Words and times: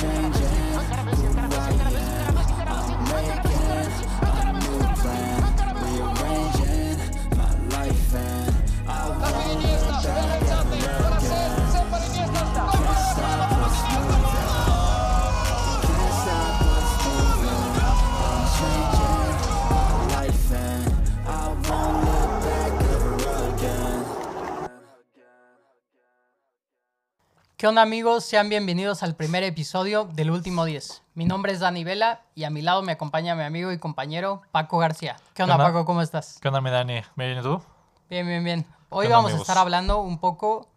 change. 0.00 0.37
¿Qué 27.58 27.66
onda 27.66 27.82
amigos? 27.82 28.24
Sean 28.24 28.48
bienvenidos 28.48 29.02
al 29.02 29.16
primer 29.16 29.42
episodio 29.42 30.04
del 30.12 30.30
Último 30.30 30.64
10. 30.64 31.02
Mi 31.14 31.24
nombre 31.24 31.50
es 31.50 31.58
Dani 31.58 31.82
Vela 31.82 32.22
y 32.36 32.44
a 32.44 32.50
mi 32.50 32.62
lado 32.62 32.82
me 32.82 32.92
acompaña 32.92 33.34
mi 33.34 33.42
amigo 33.42 33.72
y 33.72 33.78
compañero 33.78 34.42
Paco 34.52 34.78
García. 34.78 35.16
¿Qué 35.34 35.42
onda, 35.42 35.56
onda? 35.56 35.66
Paco? 35.66 35.84
¿Cómo 35.84 36.00
estás? 36.00 36.38
¿Qué 36.40 36.46
onda, 36.46 36.60
mi 36.60 36.70
Dani? 36.70 37.02
¿Bien 37.16 37.36
y 37.36 37.42
tú? 37.42 37.60
Bien, 38.08 38.24
bien, 38.24 38.44
bien. 38.44 38.64
Hoy 38.90 39.08
vamos 39.08 39.32
a 39.32 39.38
estar 39.38 39.58
hablando 39.58 39.98
un 39.98 40.20
poco 40.20 40.68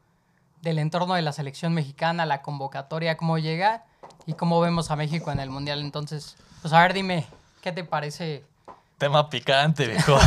del 0.64 0.80
entorno 0.80 1.14
de 1.14 1.22
la 1.22 1.34
selección 1.34 1.72
mexicana, 1.72 2.26
la 2.26 2.42
convocatoria, 2.42 3.16
cómo 3.16 3.38
llega 3.38 3.86
y 4.26 4.34
cómo 4.34 4.60
vemos 4.60 4.90
a 4.90 4.96
México 4.96 5.32
en 5.32 5.40
el 5.40 5.52
Mundial. 5.52 5.82
Entonces, 5.82 6.36
pues 6.64 6.74
a 6.74 6.82
ver, 6.82 6.94
dime, 6.94 7.28
¿qué 7.62 7.72
te 7.72 7.84
parece? 7.84 8.44
Tema 8.98 9.30
picante, 9.30 9.86
viejo. 9.86 10.18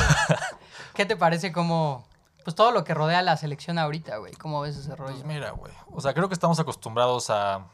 ¿Qué 0.95 1.05
te 1.05 1.17
parece 1.17 1.51
como, 1.51 2.05
pues 2.45 2.55
todo 2.55 2.71
lo 2.71 2.85
que 2.85 2.95
rodea 2.95 3.19
a 3.19 3.23
la 3.23 3.37
selección 3.37 3.79
ahorita, 3.79 4.19
güey? 4.19 4.33
¿Cómo 4.35 4.61
ves 4.61 4.77
ese 4.77 4.95
rollo? 4.95 5.13
pues 5.15 5.25
mira, 5.25 5.51
güey. 5.51 5.73
O 5.91 6.01
sea, 6.01 6.15
creo 6.15 6.29
que 6.29 6.35
estamos 6.35 6.61
acostumbrados 6.61 7.31
a 7.31 7.67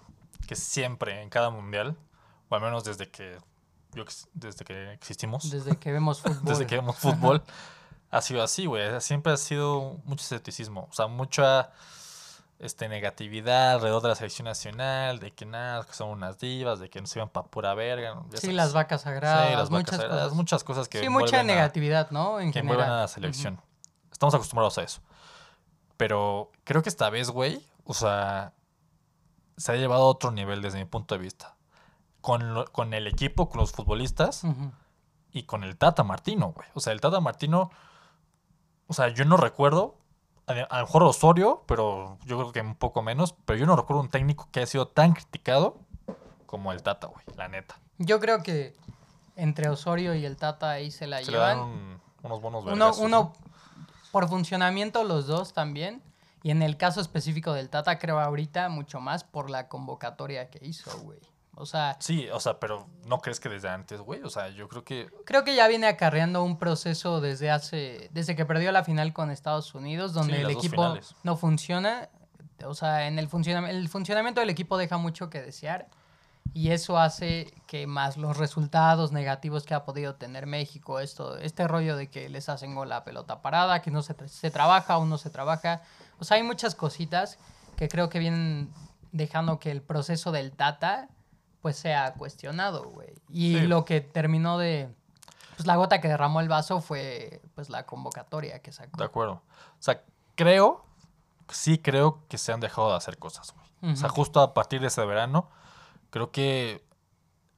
que 0.46 0.56
siempre, 0.56 1.22
en 1.22 1.28
cada 1.28 1.50
mundial, 1.50 1.96
o 2.48 2.54
al 2.54 2.60
menos 2.62 2.84
desde 2.84 3.10
que, 3.10 3.38
yo, 3.92 4.04
desde 4.32 4.64
que 4.64 4.92
existimos, 4.92 5.50
Desde 5.50 5.76
que 5.76 5.92
vemos 5.92 6.20
fútbol. 6.22 6.44
desde 6.44 6.66
que 6.66 6.76
vemos 6.76 6.96
fútbol, 6.96 7.42
ha 8.10 8.22
sido 8.22 8.42
así, 8.42 8.66
güey. 8.66 9.00
Siempre 9.00 9.32
ha 9.32 9.36
sido 9.36 9.98
mucho 10.04 10.22
escepticismo. 10.22 10.88
O 10.90 10.92
sea, 10.92 11.06
mucha 11.06 11.70
este, 12.58 12.88
negatividad 12.88 13.72
alrededor 13.74 14.02
de 14.02 14.08
la 14.08 14.14
selección 14.16 14.44
nacional, 14.46 15.18
de 15.20 15.30
que 15.32 15.46
nada, 15.46 15.84
que 15.84 15.92
son 15.94 16.08
unas 16.10 16.38
divas, 16.38 16.78
de 16.80 16.90
que 16.90 17.00
no 17.00 17.06
se 17.06 17.18
iban 17.20 17.28
para 17.28 17.46
pura 17.46 17.72
verga. 17.74 18.14
Sí, 18.34 18.38
sabes. 18.42 18.56
las 18.56 18.72
vacas 18.72 19.02
sagradas, 19.02 19.48
Sí, 19.48 19.54
las 19.54 19.70
vacas 19.70 19.70
muchas 19.70 19.96
sagradas, 19.96 20.22
cosas. 20.24 20.36
muchas 20.36 20.64
cosas 20.64 20.88
que 20.88 21.00
sí, 21.00 21.08
mucha 21.08 21.40
a- 21.40 21.42
negatividad, 21.44 22.10
¿no? 22.10 22.38
En 22.40 22.52
que 22.52 22.60
general. 22.60 22.90
a 22.90 22.96
la 23.02 23.08
selección. 23.08 23.60
Estamos 24.20 24.34
acostumbrados 24.34 24.76
a 24.76 24.82
eso. 24.82 25.00
Pero 25.96 26.50
creo 26.64 26.82
que 26.82 26.90
esta 26.90 27.08
vez, 27.08 27.30
güey, 27.30 27.64
o 27.84 27.94
sea, 27.94 28.52
se 29.56 29.72
ha 29.72 29.76
llevado 29.76 30.02
a 30.02 30.08
otro 30.08 30.30
nivel 30.30 30.60
desde 30.60 30.78
mi 30.78 30.84
punto 30.84 31.14
de 31.14 31.22
vista. 31.22 31.56
Con, 32.20 32.52
lo- 32.52 32.66
con 32.66 32.92
el 32.92 33.06
equipo, 33.06 33.48
con 33.48 33.60
los 33.62 33.72
futbolistas 33.72 34.42
y 35.32 35.44
con 35.44 35.64
el 35.64 35.78
Tata 35.78 36.04
Martino, 36.04 36.52
güey. 36.52 36.68
O 36.74 36.80
sea, 36.80 36.92
el 36.92 37.00
Tata 37.00 37.18
Martino, 37.20 37.70
o 38.88 38.92
sea, 38.92 39.08
yo 39.08 39.24
no 39.24 39.38
recuerdo, 39.38 39.96
a, 40.46 40.52
a 40.52 40.80
lo 40.80 40.84
mejor 40.84 41.02
Osorio, 41.04 41.62
pero 41.66 42.18
yo 42.26 42.36
creo 42.36 42.52
que 42.52 42.60
un 42.60 42.74
poco 42.74 43.00
menos, 43.00 43.34
pero 43.46 43.58
yo 43.58 43.64
no 43.64 43.74
recuerdo 43.74 44.02
un 44.02 44.10
técnico 44.10 44.50
que 44.52 44.60
haya 44.60 44.66
sido 44.66 44.86
tan 44.86 45.14
criticado 45.14 45.78
como 46.44 46.72
el 46.72 46.82
Tata, 46.82 47.06
güey, 47.06 47.24
la 47.38 47.48
neta. 47.48 47.80
Yo 47.96 48.20
creo 48.20 48.42
que 48.42 48.76
entre 49.36 49.70
Osorio 49.70 50.14
y 50.14 50.26
el 50.26 50.36
Tata 50.36 50.68
ahí 50.72 50.90
se 50.90 51.06
la 51.06 51.24
Se 51.24 51.30
le 51.30 51.38
dan 51.38 51.56
llevan. 51.56 51.70
un- 51.70 52.00
unos 52.22 52.42
buenos 52.42 52.64
Uno, 52.66 52.92
uno 52.98 53.08
¿no? 53.42 53.49
Por 54.12 54.28
funcionamiento 54.28 55.04
los 55.04 55.26
dos 55.26 55.52
también. 55.52 56.02
Y 56.42 56.50
en 56.50 56.62
el 56.62 56.76
caso 56.78 57.00
específico 57.02 57.52
del 57.52 57.68
Tata, 57.68 57.98
creo 57.98 58.18
ahorita 58.18 58.68
mucho 58.70 58.98
más 59.00 59.24
por 59.24 59.50
la 59.50 59.68
convocatoria 59.68 60.48
que 60.48 60.64
hizo, 60.66 60.90
güey. 61.00 61.18
O 61.54 61.66
sea, 61.66 61.96
Sí, 62.00 62.26
o 62.32 62.40
sea, 62.40 62.58
pero 62.58 62.86
¿no 63.06 63.18
crees 63.18 63.38
que 63.40 63.50
desde 63.50 63.68
antes, 63.68 64.00
güey? 64.00 64.22
O 64.22 64.30
sea, 64.30 64.48
yo 64.48 64.66
creo 64.66 64.82
que 64.82 65.10
creo 65.26 65.44
que 65.44 65.54
ya 65.54 65.68
viene 65.68 65.86
acarreando 65.86 66.42
un 66.42 66.58
proceso 66.58 67.20
desde 67.20 67.50
hace, 67.50 68.08
desde 68.14 68.34
que 68.34 68.46
perdió 68.46 68.72
la 68.72 68.82
final 68.84 69.12
con 69.12 69.30
Estados 69.30 69.74
Unidos, 69.74 70.14
donde 70.14 70.36
Sí, 70.36 70.40
el 70.40 70.50
equipo 70.50 70.76
finales. 70.82 71.14
no 71.22 71.36
funciona. 71.36 72.08
O 72.64 72.72
sea, 72.74 73.06
en 73.06 73.18
el, 73.18 73.28
funcionam- 73.28 73.68
el 73.68 73.88
funcionamiento 73.90 74.40
del 74.40 74.48
equipo 74.48 74.78
deja 74.78 74.96
mucho 74.96 75.28
que 75.28 75.42
desear. 75.42 75.88
Y 76.52 76.70
eso 76.70 76.98
hace 76.98 77.52
que 77.66 77.86
más 77.86 78.16
los 78.16 78.36
resultados 78.36 79.12
negativos 79.12 79.64
que 79.64 79.74
ha 79.74 79.84
podido 79.84 80.16
tener 80.16 80.46
México, 80.46 80.98
esto, 80.98 81.36
este 81.38 81.68
rollo 81.68 81.96
de 81.96 82.08
que 82.10 82.28
les 82.28 82.48
hacen 82.48 82.74
gol 82.74 82.90
a 82.92 83.04
pelota 83.04 83.40
parada, 83.40 83.82
que 83.82 83.90
no 83.90 84.02
se, 84.02 84.16
tra- 84.16 84.26
se 84.28 84.50
trabaja 84.50 84.98
o 84.98 85.06
no 85.06 85.16
se 85.16 85.30
trabaja. 85.30 85.82
O 86.18 86.24
sea, 86.24 86.36
hay 86.38 86.42
muchas 86.42 86.74
cositas 86.74 87.38
que 87.76 87.88
creo 87.88 88.08
que 88.08 88.18
vienen 88.18 88.72
dejando 89.12 89.58
que 89.58 89.70
el 89.70 89.80
proceso 89.82 90.32
del 90.32 90.52
Tata 90.52 91.08
pues 91.62 91.76
sea 91.76 92.14
cuestionado, 92.14 92.88
güey. 92.90 93.14
Y 93.28 93.58
Sí. 93.58 93.66
lo 93.66 93.84
que 93.84 94.00
terminó 94.00 94.58
de... 94.58 94.88
Pues 95.56 95.66
la 95.66 95.76
gota 95.76 96.00
que 96.00 96.08
derramó 96.08 96.40
el 96.40 96.48
vaso 96.48 96.80
fue 96.80 97.42
pues 97.54 97.68
la 97.68 97.84
convocatoria 97.84 98.60
que 98.60 98.72
sacó. 98.72 98.96
De 98.96 99.04
acuerdo. 99.04 99.34
O 99.34 99.42
sea, 99.82 100.02
creo, 100.34 100.84
sí 101.48 101.78
creo 101.78 102.20
que 102.28 102.38
se 102.38 102.50
han 102.52 102.60
dejado 102.60 102.88
de 102.90 102.96
hacer 102.96 103.18
cosas, 103.18 103.52
güey. 103.54 103.92
O 103.92 103.96
sea, 103.96 104.08
justo 104.08 104.40
a 104.40 104.52
partir 104.54 104.80
de 104.80 104.86
ese 104.88 105.04
verano, 105.04 105.48
creo 106.10 106.30
que 106.30 106.84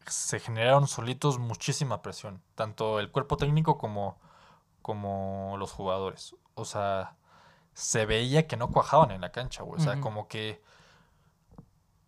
se 0.07 0.41
generaron 0.41 0.89
solitos 0.89 1.39
muchísima 1.39 2.03
presión. 2.03 2.43
Tanto 2.55 3.01
el 3.01 3.11
cuerpo 3.11 3.37
técnico 3.37 3.79
como, 3.79 4.19
como 4.83 5.57
los 5.59 5.73
jugadores. 5.73 6.35
O 6.55 6.65
sea, 6.65 7.17
se 7.75 8.07
veía 8.07 8.47
que 8.47 8.57
no 8.57 8.71
cuajaban 8.71 9.11
en 9.11 9.21
la 9.21 9.33
cancha, 9.33 9.63
güey. 9.63 9.81
O 9.81 9.85
sea, 9.85 10.01
como 10.01 10.29
que 10.29 10.63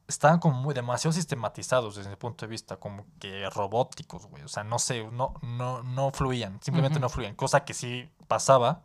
estaban 0.07 0.39
como 0.39 0.61
muy 0.61 0.75
demasiado 0.75 1.13
sistematizados 1.13 1.97
desde 1.97 2.11
mi 2.11 2.17
punto 2.17 2.45
de 2.45 2.51
vista, 2.51 2.77
como 2.77 3.07
que 3.19 3.49
robóticos, 3.51 4.27
güey. 4.27 4.43
O 4.43 4.49
sea, 4.49 4.65
no 4.65 4.79
sé, 4.79 5.05
no, 5.11 5.35
no, 5.43 5.83
no 5.83 6.11
fluían, 6.11 6.61
simplemente 6.63 7.01
no 7.01 7.09
fluían. 7.09 7.35
Cosa 7.35 7.65
que 7.65 7.75
sí 7.75 8.11
pasaba 8.29 8.83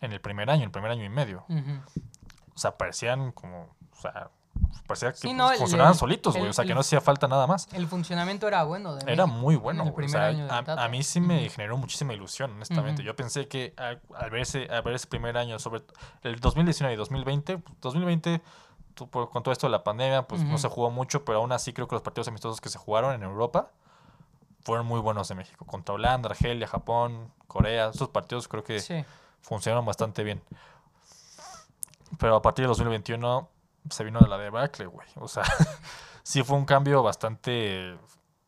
en 0.00 0.12
el 0.12 0.20
primer 0.20 0.50
año, 0.50 0.64
el 0.64 0.70
primer 0.70 0.90
año 0.90 1.04
y 1.04 1.08
medio. 1.08 1.44
O 2.54 2.58
sea, 2.58 2.78
parecían 2.78 3.32
como, 3.32 3.74
o 3.92 3.96
sea, 4.00 4.30
parecía 4.86 5.10
que 5.12 5.18
Sí, 5.18 5.28
pues, 5.28 5.36
no, 5.36 5.50
el- 5.52 5.58
funcionaban 5.58 5.92
el- 5.92 5.98
solitos, 5.98 6.36
güey. 6.36 6.48
O 6.48 6.52
sea, 6.52 6.64
que 6.64 6.74
no 6.74 6.80
hacía 6.80 7.00
falta 7.00 7.26
nada 7.28 7.46
más. 7.46 7.68
El 7.72 7.86
funcionamiento 7.86 8.46
era 8.48 8.64
bueno. 8.64 8.94
De 8.94 9.10
Era 9.12 9.26
México 9.26 9.40
muy 9.40 9.54
en 9.56 9.62
bueno. 9.62 9.84
O 9.96 10.08
sea, 10.08 10.28
a, 10.28 10.88
mí 10.88 11.02
sí 11.02 11.20
me 11.20 11.48
generó 11.48 11.76
muchísima 11.76 12.12
ilusión, 12.12 12.52
honestamente. 12.52 13.02
Yo 13.02 13.16
pensé 13.16 13.48
que 13.48 13.74
al, 13.76 14.00
al 14.16 14.30
ver 14.30 14.42
ese, 14.42 14.66
al 14.70 14.82
ver 14.82 14.94
ese 14.94 15.06
primer 15.06 15.36
año, 15.36 15.58
sobre 15.58 15.82
el 16.22 16.38
2019 16.40 16.94
y 16.94 16.96
2020, 16.96 17.58
pues, 17.58 17.76
2020, 17.80 18.42
tú, 18.94 19.08
por- 19.08 19.30
con 19.30 19.42
todo 19.42 19.52
esto 19.52 19.66
de 19.66 19.70
la 19.72 19.82
pandemia, 19.84 20.22
pues 20.28 20.42
no 20.44 20.58
se 20.58 20.68
jugó 20.68 20.90
mucho, 20.90 21.24
pero 21.24 21.38
aún 21.38 21.52
así 21.52 21.72
creo 21.72 21.88
que 21.88 21.94
los 21.94 22.02
partidos 22.02 22.28
amistosos 22.28 22.60
que 22.60 22.68
se 22.68 22.78
jugaron 22.78 23.14
en 23.14 23.22
Europa 23.22 23.70
fueron 24.64 24.86
muy 24.86 25.00
buenos 25.00 25.28
de 25.28 25.34
México. 25.34 25.64
Contra 25.66 25.94
Holanda, 25.94 26.28
Argelia, 26.30 26.66
Japón, 26.66 27.30
Corea. 27.48 27.88
Esos 27.88 28.08
partidos 28.08 28.48
creo 28.48 28.64
que 28.64 28.80
Sí. 28.80 29.04
funcionaron 29.42 29.84
bastante 29.84 30.22
bien. 30.24 30.42
Pero 32.18 32.36
a 32.36 32.42
partir 32.42 32.62
del 32.62 32.68
2021 32.68 33.48
se 33.90 34.04
vino 34.04 34.20
de 34.20 34.28
la 34.28 34.38
debacle, 34.38 34.86
güey. 34.86 35.08
O 35.16 35.28
sea, 35.28 35.44
sí 36.22 36.42
fue 36.42 36.56
un 36.56 36.64
cambio 36.64 37.02
bastante 37.02 37.96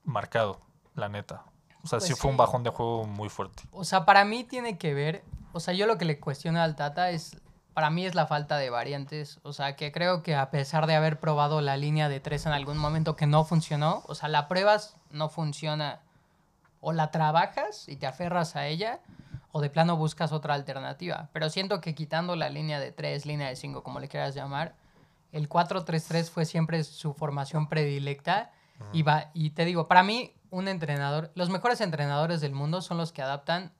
marcado, 0.04 0.60
la 0.94 1.08
neta. 1.08 1.44
O 1.82 1.88
sea, 1.88 1.98
Pues 1.98 2.08
sí 2.08 2.14
fue 2.14 2.30
un 2.30 2.36
bajón 2.36 2.62
de 2.62 2.70
juego 2.70 3.04
muy 3.04 3.28
fuerte. 3.28 3.62
O 3.70 3.84
sea, 3.84 4.04
para 4.04 4.24
mí 4.24 4.44
tiene 4.44 4.78
que 4.78 4.94
ver, 4.94 5.24
o 5.52 5.60
sea, 5.60 5.74
yo 5.74 5.86
lo 5.86 5.98
que 5.98 6.04
le 6.04 6.18
cuestiono 6.18 6.60
al 6.60 6.74
Tata 6.74 7.10
es, 7.10 7.40
para 7.74 7.90
mí 7.90 8.06
es 8.06 8.14
la 8.14 8.26
falta 8.26 8.56
de 8.56 8.70
variantes. 8.70 9.38
O 9.42 9.52
sea, 9.52 9.76
que 9.76 9.92
creo 9.92 10.22
que 10.22 10.34
a 10.34 10.50
pesar 10.50 10.86
de 10.86 10.94
haber 10.94 11.20
probado 11.20 11.60
la 11.60 11.76
línea 11.76 12.08
de 12.08 12.20
tres 12.20 12.46
en 12.46 12.52
algún 12.52 12.78
momento 12.78 13.14
que 13.14 13.26
no 13.26 13.44
funcionó, 13.44 14.02
o 14.06 14.14
sea, 14.14 14.28
la 14.28 14.48
pruebas, 14.48 14.96
no 15.10 15.28
funciona. 15.28 16.00
O 16.80 16.92
la 16.92 17.10
trabajas 17.10 17.88
y 17.88 17.96
te 17.96 18.06
aferras 18.06 18.54
a 18.54 18.66
ella, 18.66 19.00
o 19.50 19.60
de 19.60 19.70
plano 19.70 19.96
buscas 19.96 20.32
otra 20.32 20.54
alternativa. 20.54 21.30
Pero 21.32 21.50
siento 21.50 21.80
que 21.80 21.94
quitando 21.94 22.36
la 22.36 22.48
línea 22.48 22.78
de 22.80 22.92
tres, 22.92 23.26
línea 23.26 23.48
de 23.48 23.56
cinco, 23.56 23.82
como 23.82 23.98
le 24.00 24.08
quieras 24.08 24.34
llamar, 24.34 24.74
el 25.32 25.48
4-3-3 25.48 26.30
fue 26.30 26.44
siempre 26.44 26.82
su 26.84 27.12
formación 27.14 27.68
predilecta. 27.68 28.52
Y, 28.92 29.02
va, 29.02 29.30
y 29.32 29.50
te 29.50 29.64
digo, 29.64 29.88
para 29.88 30.02
mí, 30.02 30.34
un 30.50 30.68
entrenador, 30.68 31.32
los 31.34 31.48
mejores 31.48 31.80
entrenadores 31.80 32.40
del 32.42 32.54
mundo 32.54 32.82
son 32.82 32.98
los 32.98 33.10
que 33.10 33.22
adaptan, 33.22 33.72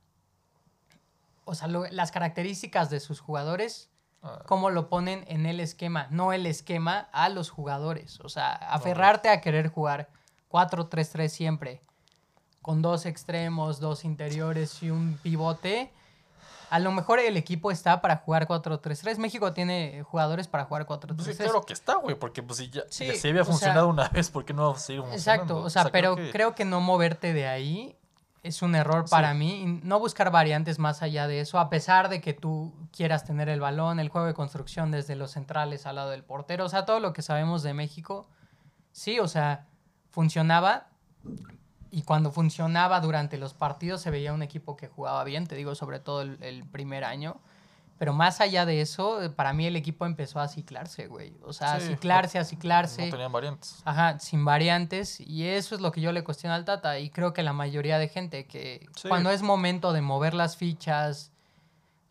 o 1.45 1.55
sea, 1.55 1.69
lo- 1.69 1.87
las 1.91 2.11
características 2.13 2.91
de 2.91 3.01
sus 3.01 3.21
jugadores, 3.21 3.91
Ah, 4.23 4.43
cómo 4.47 4.71
lo 4.71 4.89
ponen 4.89 5.25
en 5.29 5.45
el 5.47 5.61
esquema, 5.61 6.09
no 6.11 6.33
el 6.33 6.47
esquema 6.47 7.09
a 7.13 7.29
los 7.29 7.51
jugadores. 7.51 8.19
O 8.21 8.29
sea, 8.31 8.55
aferrarte 8.55 9.29
a 9.29 9.41
querer 9.43 9.69
jugar 9.69 10.09
4-3-3 10.49 11.29
siempre, 11.31 11.81
con 12.63 12.81
dos 12.83 13.05
extremos, 13.07 13.79
dos 13.79 14.05
interiores 14.05 14.83
y 14.83 14.91
un 14.91 15.19
pivote. 15.23 15.93
A 16.71 16.79
lo 16.81 16.91
mejor 16.93 17.19
el 17.21 17.37
equipo 17.37 17.71
está 17.71 18.01
para 18.01 18.17
jugar 18.17 18.47
4-3-3. 18.49 19.19
México 19.19 19.53
tiene 19.53 20.03
jugadores 20.03 20.49
para 20.49 20.65
jugar 20.65 20.87
4-3-3. 20.87 21.15
pues 21.17 21.27
sí, 21.37 21.43
claro 21.43 21.63
que 21.63 21.73
está, 21.73 21.95
güey, 21.97 22.17
porque 22.19 22.43
pues 22.43 22.59
si 22.59 22.71
ya, 22.71 22.83
Sí, 22.91 23.07
ya 23.07 23.15
se 23.15 23.29
había 23.29 23.45
sea- 23.45 23.53
funcionado 23.53 23.89
una 23.89 24.09
vez, 24.11 24.31
¿por 24.31 24.45
qué 24.45 24.53
no 24.53 24.71
va 24.71 24.77
a 24.77 24.79
seguir 24.81 25.03
funcionando? 25.03 25.43
Exacto, 25.45 25.59
o 25.65 25.71
sea, 25.71 25.85
pero 25.91 26.17
creo 26.33 26.55
que... 26.55 26.65
no 26.65 26.81
moverte 26.81 27.33
de 27.33 27.47
ahí 27.47 27.97
es 28.43 28.63
un 28.63 28.75
error 28.75 29.05
Sí. 29.07 29.11
para 29.11 29.35
mí. 29.35 29.63
y 29.63 29.67
No 29.67 29.99
buscar 30.01 30.31
variantes 30.31 30.79
más 30.79 31.03
allá 31.03 31.27
de 31.29 31.41
eso, 31.41 31.59
a 31.59 31.69
pesar 31.71 32.09
de 32.09 32.21
que 32.21 32.33
tú 32.33 32.73
quieras 32.97 33.25
tener 33.25 33.49
el 33.49 33.61
balón, 33.61 33.99
el 34.01 34.09
juego 34.09 34.27
de 34.27 34.35
construcción 34.35 34.91
desde 34.91 35.15
los 35.17 35.33
centrales 35.33 35.85
al 35.87 35.97
lado 35.97 36.11
del 36.11 36.25
portero, 36.25 36.65
o 36.65 36.69
sea, 36.69 36.85
todo 36.85 37.01
lo 37.01 37.13
que 37.13 37.23
sabemos 37.23 37.63
de 37.63 37.75
México. 37.75 38.29
Sí, 38.93 39.19
o 39.21 39.29
sea, 39.29 39.67
funcionaba 40.11 40.89
y 41.97 42.03
cuando 42.03 42.31
funcionaba 42.31 43.01
durante 43.01 43.39
los 43.39 43.55
partidos 43.55 44.03
se 44.03 44.11
veía 44.11 44.35
un 44.35 44.43
equipo 44.43 44.77
que 44.77 44.87
jugaba 44.87 45.25
bien, 45.25 45.47
te 45.47 45.55
digo, 45.55 45.75
sobre 45.75 45.99
todo 45.99 46.21
el, 46.21 46.37
el 46.43 46.63
primer 46.67 47.05
año. 47.05 47.41
Pero 47.99 48.13
más 48.13 48.43
allá 48.43 48.67
de 48.67 48.83
eso, 48.83 49.19
para 49.35 49.55
mí 49.55 49.65
el 49.65 49.77
equipo 49.77 50.05
empezó 50.05 50.39
a 50.39 50.49
ciclarse, 50.49 51.07
güey. 51.07 51.33
O 51.43 51.55
sea, 51.55 51.73
a 51.77 51.81
ciclarse, 51.81 52.39
a 52.39 52.45
ciclarse. 52.45 53.07
No 53.07 53.11
tenían 53.13 53.33
variantes. 53.33 53.81
Ajá, 53.87 54.19
sin 54.19 54.45
variantes. 54.45 55.19
Y 55.21 55.47
eso 55.47 55.75
es 55.75 55.81
lo 55.81 55.91
que 55.91 56.03
yo 56.03 56.13
le 56.13 56.23
cuestiono 56.23 56.55
al 56.55 56.67
Tata. 56.67 56.99
Y 56.99 57.09
creo 57.09 57.33
que 57.33 57.43
la 57.43 57.55
mayoría 57.55 57.99
de 57.99 58.09
gente 58.09 58.47
que 58.47 58.87
Sí. 58.95 59.09
cuando 59.09 59.31
es 59.31 59.41
momento 59.41 59.95
de 59.95 60.03
mover 60.03 60.35
las 60.35 60.59
fichas. 60.59 61.33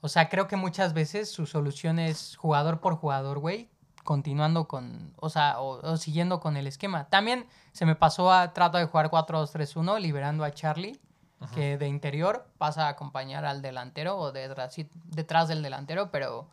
O 0.02 0.08
sea, 0.10 0.30
creo 0.30 0.48
que 0.48 0.56
muchas 0.56 0.94
veces 0.94 1.30
su 1.32 1.46
solución 1.46 2.00
es 2.00 2.36
jugador 2.38 2.80
por 2.80 2.96
jugador, 2.96 3.38
güey. 3.38 3.70
Continuando 4.06 4.70
con. 4.70 5.14
O 5.18 5.30
sea, 5.30 5.60
o, 5.60 5.82
o 5.86 5.98
siguiendo 5.98 6.40
con 6.40 6.56
el 6.56 6.68
esquema. 6.68 7.10
También 7.10 7.46
se 7.74 7.86
me 7.86 7.96
pasó 7.96 8.32
a 8.32 8.54
trato 8.54 8.78
de 8.78 8.86
jugar 8.86 9.10
4-2-3-1, 9.10 10.00
liberando 10.00 10.46
a 10.46 10.52
Charlie. 10.52 10.98
Que 11.54 11.78
de 11.78 11.88
interior 11.90 12.48
pasa 12.58 12.88
a 12.88 12.90
acompañar 12.90 13.46
al 13.46 13.62
delantero 13.62 14.18
o 14.18 14.32
detrás, 14.32 14.74
detrás 15.04 15.48
del 15.50 15.62
delantero, 15.62 16.10
pero. 16.10 16.48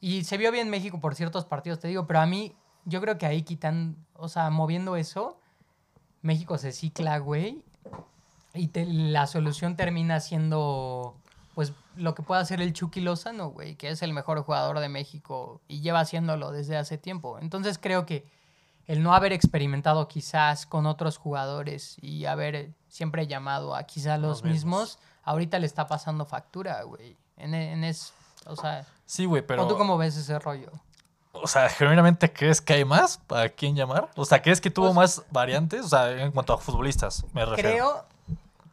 Y 0.00 0.24
se 0.24 0.38
vio 0.38 0.50
bien 0.52 0.70
México 0.70 0.98
por 1.00 1.14
ciertos 1.14 1.44
partidos, 1.44 1.78
te 1.80 1.88
digo, 1.88 2.06
pero 2.06 2.20
a 2.20 2.26
mí, 2.26 2.54
yo 2.86 3.00
creo 3.02 3.18
que 3.18 3.26
ahí 3.26 3.42
quitan, 3.42 3.96
o 4.14 4.28
sea, 4.28 4.48
moviendo 4.50 4.96
eso, 4.96 5.38
México 6.22 6.56
se 6.58 6.72
cicla, 6.72 7.18
güey, 7.18 7.62
y 8.54 8.68
te- 8.68 8.86
la 8.86 9.26
solución 9.26 9.76
termina 9.76 10.20
siendo, 10.20 11.14
pues, 11.54 11.72
lo 11.96 12.14
que 12.14 12.22
puede 12.22 12.40
hacer 12.40 12.60
el 12.60 12.72
Chucky 12.72 13.00
Lozano, 13.00 13.48
güey, 13.50 13.76
que 13.76 13.88
es 13.90 14.02
el 14.02 14.12
mejor 14.12 14.42
jugador 14.42 14.78
de 14.80 14.88
México 14.88 15.60
y 15.68 15.80
lleva 15.80 16.00
haciéndolo 16.00 16.50
desde 16.52 16.76
hace 16.76 16.98
tiempo. 16.98 17.38
Entonces 17.40 17.78
creo 17.78 18.06
que 18.06 18.26
el 18.86 19.02
no 19.02 19.14
haber 19.14 19.32
experimentado 19.32 20.08
quizás 20.08 20.66
con 20.66 20.86
otros 20.86 21.16
jugadores 21.18 21.96
y 22.00 22.24
haber 22.26 22.70
siempre 22.88 23.26
llamado 23.26 23.74
a 23.76 23.84
quizás 23.84 24.18
los, 24.18 24.42
mismos. 24.44 24.98
ahorita 25.24 25.58
le 25.58 25.66
está 25.66 25.86
pasando 25.86 26.24
factura, 26.24 26.82
güey. 26.82 27.16
En, 27.36 27.54
en 27.54 27.84
es, 27.84 28.12
o 28.46 28.56
sea, 28.56 28.86
Sí, 29.06 29.26
güey, 29.26 29.42
pero. 29.46 29.64
¿o 29.64 29.68
¿tú 29.68 29.76
cómo 29.76 29.98
ves 29.98 30.16
ese 30.16 30.38
rollo? 30.38 30.70
O 31.32 31.46
sea, 31.46 31.68
¿genuinamente 31.68 32.32
crees 32.32 32.60
que 32.60 32.72
hay 32.74 32.84
más 32.84 33.18
para 33.18 33.48
quién 33.50 33.74
llamar? 33.76 34.10
O 34.16 34.24
sea, 34.24 34.40
¿crees 34.42 34.60
que 34.60 34.70
tuvo 34.70 34.86
Pues- 34.86 34.96
más 34.96 35.22
variantes? 35.30 35.84
O 35.84 35.88
sea, 35.88 36.10
en 36.10 36.30
cuanto 36.32 36.52
a 36.54 36.58
futbolistas, 36.58 37.24
me 37.32 37.44
refiero. 37.44 37.70
Creo 37.70 38.04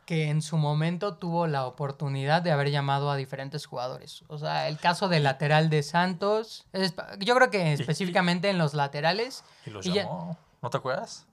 que 0.09 0.29
en 0.31 0.41
su 0.41 0.57
momento 0.57 1.17
tuvo 1.17 1.45
la 1.45 1.67
oportunidad 1.67 2.41
de 2.41 2.51
haber 2.51 2.71
llamado 2.71 3.11
a 3.11 3.15
diferentes 3.15 3.67
jugadores. 3.67 4.23
O 4.27 4.39
sea, 4.39 4.67
el 4.67 4.79
caso 4.79 5.07
del 5.07 5.21
lateral 5.21 5.69
de 5.69 5.83
Santos, 5.83 6.65
es- 6.73 6.95
yo 7.19 7.35
creo 7.35 7.51
que 7.51 7.73
específicamente 7.73 8.49
en 8.49 8.57
los 8.57 8.73
laterales, 8.73 9.43
Y 9.67 9.69
los 9.69 9.85
y 9.85 9.93
ya- 9.93 10.05
llamó. 10.05 10.35
¿No 10.63 10.71
te 10.71 10.77
acuerdas? 10.77 11.27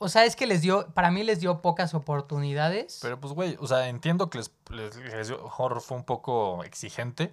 o 0.00 0.10
sea, 0.10 0.26
es 0.26 0.36
que 0.36 0.46
les 0.46 0.60
dio, 0.60 0.88
para 0.92 1.10
mí 1.10 1.24
les 1.24 1.40
dio 1.40 1.62
pocas 1.62 1.94
oportunidades. 1.94 2.98
Pero 3.00 3.18
pues, 3.18 3.32
güey, 3.32 3.56
o 3.60 3.66
sea, 3.66 3.88
entiendo 3.88 4.28
que 4.28 4.38
les, 4.38 4.52
les, 4.70 4.94
les 4.96 5.28
dio- 5.28 5.48
fue 5.80 5.96
un 5.96 6.04
poco 6.04 6.62
exigente, 6.64 7.32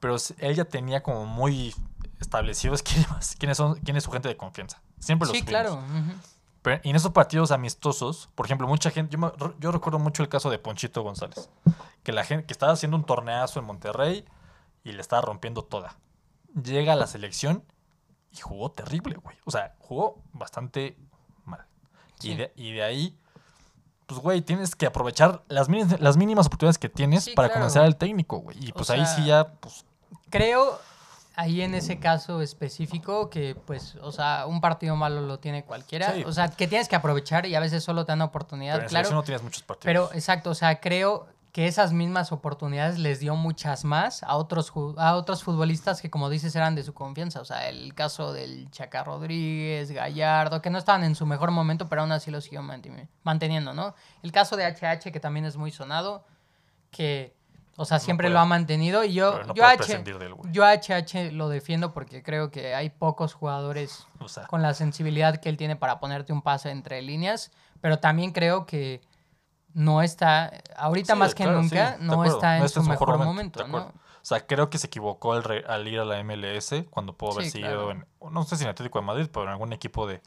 pero 0.00 0.16
él 0.38 0.56
ya 0.56 0.64
tenía 0.64 1.00
como 1.04 1.26
muy 1.26 1.72
establecidos 2.20 2.82
quiénes, 2.82 3.36
quiénes 3.38 3.56
son, 3.56 3.76
quién 3.84 3.96
es 3.96 4.02
su 4.02 4.10
gente 4.10 4.26
de 4.28 4.36
confianza. 4.36 4.82
Siempre 4.98 5.28
los 5.28 5.36
Sí, 5.36 5.44
claro. 5.44 5.78
Pero 5.92 6.18
y 6.82 6.90
en 6.90 6.96
esos 6.96 7.12
partidos 7.12 7.50
amistosos, 7.50 8.28
por 8.34 8.46
ejemplo, 8.46 8.66
mucha 8.68 8.90
gente, 8.90 9.12
yo, 9.12 9.18
me- 9.18 9.32
yo 9.58 9.70
recuerdo 9.72 9.98
mucho 9.98 10.22
el 10.22 10.28
caso 10.28 10.50
de 10.50 10.58
Ponchito 10.58 11.02
González, 11.02 11.48
que 12.02 12.12
la 12.12 12.24
gente 12.24 12.46
que 12.46 12.52
estaba 12.52 12.72
haciendo 12.72 12.96
un 12.96 13.04
torneazo 13.04 13.58
en 13.60 13.66
Monterrey 13.66 14.24
y 14.84 14.92
le 14.92 15.00
estaba 15.00 15.22
rompiendo 15.22 15.62
toda. 15.64 15.96
Llega 16.62 16.94
a 16.94 16.96
la 16.96 17.06
selección 17.06 17.64
y 18.32 18.38
jugó 18.38 18.70
terrible, 18.70 19.16
güey. 19.22 19.36
O 19.44 19.50
sea, 19.50 19.74
jugó 19.78 20.22
bastante 20.32 20.96
mal. 21.44 21.66
Y, 22.22 22.34
de, 22.34 22.52
y 22.56 22.72
de 22.72 22.82
ahí, 22.82 23.18
pues, 24.06 24.20
güey, 24.20 24.40
tienes 24.42 24.74
que 24.74 24.86
aprovechar 24.86 25.42
las, 25.48 25.68
mínimas- 25.68 26.00
las 26.00 26.16
mínimas 26.16 26.46
oportunidades 26.46 26.78
que 26.78 26.88
tienes 26.88 27.24
Sí, 27.24 27.34
para 27.34 27.48
claro. 27.48 27.60
convencer 27.60 27.82
al 27.82 27.96
técnico, 27.96 28.38
güey. 28.38 28.56
Y 28.64 28.70
O 28.70 28.74
pues 28.74 28.90
ahí 28.90 29.04
sí 29.06 29.24
ya, 29.26 29.52
pues, 29.60 29.84
Creo 30.30 30.78
ahí 31.38 31.62
en 31.62 31.76
ese 31.76 32.00
caso 32.00 32.42
específico 32.42 33.30
que 33.30 33.54
pues, 33.54 33.94
o 34.02 34.10
sea, 34.10 34.46
un 34.46 34.60
partido 34.60 34.96
malo 34.96 35.20
lo 35.20 35.38
tiene 35.38 35.64
cualquiera. 35.64 36.12
Sí. 36.12 36.24
O 36.26 36.32
sea, 36.32 36.48
que 36.48 36.66
tienes 36.66 36.88
que 36.88 36.96
aprovechar 36.96 37.46
y 37.46 37.54
a 37.54 37.60
veces 37.60 37.84
solo 37.84 38.04
te 38.04 38.10
dan 38.10 38.22
oportunidad, 38.22 38.74
pero 38.74 38.86
en 38.86 38.88
claro. 38.88 39.10
no 39.12 39.22
tienes 39.22 39.44
muchos 39.44 39.62
partidos. 39.62 39.84
Pero 39.84 40.10
exacto, 40.12 40.50
o 40.50 40.54
sea, 40.56 40.80
creo 40.80 41.28
que 41.52 41.68
esas 41.68 41.92
mismas 41.92 42.32
oportunidades 42.32 42.98
les 42.98 43.20
dio 43.20 43.36
muchas 43.36 43.84
más 43.84 44.24
a 44.24 44.36
otros, 44.36 44.72
a 44.96 45.14
otros 45.14 45.44
futbolistas 45.44 46.02
que, 46.02 46.10
como 46.10 46.28
dices, 46.28 46.56
eran 46.56 46.74
de 46.74 46.82
su 46.82 46.92
confianza. 46.92 47.40
O 47.40 47.44
sea, 47.44 47.68
el 47.68 47.94
caso 47.94 48.32
del 48.32 48.68
Chaca 48.72 49.04
Rodríguez, 49.04 49.92
Gallardo, 49.92 50.60
que 50.60 50.70
no 50.70 50.78
estaban 50.78 51.04
en 51.04 51.14
su 51.14 51.24
mejor 51.24 51.52
momento, 51.52 51.88
pero 51.88 52.02
aún 52.02 52.10
así 52.10 52.32
lo 52.32 52.40
siguió 52.40 52.62
manteniendo, 53.22 53.74
¿no? 53.74 53.94
El 54.24 54.32
caso 54.32 54.56
de 54.56 54.66
HH, 54.66 55.12
que 55.12 55.20
también 55.20 55.46
es 55.46 55.56
muy 55.56 55.70
sonado, 55.70 56.24
que, 56.90 57.37
o 57.80 57.84
sea, 57.84 58.00
siempre 58.00 58.28
lo 58.28 58.40
ha 58.40 58.44
mantenido. 58.44 59.04
Y 59.04 59.12
yo, 59.14 59.40
no 59.46 59.54
yo, 59.54 59.64
H, 59.64 59.92
él, 59.94 60.34
yo 60.50 60.64
a 60.64 60.72
HH 60.74 61.30
lo 61.32 61.48
defiendo 61.48 61.94
porque 61.94 62.22
creo 62.24 62.50
que 62.50 62.74
hay 62.74 62.90
pocos 62.90 63.34
jugadores 63.34 64.06
O 64.18 64.28
sea, 64.28 64.46
con 64.48 64.62
la 64.62 64.74
sensibilidad 64.74 65.36
que 65.40 65.48
él 65.48 65.56
tiene 65.56 65.76
para 65.76 66.00
ponerte 66.00 66.32
un 66.32 66.42
pase 66.42 66.70
entre 66.70 67.00
líneas, 67.02 67.52
pero 67.80 68.00
también 68.00 68.32
creo 68.32 68.66
que 68.66 69.00
no 69.74 70.02
está, 70.02 70.52
ahorita 70.76 71.12
Sí, 71.12 71.18
más 71.18 71.34
que 71.36 71.44
claro, 71.44 71.62
nunca, 71.62 71.92
sí, 71.98 72.04
no 72.04 72.24
está 72.24 72.56
en 72.56 72.62
No 72.62 72.68
su 72.68 72.82
mejor 72.82 73.16
momento, 73.18 73.62
de 73.62 73.68
¿no? 73.68 73.78
acuerdo. 73.78 73.98
O 74.20 74.24
sea, 74.28 74.44
creo 74.46 74.68
que 74.68 74.78
se 74.78 74.88
equivocó 74.88 75.34
al, 75.34 75.44
re- 75.44 75.64
al 75.68 75.86
ir 75.86 76.00
a 76.00 76.04
la 76.04 76.18
MLS 76.24 76.74
cuando 76.90 77.16
pudo 77.16 77.32
haber 77.34 77.44
Sí, 77.44 77.50
seguido 77.52 77.86
claro. 77.86 78.04
en, 78.20 78.32
no 78.34 78.42
sé 78.42 78.56
si 78.56 78.64
en 78.64 78.70
Atlético 78.70 78.98
de 78.98 79.06
Madrid, 79.06 79.28
pero 79.32 79.44
en 79.44 79.50
algún 79.50 79.72
equipo 79.72 80.06
de, 80.06 80.20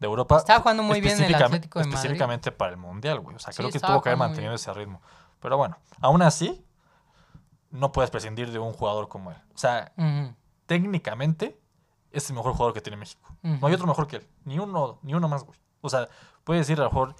de 0.00 0.06
Europa. 0.06 0.38
Estaba 0.38 0.60
jugando 0.60 0.82
muy 0.82 1.00
bien 1.00 1.16
en 1.18 1.24
el 1.26 1.34
Atlético 1.36 1.78
de 1.78 1.84
Madrid. 1.84 1.96
Específicamente 1.98 2.50
para 2.50 2.72
el 2.72 2.78
Mundial, 2.78 3.20
güey. 3.20 3.36
O 3.36 3.38
sea, 3.38 3.52
creo 3.54 3.70
que 3.70 3.78
tuvo 3.78 4.02
que 4.02 4.08
haber 4.08 4.18
mantenido 4.18 4.52
ese 4.54 4.72
ritmo. 4.74 5.00
Pero 5.40 5.56
bueno, 5.56 5.78
aún 6.00 6.22
así, 6.22 6.65
no 7.70 7.92
puedes 7.92 8.10
prescindir 8.10 8.50
de 8.50 8.58
un 8.58 8.72
jugador 8.72 9.08
como 9.08 9.30
él. 9.30 9.36
O 9.54 9.58
sea, 9.58 9.92
técnicamente, 10.66 11.60
es 12.10 12.28
el 12.30 12.36
mejor 12.36 12.52
jugador 12.52 12.74
que 12.74 12.80
tiene 12.80 12.96
México. 12.96 13.36
No 13.42 13.66
hay 13.66 13.74
otro 13.74 13.86
mejor 13.86 14.06
que 14.06 14.16
él. 14.16 14.26
Ni 14.44 14.58
uno, 14.58 14.98
ni 15.02 15.14
uno 15.14 15.28
más, 15.28 15.44
güey. 15.44 15.58
O 15.80 15.88
sea, 15.88 16.08
puede 16.44 16.60
decir 16.60 16.78
a 16.80 16.84
lo 16.84 16.90
mejor 16.90 17.14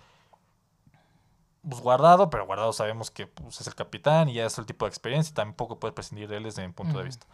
pues, 1.68 1.80
guardado, 1.82 2.30
pero 2.30 2.46
guardado 2.46 2.72
sabemos 2.72 3.10
que 3.10 3.26
pues, 3.26 3.60
es 3.60 3.66
el 3.66 3.74
capitán 3.74 4.28
y 4.28 4.34
ya 4.34 4.46
es 4.46 4.58
el 4.58 4.66
tipo 4.66 4.84
de 4.84 4.90
experiencia 4.90 5.30
y 5.32 5.34
tampoco 5.34 5.78
puedes 5.78 5.94
prescindir 5.94 6.28
de 6.28 6.38
él 6.38 6.44
desde 6.44 6.66
mi 6.66 6.72
punto 6.72 6.98
de 6.98 7.04
vista. 7.04 7.26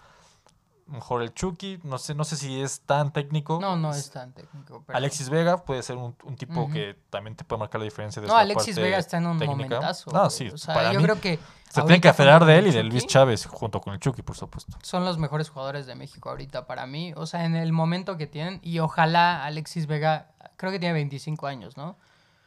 Mejor 0.87 1.23
el 1.23 1.32
Chucky, 1.32 1.79
no 1.84 1.96
sé, 1.96 2.14
no 2.14 2.25
sé 2.25 2.37
si 2.37 2.61
es 2.61 2.81
tan 2.81 3.12
técnico. 3.12 3.58
No, 3.61 3.76
no 3.76 3.93
es 3.93 4.11
tan 4.11 4.32
técnico. 4.32 4.82
pero- 4.87 4.96
Alexis 4.96 5.31
Vega 5.31 5.64
puede 5.64 5.82
ser 5.82 5.96
un, 5.96 6.14
un 6.25 6.37
tipo 6.37 6.69
que 6.70 6.96
también 7.08 7.34
te 7.37 7.44
puede 7.44 7.61
marcar 7.61 7.80
la 7.80 7.85
diferencia 7.85 8.21
de 8.21 8.28
No, 8.28 8.37
Alexis 8.37 8.75
parte 8.75 8.83
Vega 8.83 8.99
está 8.99 9.16
en 9.18 9.26
un 9.26 9.38
técnica. 9.38 9.59
momentazo. 9.76 10.11
No, 10.11 10.28
sí, 10.28 10.49
O 10.49 10.59
sea, 10.59 10.75
para 10.75 10.92
yo 10.92 10.99
mí 10.99 11.04
creo 11.04 11.21
que 11.21 11.38
se 11.71 11.80
tienen 11.83 12.00
que 12.02 12.09
aferrar 12.09 12.45
de 12.45 12.59
él 12.59 12.66
y 12.66 12.73
Chucky, 12.73 12.83
Luis 12.90 13.06
Chávez 13.06 13.47
junto 13.47 13.80
con 13.80 13.95
el 13.95 14.00
Chucky, 14.00 14.21
por 14.23 14.37
supuesto. 14.37 14.76
Son 14.83 15.04
los 15.04 15.16
mejores 15.18 15.49
jugadores 15.49 15.87
de 15.87 15.95
México 15.95 16.28
ahorita 16.28 16.66
para 16.66 16.87
mí. 16.87 17.14
O 17.16 17.25
sea, 17.26 17.45
en 17.47 17.56
el 17.56 17.73
momento 17.73 18.18
que 18.18 18.26
tienen. 18.26 18.61
Y 18.62 18.78
ojalá 18.80 19.45
Alexis 19.47 19.87
Vega, 19.87 20.33
creo 20.56 20.71
que 20.73 20.78
tiene 20.78 20.92
25 20.95 21.47
años, 21.47 21.76
¿no? 21.78 21.97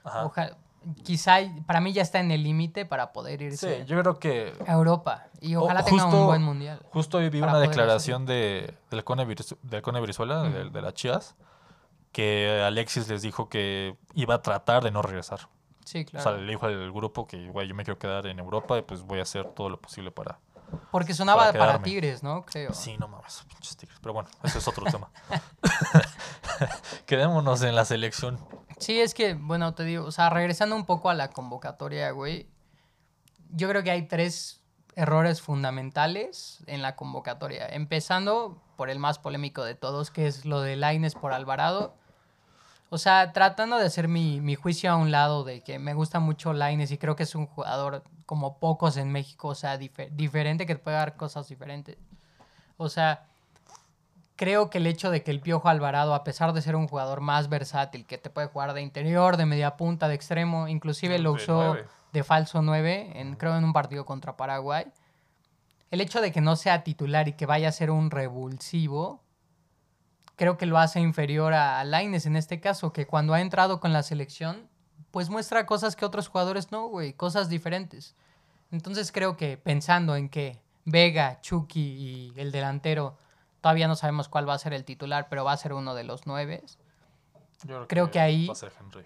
Ajá. 0.03 0.25
Ojalá, 0.25 0.57
quizá 1.03 1.39
para 1.65 1.81
mí 1.81 1.93
ya 1.93 2.01
está 2.01 2.19
en 2.19 2.31
el 2.31 2.43
límite 2.43 2.85
para 2.85 3.11
poder 3.13 3.41
irse 3.41 3.79
Sí, 3.79 3.85
yo 3.85 3.99
creo 4.01 4.19
que 4.19 4.53
a 4.67 4.73
Europa. 4.73 5.27
Y 5.41 5.55
ojalá 5.55 5.83
tenga 5.83 6.05
un 6.05 6.25
buen 6.25 6.41
mundial. 6.41 6.81
Justo 6.91 7.17
hoy 7.17 7.29
vi 7.29 7.41
una 7.41 7.59
declaración 7.59 8.25
de, 8.25 8.73
del 8.89 9.03
Cone, 9.03 9.25
del 9.25 9.81
Cone 9.81 9.99
Brizuela, 10.01 10.43
de, 10.43 10.69
de 10.69 10.81
las 10.81 10.93
Chivas, 10.93 11.35
que 12.11 12.61
Alexis 12.65 13.07
les 13.07 13.21
dijo 13.21 13.49
que 13.49 13.97
iba 14.13 14.35
a 14.35 14.41
tratar 14.41 14.83
de 14.83 14.91
no 14.91 15.01
regresar. 15.01 15.49
Sí, 15.85 16.03
O 16.07 16.09
sea, 16.11 16.21
claro. 16.21 16.37
le 16.41 16.51
dijo 16.51 16.65
al 16.65 16.91
grupo 16.91 17.27
que, 17.27 17.49
güey, 17.49 17.67
yo 17.67 17.75
me 17.75 17.83
quiero 17.83 17.99
quedar 17.99 18.25
en 18.25 18.39
Europa 18.39 18.77
y 18.77 18.81
pues 18.81 19.03
voy 19.03 19.19
a 19.19 19.21
hacer 19.21 19.45
todo 19.53 19.69
lo 19.69 19.79
posible 19.79 20.09
para... 20.11 20.39
Porque 20.91 21.13
sonaba 21.13 21.53
para. 21.53 21.81
Tigres, 21.83 22.23
¿no? 22.23 22.43
Creo. 22.43 22.73
Sí, 22.73 22.97
no 22.97 23.07
mames, 23.07 23.45
pinches 23.47 23.77
tigres. 23.77 23.99
Pero 24.01 24.13
bueno, 24.13 24.29
ese 24.43 24.57
es 24.57 24.67
otro 24.67 24.83
tema. 24.91 25.11
Quedémonos 27.05 27.61
en 27.61 27.75
la 27.75 27.85
selección. 27.85 28.39
Sí, 28.77 29.00
es 29.00 29.13
que, 29.13 29.34
bueno, 29.36 29.74
te 29.74 29.84
digo, 29.84 30.05
o 30.05 30.12
sea, 30.12 30.29
regresando 30.29 30.75
un 30.75 30.86
poco 30.86 31.10
a 31.10 31.13
la 31.13 31.29
convocatoria, 31.29 32.12
güey. 32.12 32.48
Yo 33.51 33.70
creo 33.70 33.84
que 33.84 33.91
hay 33.91 34.03
tres 34.08 34.62
errores 34.96 35.41
fundamentales 35.41 36.60
en 36.67 36.82
la 36.82 36.96
convocatoria. 36.96 37.67
Empezando 37.67 38.62
por 38.75 38.89
el 38.89 39.00
más 39.00 39.20
polémico 39.20 39.63
de 39.63 39.75
todos, 39.75 40.12
que 40.12 40.27
es 40.27 40.46
lo 40.46 40.62
de 40.62 40.75
Laines 40.75 41.15
por 41.15 41.32
Alvarado. 41.34 41.94
O 42.89 42.98
sea, 42.98 43.32
tratando 43.34 43.77
de 43.77 43.86
hacer 43.86 44.08
mi, 44.08 44.41
mi 44.41 44.55
juicio 44.55 44.91
a 44.91 44.96
un 44.96 45.12
lado 45.12 45.44
de 45.44 45.62
que 45.62 45.79
me 45.79 45.94
gusta 45.94 46.20
mucho 46.20 46.53
Laines 46.53 46.91
y 46.91 46.98
creo 46.98 47.15
que 47.15 47.24
es 47.24 47.36
un 47.36 47.48
jugador 47.48 48.03
como 48.25 48.58
pocos 48.60 48.98
en 48.98 49.12
México, 49.12 49.50
o 49.50 49.55
sea, 49.55 49.77
dife- 49.79 50.10
diferente, 50.12 50.65
que 50.65 50.75
puede 50.75 50.98
dar 50.98 51.15
cosas 51.15 51.48
diferentes. 51.48 51.98
O 52.77 52.89
sea, 52.89 53.25
creo 54.35 54.69
que 54.69 54.79
el 54.79 54.87
hecho 54.87 55.11
de 55.11 55.23
que 55.23 55.31
el 55.31 55.41
Piojo 55.41 55.69
Alvarado, 55.69 56.13
a 56.13 56.23
pesar 56.23 56.53
de 56.53 56.61
ser 56.61 56.75
un 56.75 56.87
jugador 56.87 57.21
más 57.21 57.49
versátil, 57.49 58.05
que 58.05 58.17
te 58.17 58.29
puede 58.29 58.47
jugar 58.47 58.73
de 58.73 58.81
interior, 58.81 59.37
de 59.37 59.45
media 59.45 59.77
punta, 59.77 60.07
de 60.07 60.15
extremo, 60.15 60.67
inclusive 60.67 61.19
lo 61.19 61.33
usó 61.33 61.77
de 62.11 62.23
falso 62.23 62.61
9, 62.61 63.11
en, 63.15 63.35
creo 63.35 63.57
en 63.57 63.63
un 63.63 63.73
partido 63.73 64.05
contra 64.05 64.37
Paraguay. 64.37 64.85
El 65.91 66.01
hecho 66.01 66.21
de 66.21 66.31
que 66.31 66.41
no 66.41 66.55
sea 66.55 66.83
titular 66.83 67.27
y 67.27 67.33
que 67.33 67.45
vaya 67.45 67.69
a 67.69 67.71
ser 67.71 67.91
un 67.91 68.11
revulsivo, 68.11 69.21
creo 70.35 70.57
que 70.57 70.65
lo 70.65 70.77
hace 70.77 70.99
inferior 70.99 71.53
a 71.53 71.83
Laines 71.83 72.25
en 72.25 72.35
este 72.35 72.59
caso, 72.59 72.91
que 72.91 73.07
cuando 73.07 73.33
ha 73.33 73.41
entrado 73.41 73.79
con 73.79 73.93
la 73.93 74.03
selección, 74.03 74.67
pues 75.11 75.29
muestra 75.29 75.65
cosas 75.65 75.95
que 75.95 76.05
otros 76.05 76.27
jugadores 76.27 76.71
no, 76.71 76.87
güey, 76.87 77.13
cosas 77.13 77.47
diferentes. 77.47 78.15
Entonces 78.71 79.11
creo 79.11 79.37
que 79.37 79.57
pensando 79.57 80.15
en 80.15 80.27
que 80.27 80.59
Vega, 80.83 81.39
Chucky 81.41 81.79
y 81.79 82.33
el 82.39 82.51
delantero, 82.51 83.17
todavía 83.65 83.88
no 83.88 83.95
sabemos 83.95 84.29
cuál 84.29 84.48
va 84.48 84.53
a 84.53 84.60
ser 84.60 84.74
el 84.74 84.86
titular, 84.86 85.25
pero 85.27 85.43
va 85.43 85.51
a 85.51 85.57
ser 85.57 85.74
uno 85.74 85.95
de 85.95 86.03
los 86.03 86.27
nueve. 86.27 86.63
Yo 87.63 87.88
Creo 87.88 88.12
que 88.12 88.19
ahí- 88.19 88.45
Va 88.45 88.53
a 88.53 88.55
ser 88.55 88.72
Henry. 88.79 89.03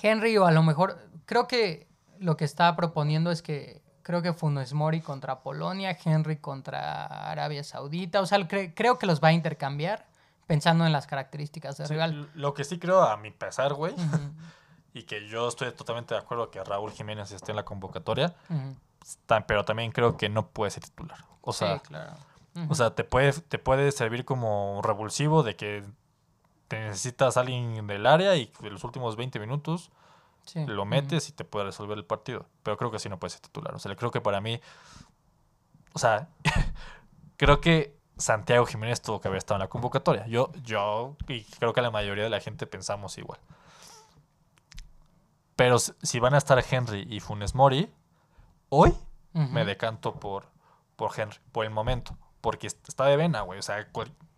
Henry 0.00 0.38
o 0.38 0.46
a 0.46 0.52
lo 0.52 0.62
mejor, 0.62 0.96
creo 1.26 1.48
que 1.48 1.88
lo 2.20 2.36
que 2.36 2.44
está 2.44 2.76
proponiendo 2.76 3.32
es 3.32 3.42
que 3.42 3.82
creo 4.02 4.22
que 4.22 4.32
Funes 4.32 4.74
Mori 4.74 5.00
contra 5.00 5.40
Polonia, 5.40 5.98
Henry 6.04 6.36
contra 6.36 7.04
Arabia 7.32 7.64
Saudita, 7.64 8.20
o 8.20 8.26
sea, 8.26 8.38
cre- 8.46 8.72
creo 8.76 8.96
que 9.00 9.06
los 9.06 9.20
va 9.20 9.28
a 9.28 9.32
intercambiar 9.32 10.06
pensando 10.46 10.86
en 10.86 10.92
las 10.92 11.08
características 11.08 11.76
del 11.76 11.88
Sí, 11.88 11.94
rival. 11.94 12.30
Lo 12.36 12.54
que 12.54 12.62
sí 12.62 12.78
creo, 12.78 13.02
a 13.02 13.16
mi 13.16 13.32
pesar, 13.32 13.74
güey, 13.74 13.92
y 14.94 15.02
que 15.02 15.26
yo 15.26 15.48
estoy 15.48 15.72
totalmente 15.72 16.14
de 16.14 16.20
acuerdo 16.20 16.48
que 16.52 16.62
Raúl 16.62 16.92
Jiménez 16.92 17.32
esté 17.32 17.50
en 17.50 17.56
la 17.56 17.64
convocatoria, 17.64 18.36
pero 19.48 19.64
también 19.64 19.90
creo 19.90 20.16
que 20.16 20.28
no 20.28 20.46
puede 20.46 20.70
ser 20.70 20.84
titular. 20.84 21.18
O 21.40 21.52
sea, 21.52 21.74
sí, 21.78 21.80
claro. 21.88 22.12
O 22.68 22.74
sea 22.74 22.94
te, 22.94 23.04
puede, 23.04 23.32
te 23.32 23.58
puede 23.58 23.90
servir 23.92 24.24
como 24.24 24.80
revulsivo 24.82 25.42
de 25.42 25.56
que 25.56 25.84
te 26.68 26.78
necesitas 26.80 27.36
alguien 27.36 27.86
del 27.86 28.06
área 28.06 28.36
y 28.36 28.52
en 28.62 28.72
los 28.72 28.84
últimos 28.84 29.16
20 29.16 29.40
minutos 29.40 29.90
Sí, 30.46 30.64
lo 30.66 30.84
metes 30.84 31.28
y 31.28 31.32
te 31.32 31.44
puede 31.44 31.66
resolver 31.66 31.96
el 31.96 32.04
partido. 32.04 32.46
Pero 32.62 32.76
creo 32.76 32.90
que 32.90 32.98
sí 32.98 33.08
no 33.08 33.18
puede 33.18 33.30
ser 33.30 33.40
titular. 33.40 33.74
O 33.74 33.78
sea, 33.78 33.94
creo 33.96 34.10
que 34.10 34.20
para 34.20 34.40
mí, 34.40 34.60
o 35.92 35.98
sea, 35.98 36.28
creo 37.36 37.60
que 37.60 37.96
Santiago 38.16 38.66
Jiménez 38.66 39.00
tuvo 39.00 39.20
que 39.20 39.28
haber 39.28 39.38
estado 39.38 39.56
en 39.56 39.60
la 39.60 39.68
convocatoria. 39.68 40.26
Yo, 40.26 40.52
yo 40.62 41.16
y 41.28 41.44
creo 41.44 41.72
que 41.72 41.82
la 41.82 41.90
mayoría 41.90 42.24
de 42.24 42.30
la 42.30 42.40
gente 42.40 42.66
pensamos 42.66 43.16
igual. 43.18 43.40
Pero 45.56 45.78
si 45.78 46.18
van 46.18 46.34
a 46.34 46.38
estar 46.38 46.62
Henry 46.68 47.06
y 47.08 47.20
Funes 47.20 47.54
Mori, 47.54 47.90
hoy 48.68 48.94
me 49.32 49.64
decanto 49.64 50.14
por, 50.14 50.46
por 50.96 51.18
Henry, 51.18 51.38
por 51.52 51.64
el 51.64 51.70
momento. 51.70 52.16
Porque 52.44 52.66
est- 52.66 52.86
está 52.88 53.06
de 53.06 53.16
vena, 53.16 53.40
güey. 53.40 53.58
O 53.58 53.62
sea, 53.62 53.88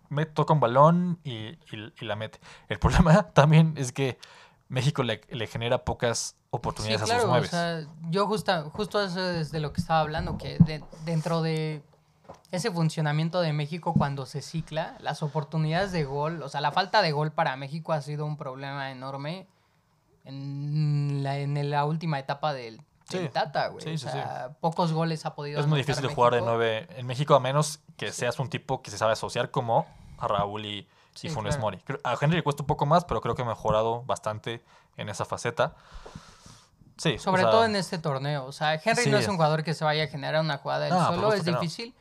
me 0.09 0.27
toca 0.27 0.53
un 0.55 0.61
balón 0.61 1.19
y, 1.25 1.33
y- 1.35 1.93
y 2.01 2.05
la 2.05 2.15
mete. 2.15 2.39
El 2.69 2.79
problema 3.19 3.25
también 3.33 3.75
es 3.77 3.91
que 3.91 4.17
México 4.69 5.03
le, 5.03 5.21
le 5.29 5.47
genera 5.49 5.85
pocas 5.85 6.37
oportunidades 6.51 7.01
Sí, 7.01 7.05
a 7.05 7.07
claro, 7.07 7.21
sus 7.23 7.29
o 7.29 7.33
nueve. 7.33 7.49
sea, 7.49 7.81
yo 8.11 8.27
justa, 8.29 8.63
justo 8.73 9.03
eso 9.03 9.21
es 9.33 9.51
de 9.51 9.59
lo 9.59 9.73
que 9.73 9.81
estaba 9.81 10.01
hablando, 10.01 10.39
que 10.39 10.59
de- 10.61 10.85
dentro 11.05 11.43
de 11.43 11.83
ese 12.53 12.71
funcionamiento 12.71 13.41
de 13.41 13.53
México 13.53 13.93
cuando 13.93 14.25
se 14.25 14.41
cicla, 14.43 14.97
las 15.01 15.23
oportunidades 15.25 15.91
de 15.93 16.05
gol, 16.05 16.43
o 16.43 16.49
sea, 16.49 16.61
la 16.61 16.71
falta 16.73 17.03
de 17.03 17.11
gol 17.13 17.33
para 17.33 17.57
México 17.57 17.93
ha 17.93 18.01
sido 18.03 18.25
un 18.25 18.37
problema 18.37 18.91
enorme 18.93 19.49
en 20.25 21.23
la, 21.23 21.39
en 21.39 21.71
la 21.71 21.85
última 21.85 22.19
etapa 22.19 22.53
del, 22.53 22.81
Sí, 23.09 23.29
Tata, 23.33 23.69
güey. 23.69 23.83
sí, 23.85 23.95
o 23.95 23.99
sí, 23.99 24.09
sea, 24.09 24.57
pocos 24.61 24.93
goles 24.93 25.25
ha 25.27 25.35
podido 25.35 25.61
es 25.61 25.67
muy 25.67 25.79
difícil 25.79 26.03
de 26.07 26.13
jugar 26.13 26.35
de 26.35 26.41
nueve 26.41 26.89
en 26.97 27.07
México 27.07 27.35
a 27.35 27.41
menos 27.41 27.81
que 27.97 28.11
seas 28.13 28.39
un 28.41 28.51
tipo 28.51 28.83
que 28.83 28.91
se 28.91 28.99
sabe 28.99 29.13
asociar 29.13 29.51
como 29.53 29.87
a 30.19 30.27
Raúl 30.27 30.65
y, 30.67 30.89
y 31.23 31.29
Funes 31.29 31.57
claro. 31.57 31.61
Mori. 31.61 31.83
A 32.03 32.17
Henry 32.21 32.37
le 32.37 32.43
cuesta 32.43 32.63
un 32.63 32.67
poco 32.67 32.85
más, 32.87 33.05
pero 33.05 33.21
creo 33.21 33.35
que 33.37 33.43
ha 33.43 33.45
mejorado 33.45 34.03
bastante 34.03 34.65
en 34.97 35.09
esa 35.09 35.25
faceta. 35.25 35.75
Sí, 36.97 37.17
o 37.17 37.19
Sobre 37.19 37.43
sea, 37.43 37.51
todo 37.51 37.65
en 37.67 37.77
este 37.77 37.99
torneo. 37.99 38.47
O 38.47 38.53
sea, 38.53 38.75
Henry 38.83 39.05
Sí. 39.05 39.11
no 39.11 39.19
es 39.19 39.29
un 39.29 39.37
jugador 39.37 39.63
que 39.63 39.75
se 39.75 39.85
vaya 39.85 40.05
a 40.05 40.07
generar 40.07 40.41
una 40.41 40.57
jugada 40.57 40.87
él 40.89 40.95
No, 40.95 41.07
solo, 41.07 41.33
es 41.35 41.45
no. 41.45 41.53
difícil. 41.53 41.95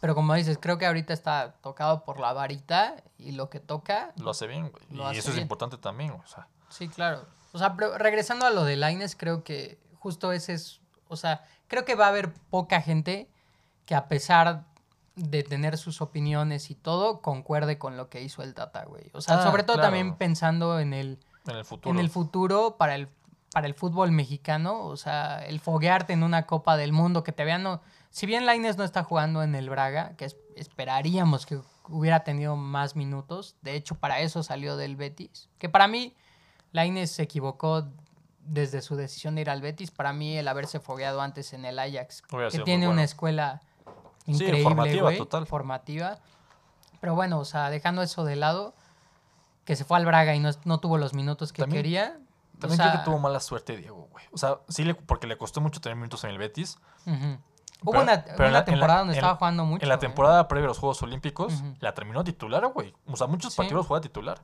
Pero 0.00 0.14
como 0.14 0.32
dices, 0.34 0.56
creo 0.60 0.78
que 0.78 0.86
ahorita 0.86 1.12
está 1.12 1.52
tocado 1.60 2.02
por 2.04 2.18
la 2.18 2.32
varita 2.32 2.96
y 3.18 3.32
lo 3.32 3.50
que 3.50 3.60
toca 3.60 4.12
lo 4.16 4.30
hace 4.30 4.46
bien, 4.46 4.70
güey. 4.72 5.14
Y 5.14 5.18
eso 5.18 5.30
es 5.30 5.38
importante 5.38 5.76
también, 5.76 6.12
o 6.12 6.26
sea. 6.26 6.48
Sí, 6.70 6.88
claro. 6.88 7.26
O 7.52 7.58
sea, 7.58 7.76
pero 7.76 7.96
regresando 7.98 8.46
a 8.46 8.50
lo 8.50 8.64
de 8.64 8.76
Laines, 8.76 9.16
creo 9.16 9.44
que 9.44 9.78
justo 9.98 10.32
ese 10.32 10.54
es. 10.54 10.80
O 11.08 11.16
sea, 11.16 11.44
creo 11.68 11.84
que 11.84 11.94
va 11.94 12.06
a 12.06 12.08
haber 12.08 12.32
poca 12.32 12.80
gente 12.80 13.30
que 13.86 13.94
a 13.94 14.08
pesar 14.08 14.64
de 15.16 15.42
tener 15.42 15.78
sus 15.78 16.00
opiniones 16.00 16.70
y 16.70 16.74
todo, 16.74 17.20
concuerde 17.22 17.78
con 17.78 17.96
lo 17.96 18.08
que 18.08 18.22
hizo 18.22 18.42
el 18.42 18.54
Tata, 18.54 18.84
güey. 18.84 19.10
O 19.14 19.20
sea, 19.20 19.40
Ah, 19.40 19.42
sobre 19.42 19.62
todo 19.64 19.76
claro. 19.76 19.88
también 19.88 20.16
pensando 20.16 20.78
en 20.78 20.92
el, 20.94 21.18
En 21.46 21.56
el 21.56 21.64
futuro. 21.64 21.94
en 21.94 21.98
el 22.04 22.10
futuro 22.10 22.76
para 22.78 22.94
el, 22.94 23.08
para 23.52 23.66
el 23.66 23.74
fútbol 23.74 24.12
mexicano. 24.12 24.84
O 24.84 24.96
sea, 24.96 25.44
el 25.44 25.58
foguearte 25.60 26.12
en 26.12 26.22
una 26.22 26.46
Copa 26.46 26.76
del 26.76 26.92
Mundo, 26.92 27.24
que 27.24 27.32
te 27.32 27.44
vean. 27.44 27.62
No, 27.64 27.80
si 28.10 28.26
bien 28.26 28.46
Laines 28.46 28.76
no 28.76 28.84
está 28.84 29.02
jugando 29.02 29.42
en 29.42 29.54
el 29.54 29.68
Braga, 29.70 30.14
que 30.16 30.26
es- 30.26 30.36
esperaríamos 30.54 31.46
que 31.46 31.58
hubiera 31.88 32.22
tenido 32.22 32.54
más 32.54 32.94
minutos. 32.94 33.56
De 33.62 33.74
hecho, 33.74 33.94
para 33.96 34.20
eso 34.20 34.42
salió 34.44 34.76
del 34.76 34.94
Betis. 34.96 35.48
Que 35.58 35.68
para 35.68 35.88
mí, 35.88 36.14
Laines 36.70 37.10
se 37.10 37.22
equivocó 37.24 37.88
desde 38.48 38.80
su 38.82 38.96
decisión 38.96 39.34
de 39.34 39.42
ir 39.42 39.50
al 39.50 39.60
Betis. 39.60 39.90
Para 39.90 40.12
mí, 40.12 40.36
el 40.36 40.48
haberse 40.48 40.80
fogueado 40.80 41.20
antes 41.20 41.52
en 41.52 41.64
el 41.64 41.78
Ajax, 41.78 42.22
Hubiera 42.32 42.50
que 42.50 42.58
tiene 42.60 42.88
una 42.88 43.04
escuela 43.04 43.60
Sí, 44.24 44.32
increíble, 44.32 44.62
formativa, 44.62 45.02
güey, 45.02 45.18
total. 45.18 45.46
formativa. 45.46 46.18
Pero 47.00 47.14
bueno, 47.14 47.38
o 47.38 47.44
sea, 47.44 47.70
dejando 47.70 48.02
eso 48.02 48.24
de 48.24 48.36
lado, 48.36 48.74
que 49.64 49.76
se 49.76 49.84
fue 49.84 49.96
al 49.98 50.04
Braga 50.06 50.34
y 50.34 50.40
no, 50.40 50.50
no 50.64 50.80
tuvo 50.80 50.98
los 50.98 51.14
minutos 51.14 51.52
que 51.52 51.62
También- 51.62 51.82
quería. 51.82 52.18
o 52.56 52.58
También 52.58 52.76
sea, 52.78 52.90
creo 52.90 53.00
que 53.00 53.04
tuvo 53.04 53.18
mala 53.20 53.38
suerte 53.40 53.76
Diego, 53.76 54.08
güey. 54.10 54.24
O 54.32 54.38
sea, 54.38 54.58
sí, 54.68 54.84
le, 54.84 54.94
porque 54.94 55.26
le 55.26 55.38
costó 55.38 55.60
mucho 55.60 55.80
tener 55.80 55.96
minutos 55.96 56.24
en 56.24 56.30
el 56.30 56.38
Betis. 56.38 56.78
ujú. 57.06 57.38
Hubo 57.84 57.92
Pero- 57.92 58.02
una, 58.02 58.24
pero 58.24 58.48
una 58.48 58.50
la- 58.50 58.64
temporada 58.64 58.98
donde 59.00 59.14
estaba 59.14 59.34
la- 59.34 59.38
jugando 59.38 59.64
mucho. 59.64 59.82
en 59.84 59.88
la 59.88 59.98
temporada 60.00 60.48
previa 60.48 60.64
a 60.64 60.68
los 60.68 60.78
Juegos 60.78 61.00
Olímpicos, 61.02 61.62
la 61.78 61.94
terminó 61.94 62.24
titular, 62.24 62.66
güey. 62.72 62.92
O 63.06 63.16
sea, 63.16 63.28
muchos 63.28 63.52
Sí. 63.52 63.56
partidos 63.56 63.86
juega 63.86 64.00
titular. 64.00 64.40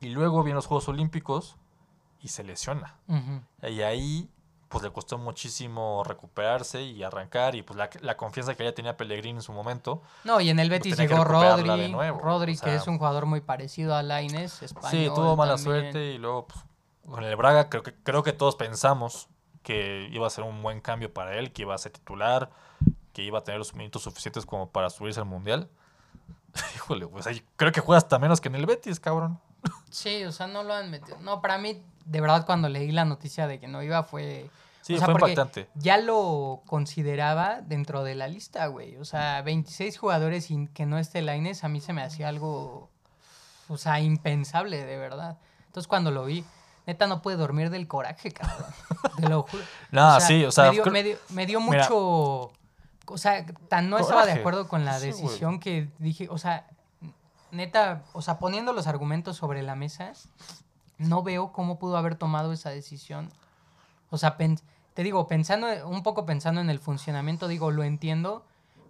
Y 0.00 0.10
luego 0.10 0.44
vienen 0.44 0.56
los 0.56 0.66
Juegos 0.66 0.86
Olímpicos 0.88 1.56
y 2.22 2.28
se 2.28 2.44
lesiona. 2.44 2.96
Y 3.62 3.82
ahí, 3.82 4.30
pues 4.68 4.82
le 4.84 4.90
costó 4.92 5.18
muchísimo 5.18 6.02
recuperarse 6.04 6.82
y 6.82 7.02
arrancar. 7.02 7.54
Y 7.54 7.62
pues 7.62 7.76
la, 7.76 7.90
la 8.00 8.16
confianza 8.16 8.54
que 8.54 8.64
ya 8.64 8.72
tenía 8.74 8.96
Pellegrini 8.96 9.38
en 9.38 9.42
su 9.42 9.52
momento. 9.52 10.02
No, 10.24 10.40
y 10.40 10.48
en 10.50 10.58
el 10.58 10.70
Betis 10.70 10.96
tenía 10.96 11.08
que 11.08 11.14
llegó 11.14 11.24
de 11.40 11.56
Rodri, 11.64 11.92
nuevo, 11.92 12.20
Rodri 12.20 12.52
o 12.52 12.56
sea- 12.56 12.68
que 12.68 12.76
es 12.76 12.86
un 12.86 12.98
jugador 12.98 13.26
muy 13.26 13.40
parecido 13.40 13.94
a 13.94 14.02
Laines, 14.02 14.62
español. 14.62 14.90
sí, 14.90 15.10
tuvo 15.14 15.36
mala 15.36 15.56
también. 15.56 15.80
suerte. 15.82 16.12
Y 16.12 16.18
luego, 16.18 16.46
pues, 16.46 16.64
con 17.04 17.24
el 17.24 17.34
Braga, 17.36 17.68
creo 17.68 17.82
que, 17.82 17.92
creo 17.94 18.22
que 18.22 18.32
todos 18.32 18.56
pensamos 18.56 19.28
que 19.62 20.08
iba 20.12 20.26
a 20.26 20.30
ser 20.30 20.44
un 20.44 20.62
buen 20.62 20.80
cambio 20.80 21.12
para 21.12 21.36
él, 21.38 21.52
que 21.52 21.62
iba 21.62 21.74
a 21.74 21.78
ser 21.78 21.92
titular, 21.92 22.50
que 23.12 23.22
iba 23.22 23.40
a 23.40 23.44
tener 23.44 23.58
los 23.58 23.74
minutos 23.74 24.02
suficientes 24.02 24.46
como 24.46 24.70
para 24.70 24.88
subirse 24.90 25.20
al 25.20 25.26
Mundial. 25.26 25.68
Híjole, 26.76 27.06
pues 27.06 27.26
ahí 27.26 27.42
creo 27.56 27.72
que 27.72 27.80
juega 27.80 27.98
hasta 27.98 28.18
menos 28.18 28.40
que 28.40 28.48
en 28.48 28.54
el 28.54 28.66
Betis, 28.66 28.98
cabrón. 29.00 29.40
Sí, 29.90 30.24
o 30.24 30.32
sea, 30.32 30.46
no 30.46 30.62
lo 30.62 30.74
han 30.74 30.90
metido. 30.90 31.18
No, 31.20 31.40
para 31.42 31.58
mí, 31.58 31.82
de 32.06 32.20
verdad, 32.20 32.46
cuando 32.46 32.68
leí 32.68 32.90
la 32.92 33.04
noticia 33.04 33.46
de 33.46 33.60
que 33.60 33.68
no 33.68 33.82
iba, 33.82 34.02
fue. 34.02 34.48
Sí, 34.80 34.94
o 34.94 34.98
sea, 34.98 35.06
fue 35.06 35.14
impactante. 35.14 35.68
Ya 35.74 35.98
lo 35.98 36.62
consideraba 36.66 37.60
dentro 37.60 38.02
de 38.02 38.14
la 38.16 38.26
lista, 38.26 38.66
güey. 38.66 38.96
O 38.96 39.04
sea, 39.04 39.40
26 39.42 39.96
jugadores 39.98 40.50
y 40.50 40.66
que 40.68 40.86
no 40.86 40.98
esté 40.98 41.22
Laines, 41.22 41.62
a 41.62 41.68
mí 41.68 41.80
se 41.80 41.92
me 41.92 42.02
hacía 42.02 42.28
algo. 42.28 42.90
O 43.68 43.76
sea, 43.76 44.00
impensable, 44.00 44.84
de 44.84 44.96
verdad. 44.98 45.38
Entonces, 45.66 45.86
cuando 45.86 46.10
lo 46.10 46.24
vi, 46.24 46.44
neta, 46.86 47.06
no 47.06 47.22
pude 47.22 47.36
dormir 47.36 47.70
del 47.70 47.86
coraje, 47.86 48.32
cabrón. 48.32 48.66
Te 49.16 49.28
lo 49.28 49.42
juro. 49.44 49.62
No, 49.92 50.18
sí, 50.20 50.44
o 50.44 50.50
sea, 50.50 50.64
Me 50.64 50.70
dio, 50.72 50.86
me 50.86 51.02
dio- 51.04 51.18
me 51.30 51.46
dio 51.46 51.60
Mira. 51.60 51.82
mucho. 51.84 52.50
O 53.06 53.18
sea, 53.18 53.44
tan 53.68 53.88
no 53.90 53.98
estaba 53.98 54.26
de 54.26 54.32
acuerdo 54.32 54.68
con 54.68 54.84
la 54.84 54.98
Sí, 54.98 55.06
decisión 55.08 55.60
que 55.60 55.90
dije, 55.98 56.28
o 56.30 56.38
sea, 56.38 56.66
neta, 57.52 58.02
o 58.12 58.22
sea, 58.22 58.38
poniendo 58.38 58.72
los 58.72 58.88
argumentos 58.88 59.36
sobre 59.36 59.62
la 59.62 59.76
mesa, 59.76 60.12
no 60.98 61.22
veo 61.22 61.52
cómo 61.52 61.78
pudo 61.78 61.96
haber 61.96 62.16
tomado 62.16 62.52
esa 62.52 62.70
decisión. 62.70 63.28
O 64.10 64.18
sea, 64.18 64.36
te 64.36 65.02
digo, 65.02 65.28
pensando, 65.28 65.66
un 65.88 66.02
poco 66.02 66.26
pensando 66.26 66.60
en 66.60 66.70
el 66.70 66.80
funcionamiento, 66.80 67.46
digo, 67.46 67.70
lo 67.70 67.84
entiendo, 67.84 68.44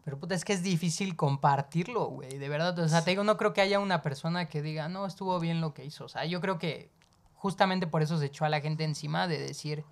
pero 0.05 0.19
puta, 0.19 0.35
es 0.35 0.45
que 0.45 0.53
es 0.53 0.63
difícil 0.63 1.17
compartirlo, 1.17 2.07
güey, 2.07 2.39
de 2.39 2.49
verdad. 2.49 2.77
O 2.79 2.89
sea, 2.89 3.05
te 3.05 3.11
digo, 3.11 3.25
no 3.25 3.37
creo 3.37 3.53
que 3.53 3.61
haya 3.61 3.79
una 3.79 4.03
persona 4.03 4.49
que 4.49 4.63
diga, 4.63 4.89
no, 4.89 5.07
estuvo 5.07 5.39
bien 5.39 5.61
lo 5.61 5.75
que 5.75 5.85
hizo. 5.85 6.05
O 6.05 6.09
sea, 6.09 6.25
yo 6.25 6.41
creo 6.41 6.59
que 6.59 6.91
justamente 7.35 7.87
por 7.87 8.03
eso 8.03 8.19
se 8.19 8.27
echó 8.27 8.45
a 8.45 8.49
la 8.49 8.61
gente 8.61 8.85
encima 8.85 9.29
de 9.29 9.39
decir, 9.39 9.85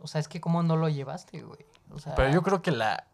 o 0.00 0.08
sea, 0.08 0.20
es 0.20 0.28
que 0.28 0.40
cómo 0.40 0.62
no 0.62 0.76
lo 0.76 0.88
llevaste, 0.88 1.42
güey. 1.42 1.64
O 1.92 1.98
sea, 1.98 2.14
Pero 2.14 2.30
yo 2.30 2.42
creo 2.42 2.62
que 2.62 2.72
la. 2.72 3.06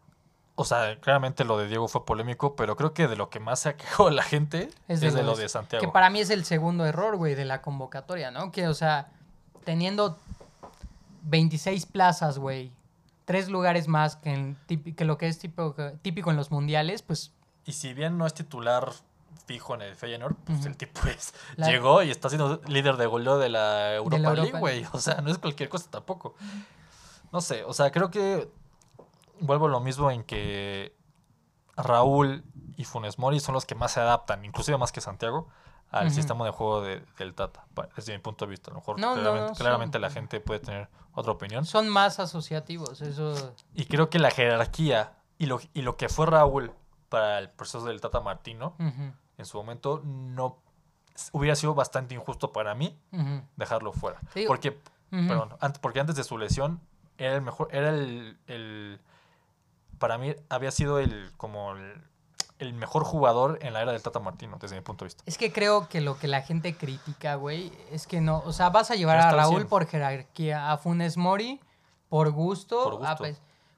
O 0.59 0.65
sea, 0.65 0.99
claramente 0.99 1.43
lo 1.45 1.57
de 1.57 1.67
Diego 1.67 1.87
fue 1.87 2.05
polémico, 2.05 2.55
pero 2.55 2.75
creo 2.75 2.93
que 2.93 3.07
de 3.07 3.15
lo 3.15 3.29
que 3.29 3.39
más 3.39 3.61
se 3.61 3.69
ha 3.69 3.77
quejado 3.77 4.09
la 4.09 4.23
gente 4.23 4.69
es 4.87 4.99
de, 5.01 5.11
lo 5.23 5.35
de 5.35 5.47
Santiago. 5.49 5.85
Que 5.85 5.91
para 5.91 6.09
mí 6.09 6.19
es 6.19 6.29
el 6.29 6.43
segundo 6.45 6.85
error, 6.85 7.15
güey, 7.15 7.35
de 7.35 7.45
la 7.45 7.61
convocatoria, 7.61 8.29
¿no? 8.31 8.51
Que, 8.51 8.67
o 8.67 8.73
sea, 8.73 9.07
teniendo 9.63 10.17
26 11.23 11.85
plazas, 11.85 12.37
güey, 12.39 12.71
tres 13.25 13.49
lugares 13.49 13.87
más 13.87 14.15
que, 14.15 14.31
en 14.33 14.57
típi- 14.67 14.95
que 14.95 15.05
lo 15.05 15.17
que 15.17 15.27
es 15.27 15.39
típico, 15.39 15.75
típico 16.01 16.31
en 16.31 16.37
los 16.37 16.51
mundiales, 16.51 17.01
pues 17.01 17.31
Y 17.65 17.73
si 17.73 17.93
bien 17.93 18.17
no 18.17 18.25
es 18.25 18.33
titular 18.33 18.91
fijo 19.45 19.73
en 19.75 19.81
el 19.81 19.95
Feyenoord, 19.95 20.35
pues 20.45 20.65
el 20.65 20.77
tipo 20.77 21.01
es, 21.07 21.33
La- 21.55 21.67
llegó 21.67 22.03
y 22.03 22.11
está 22.11 22.29
siendo 22.29 22.61
líder 22.67 22.97
de 22.97 23.05
goleo 23.05 23.37
de 23.37 23.49
la 23.49 23.95
Europa 23.95 24.17
League, 24.33 24.39
Europa 24.41 24.59
güey. 24.59 24.85
O 24.93 24.99
sea, 24.99 25.21
no 25.21 25.31
es 25.31 25.37
cualquier 25.37 25.69
cosa 25.69 25.89
tampoco. 25.89 26.35
No 27.31 27.41
sé, 27.41 27.63
o 27.63 27.73
sea, 27.73 27.91
creo 27.91 28.09
que 28.09 28.49
vuelvo 29.41 29.67
a 29.67 29.69
lo 29.69 29.79
mismo 29.79 30.11
en 30.11 30.23
que 30.23 30.95
Raúl 31.77 32.43
y 32.77 32.83
Funes 32.85 33.17
Mori 33.19 33.39
son 33.39 33.53
los 33.53 33.65
que 33.65 33.75
más 33.75 33.91
se 33.93 33.99
adaptan, 33.99 34.43
inclusive 34.45 34.77
más 34.77 34.91
que 34.91 35.01
Santiago, 35.01 35.47
al 35.91 36.11
sistema 36.11 36.45
de 36.45 36.51
juego 36.51 36.81
de- 36.81 37.03
del 37.17 37.33
Tata, 37.33 37.65
desde 37.95 38.13
mi 38.13 38.19
punto 38.19 38.45
de 38.45 38.51
vista. 38.51 38.69
A 38.69 38.73
lo 38.73 38.79
mejor 38.79 38.99
No, 38.99 39.15
no, 39.15 39.21
claramente, 39.21 39.51
no, 39.51 39.55
claramente 39.57 39.95
son- 39.95 40.01
la 40.03 40.09
gente 40.11 40.39
puede 40.39 40.59
tener 40.59 40.87
otra 41.13 41.31
opinión. 41.31 41.65
Son 41.65 41.89
más 41.89 42.19
asociativos, 42.19 43.01
eso. 43.01 43.55
Y 43.73 43.85
creo 43.85 44.09
que 44.09 44.19
la 44.19 44.29
jerarquía 44.29 45.13
y 45.39 45.47
lo, 45.47 45.59
y 45.73 45.81
lo 45.81 45.97
que 45.97 46.07
fue 46.09 46.25
Raúl 46.27 46.71
para 47.09 47.39
el 47.39 47.49
proceso 47.49 47.83
del 47.85 48.01
Tata 48.01 48.19
Martino 48.19 48.75
en 49.37 49.45
su 49.45 49.57
momento 49.57 50.01
no 50.05 50.59
hubiera 51.31 51.55
sido 51.55 51.73
bastante 51.73 52.13
injusto 52.13 52.51
para 52.53 52.75
mí 52.75 52.95
dejarlo 53.55 53.91
fuera. 53.91 54.19
Sí, 54.33 54.45
Porque, 54.47 54.79
perdón, 55.27 55.49
ant- 55.59 55.79
porque 55.81 55.99
antes 55.99 56.15
de 56.15 56.23
su 56.23 56.37
lesión 56.37 56.79
era 57.17 57.35
el 57.35 57.41
mejor, 57.41 57.67
era 57.71 57.89
el, 57.89 58.37
el- 58.47 59.01
para 59.99 60.17
mí 60.17 60.35
había 60.49 60.71
sido 60.71 60.99
el 60.99 61.31
como 61.37 61.73
el, 61.73 62.01
el 62.57 62.73
mejor 62.73 63.03
jugador 63.03 63.59
en 63.61 63.73
la 63.73 63.81
era 63.81 63.91
del 63.91 64.01
Tata 64.01 64.19
Martino, 64.19 64.57
desde 64.59 64.75
mi 64.75 64.81
punto 64.81 65.05
de 65.05 65.09
vista. 65.09 65.23
Es 65.25 65.37
que 65.37 65.51
creo 65.53 65.87
que 65.87 66.01
lo 66.01 66.17
que 66.17 66.27
la 66.27 66.41
gente 66.41 66.75
critica, 66.75 67.35
güey, 67.35 67.71
es 67.91 68.07
que 68.07 68.21
no, 68.21 68.41
o 68.45 68.53
sea, 68.53 68.69
vas 68.69 68.91
a 68.91 68.95
llevar 68.95 69.17
a 69.17 69.31
Raúl 69.31 69.57
100. 69.57 69.67
por 69.67 69.85
jerarquía, 69.87 70.71
a 70.71 70.77
Funes 70.77 71.17
Mori 71.17 71.59
por 72.09 72.31
gusto, 72.31 72.83
Por 72.83 72.95
gusto. 72.97 73.23
a 73.25 73.29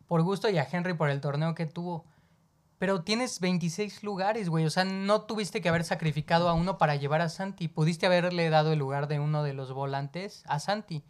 por 0.07 0.21
gusto 0.23 0.49
y 0.49 0.57
a 0.57 0.67
Henry 0.69 0.93
por 0.93 1.09
el 1.09 1.21
torneo 1.21 1.53
que 1.55 1.65
tuvo. 1.65 2.05
Pero 2.79 3.03
tienes 3.03 3.39
26 3.39 4.03
lugares, 4.03 4.49
güey. 4.49 4.65
O 4.65 4.69
sea, 4.69 4.83
no 4.83 5.21
tuviste 5.21 5.61
que 5.61 5.69
haber 5.69 5.83
sacrificado 5.83 6.49
a 6.49 6.53
uno 6.53 6.77
para 6.79 6.95
llevar 6.95 7.21
a 7.21 7.29
Santi. 7.29 7.67
Pudiste 7.67 8.07
haberle 8.07 8.49
dado 8.49 8.73
el 8.73 8.79
lugar 8.79 9.07
de 9.07 9.19
uno 9.19 9.43
de 9.43 9.53
los 9.53 9.71
volantes 9.71 10.43
a 10.47 10.59
Santi. 10.59 11.03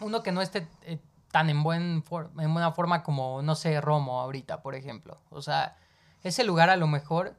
Uno 0.00 0.22
que 0.22 0.32
no 0.32 0.42
esté 0.42 0.66
eh, 0.82 0.98
tan 1.34 1.50
en, 1.50 1.64
buen 1.64 2.04
for- 2.04 2.30
en 2.38 2.52
buena 2.52 2.70
forma 2.70 3.02
como, 3.02 3.42
no 3.42 3.56
sé, 3.56 3.80
Romo 3.80 4.20
ahorita, 4.20 4.62
por 4.62 4.76
ejemplo. 4.76 5.18
O 5.30 5.42
sea, 5.42 5.76
ese 6.22 6.44
lugar 6.44 6.70
a 6.70 6.76
lo 6.76 6.86
mejor 6.86 7.34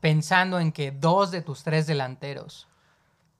pensando 0.00 0.60
en 0.60 0.70
que 0.70 0.92
dos 0.92 1.32
de 1.32 1.42
tus 1.42 1.64
tres 1.64 1.88
delanteros 1.88 2.68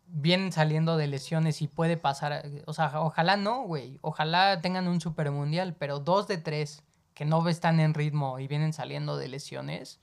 vienen 0.09 0.51
saliendo 0.51 0.97
de 0.97 1.07
lesiones 1.07 1.63
y 1.63 1.69
puede 1.69 1.97
pasar. 1.97 2.43
O 2.67 2.73
sea, 2.73 3.01
ojalá 3.01 3.37
no, 3.37 3.63
güey. 3.63 4.01
Ojalá 4.03 4.61
tengan 4.61 4.89
un 4.89 5.01
super 5.01 5.31
mundial, 5.31 5.77
pero 5.79 6.01
dos 6.01 6.27
de 6.27 6.39
tres 6.39 6.83
que 7.15 7.25
no 7.25 7.47
están 7.49 7.79
en 7.79 7.95
ritmo 7.95 8.41
y 8.41 8.49
vienen 8.49 8.73
saliendo 8.73 9.17
de 9.17 9.29
lesiones. 9.29 10.01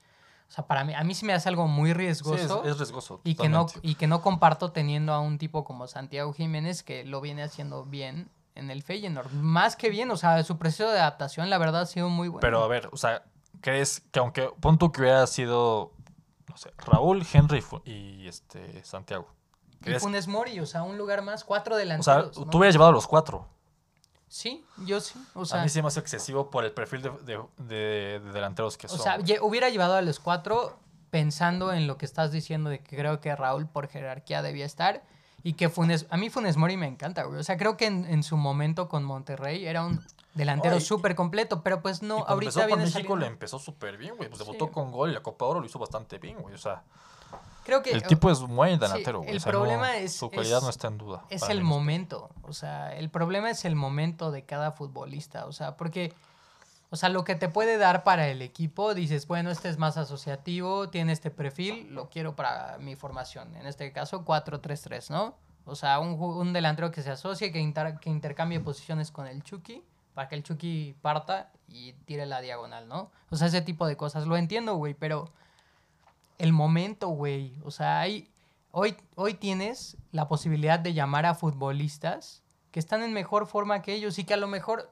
O 0.48 0.52
sea, 0.52 0.66
para 0.66 0.84
mí, 0.84 0.94
a 0.94 1.04
mí 1.04 1.12
se 1.12 1.26
me 1.26 1.34
hace 1.34 1.50
algo 1.50 1.68
muy 1.68 1.88
Sí, 1.88 1.92
es, 1.92 1.96
riesgoso 1.98 2.64
es 2.64 2.78
riesgoso. 2.78 3.20
y, 3.24 3.34
que 3.34 3.50
no, 3.50 3.66
y 3.82 3.96
que 3.96 4.06
no 4.06 4.22
comparto 4.22 4.72
teniendo 4.72 5.12
a 5.12 5.20
un 5.20 5.36
tipo 5.36 5.64
como 5.64 5.86
Santiago 5.86 6.32
Jiménez 6.32 6.82
que 6.82 7.04
lo 7.04 7.20
viene 7.20 7.42
haciendo 7.42 7.84
bien 7.84 8.30
en 8.58 8.70
el 8.70 8.82
Feyenoord. 8.82 9.30
Más 9.32 9.76
que 9.76 9.88
bien, 9.90 10.10
o 10.10 10.16
sea, 10.16 10.42
su 10.44 10.58
proceso 10.58 10.90
de 10.90 10.98
adaptación, 11.00 11.48
la 11.50 11.58
verdad, 11.58 11.82
ha 11.82 11.86
sido 11.86 12.08
muy 12.08 12.28
bueno. 12.28 12.40
Pero 12.40 12.62
a 12.62 12.68
ver, 12.68 12.88
o 12.92 12.96
sea, 12.96 13.22
¿crees 13.60 14.00
que 14.12 14.18
aunque 14.18 14.50
pon 14.60 14.78
tú 14.78 14.90
que 14.92 15.00
hubiera 15.02 15.26
sido, 15.26 15.92
no 16.48 16.56
sé, 16.56 16.72
Raúl, 16.78 17.26
Henry 17.32 17.64
y 17.84 18.26
este 18.28 18.82
Santiago? 18.84 19.28
y 19.80 19.84
¿Crees? 19.84 20.02
Funes 20.02 20.26
Mori, 20.28 20.58
o 20.60 20.66
sea, 20.66 20.82
un 20.82 20.98
lugar 20.98 21.22
más, 21.22 21.44
cuatro 21.44 21.74
O 21.74 21.78
sea, 21.78 21.84
delanteros. 21.84 22.36
¿no? 22.38 22.50
tú 22.50 22.58
hubieras 22.58 22.74
llevado 22.74 22.90
a 22.90 22.94
los 22.94 23.06
cuatro. 23.06 23.46
Sí, 24.30 24.64
yo 24.84 25.00
sí. 25.00 25.14
O 25.34 25.44
sea, 25.46 25.60
a 25.60 25.62
mí 25.62 25.70
sí 25.70 25.80
me 25.80 25.88
hace 25.88 26.00
excesivo 26.00 26.50
por 26.50 26.64
el 26.64 26.72
perfil 26.72 27.00
de, 27.00 27.10
de- 27.24 27.42
de- 27.64 28.20
de 28.20 28.32
delanteros 28.32 28.76
que 28.76 28.86
o 28.86 28.90
son. 28.90 28.98
sea 29.00 29.16
güey. 29.16 29.26
lle- 29.26 29.38
hubiera 29.40 29.70
llevado 29.70 29.94
a 29.94 30.02
los 30.02 30.20
cuatro 30.20 30.78
pensando 31.10 31.72
en 31.72 31.86
lo 31.86 31.96
que 31.96 32.04
estás 32.04 32.30
diciendo 32.30 32.68
de 32.68 32.80
que 32.80 32.94
creo 32.96 33.20
que 33.20 33.34
Raúl 33.34 33.66
por 33.66 33.88
jerarquía 33.88 34.42
debía 34.42 34.66
estar 34.66 35.02
y 35.42 35.52
que 35.54 35.68
Funes... 35.68 36.06
A 36.10 36.16
mí 36.16 36.30
Funes 36.30 36.56
Mori 36.56 36.76
me 36.76 36.86
encanta, 36.86 37.24
güey. 37.24 37.38
O 37.40 37.44
sea, 37.44 37.56
creo 37.56 37.76
que 37.76 37.86
en, 37.86 38.04
en 38.06 38.22
su 38.22 38.36
momento 38.36 38.88
con 38.88 39.04
Monterrey 39.04 39.66
era 39.66 39.84
un 39.84 40.04
delantero 40.34 40.78
súper 40.80 41.14
completo, 41.14 41.62
pero 41.62 41.80
pues 41.82 42.02
no, 42.02 42.24
ahorita 42.26 42.50
empezó 42.50 42.58
con 42.60 42.66
viene 42.66 42.82
México 42.82 42.92
saliendo- 42.98 43.16
le 43.16 43.26
empezó 43.26 43.58
súper 43.58 43.96
bien, 43.96 44.16
güey. 44.16 44.28
Pues 44.28 44.40
Sí. 44.40 44.44
debutó 44.46 44.70
con 44.70 44.92
gol 44.92 45.10
y 45.10 45.14
la 45.14 45.22
Copa 45.22 45.44
Oro 45.46 45.60
lo 45.60 45.66
hizo 45.66 45.78
bastante 45.78 46.18
bien, 46.18 46.38
güey. 46.40 46.54
O 46.54 46.58
sea, 46.58 46.82
Creo 47.64 47.82
que 47.82 47.90
el 47.90 48.02
tipo 48.02 48.30
es 48.30 48.40
buen 48.40 48.78
delantero, 48.78 49.18
güey. 49.18 49.30
el 49.30 49.36
o 49.36 49.40
sea, 49.40 49.52
no- 49.52 49.58
problema 49.58 49.96
es- 49.98 50.14
Su 50.16 50.30
calidad 50.30 50.58
es- 50.58 50.64
no 50.64 50.70
está 50.70 50.88
en 50.88 50.96
duda. 50.98 51.24
es 51.28 51.42
el 51.50 51.62
momento. 51.62 52.30
O 52.42 52.52
sea, 52.54 52.94
el 52.96 53.10
problema 53.10 53.50
es 53.50 53.64
el 53.66 53.74
momento 53.76 54.30
de 54.30 54.42
cada 54.44 54.72
futbolista. 54.72 55.44
O 55.44 55.52
sea, 55.52 55.76
porque, 55.76 56.14
o 56.90 56.96
sea, 56.96 57.08
lo 57.08 57.24
que 57.24 57.34
te 57.34 57.48
puede 57.48 57.76
dar 57.78 58.02
para 58.04 58.28
el 58.28 58.40
equipo, 58.42 58.94
dices, 58.94 59.26
bueno, 59.26 59.50
este 59.50 59.68
es 59.68 59.78
más 59.78 59.96
asociativo, 59.96 60.88
tiene 60.88 61.12
este 61.12 61.30
perfil, 61.30 61.94
lo 61.94 62.08
quiero 62.08 62.34
para 62.36 62.78
mi 62.78 62.96
formación. 62.96 63.54
En 63.56 63.66
este 63.66 63.92
caso, 63.92 64.24
4-3-3, 64.24 65.10
¿no? 65.10 65.36
O 65.66 65.74
sea, 65.76 65.98
un, 66.00 66.12
un 66.20 66.52
delantero 66.52 66.90
que 66.90 67.02
se 67.02 67.10
asocie, 67.10 67.52
que, 67.52 67.58
inter- 67.60 67.98
que 68.00 68.08
intercambie 68.08 68.58
posiciones 68.60 69.10
con 69.10 69.26
el 69.26 69.42
Chucky, 69.42 69.82
para 70.14 70.28
que 70.28 70.34
el 70.34 70.42
Chucky 70.42 70.96
parta 71.02 71.52
y 71.68 71.92
tire 72.06 72.24
la 72.26 72.40
diagonal, 72.40 72.88
¿no? 72.88 73.10
O 73.30 73.36
sea, 73.36 73.48
ese 73.48 73.60
tipo 73.60 73.86
de 73.86 73.96
cosas. 73.96 74.26
Lo 74.26 74.36
entiendo, 74.36 74.74
güey, 74.76 74.94
pero 74.94 75.30
el 76.38 76.52
momento, 76.52 77.08
güey. 77.08 77.58
O 77.64 77.70
sea, 77.70 78.00
hay, 78.00 78.30
hoy, 78.72 78.96
hoy 79.14 79.34
tienes 79.34 79.96
la 80.10 80.26
posibilidad 80.26 80.78
de 80.78 80.94
llamar 80.94 81.26
a 81.26 81.34
futbolistas 81.34 82.42
que 82.70 82.80
están 82.80 83.02
en 83.02 83.12
mejor 83.12 83.46
forma 83.46 83.82
que 83.82 83.92
ellos 83.94 84.18
y 84.18 84.24
que 84.24 84.34
a 84.34 84.38
lo 84.38 84.46
mejor, 84.48 84.90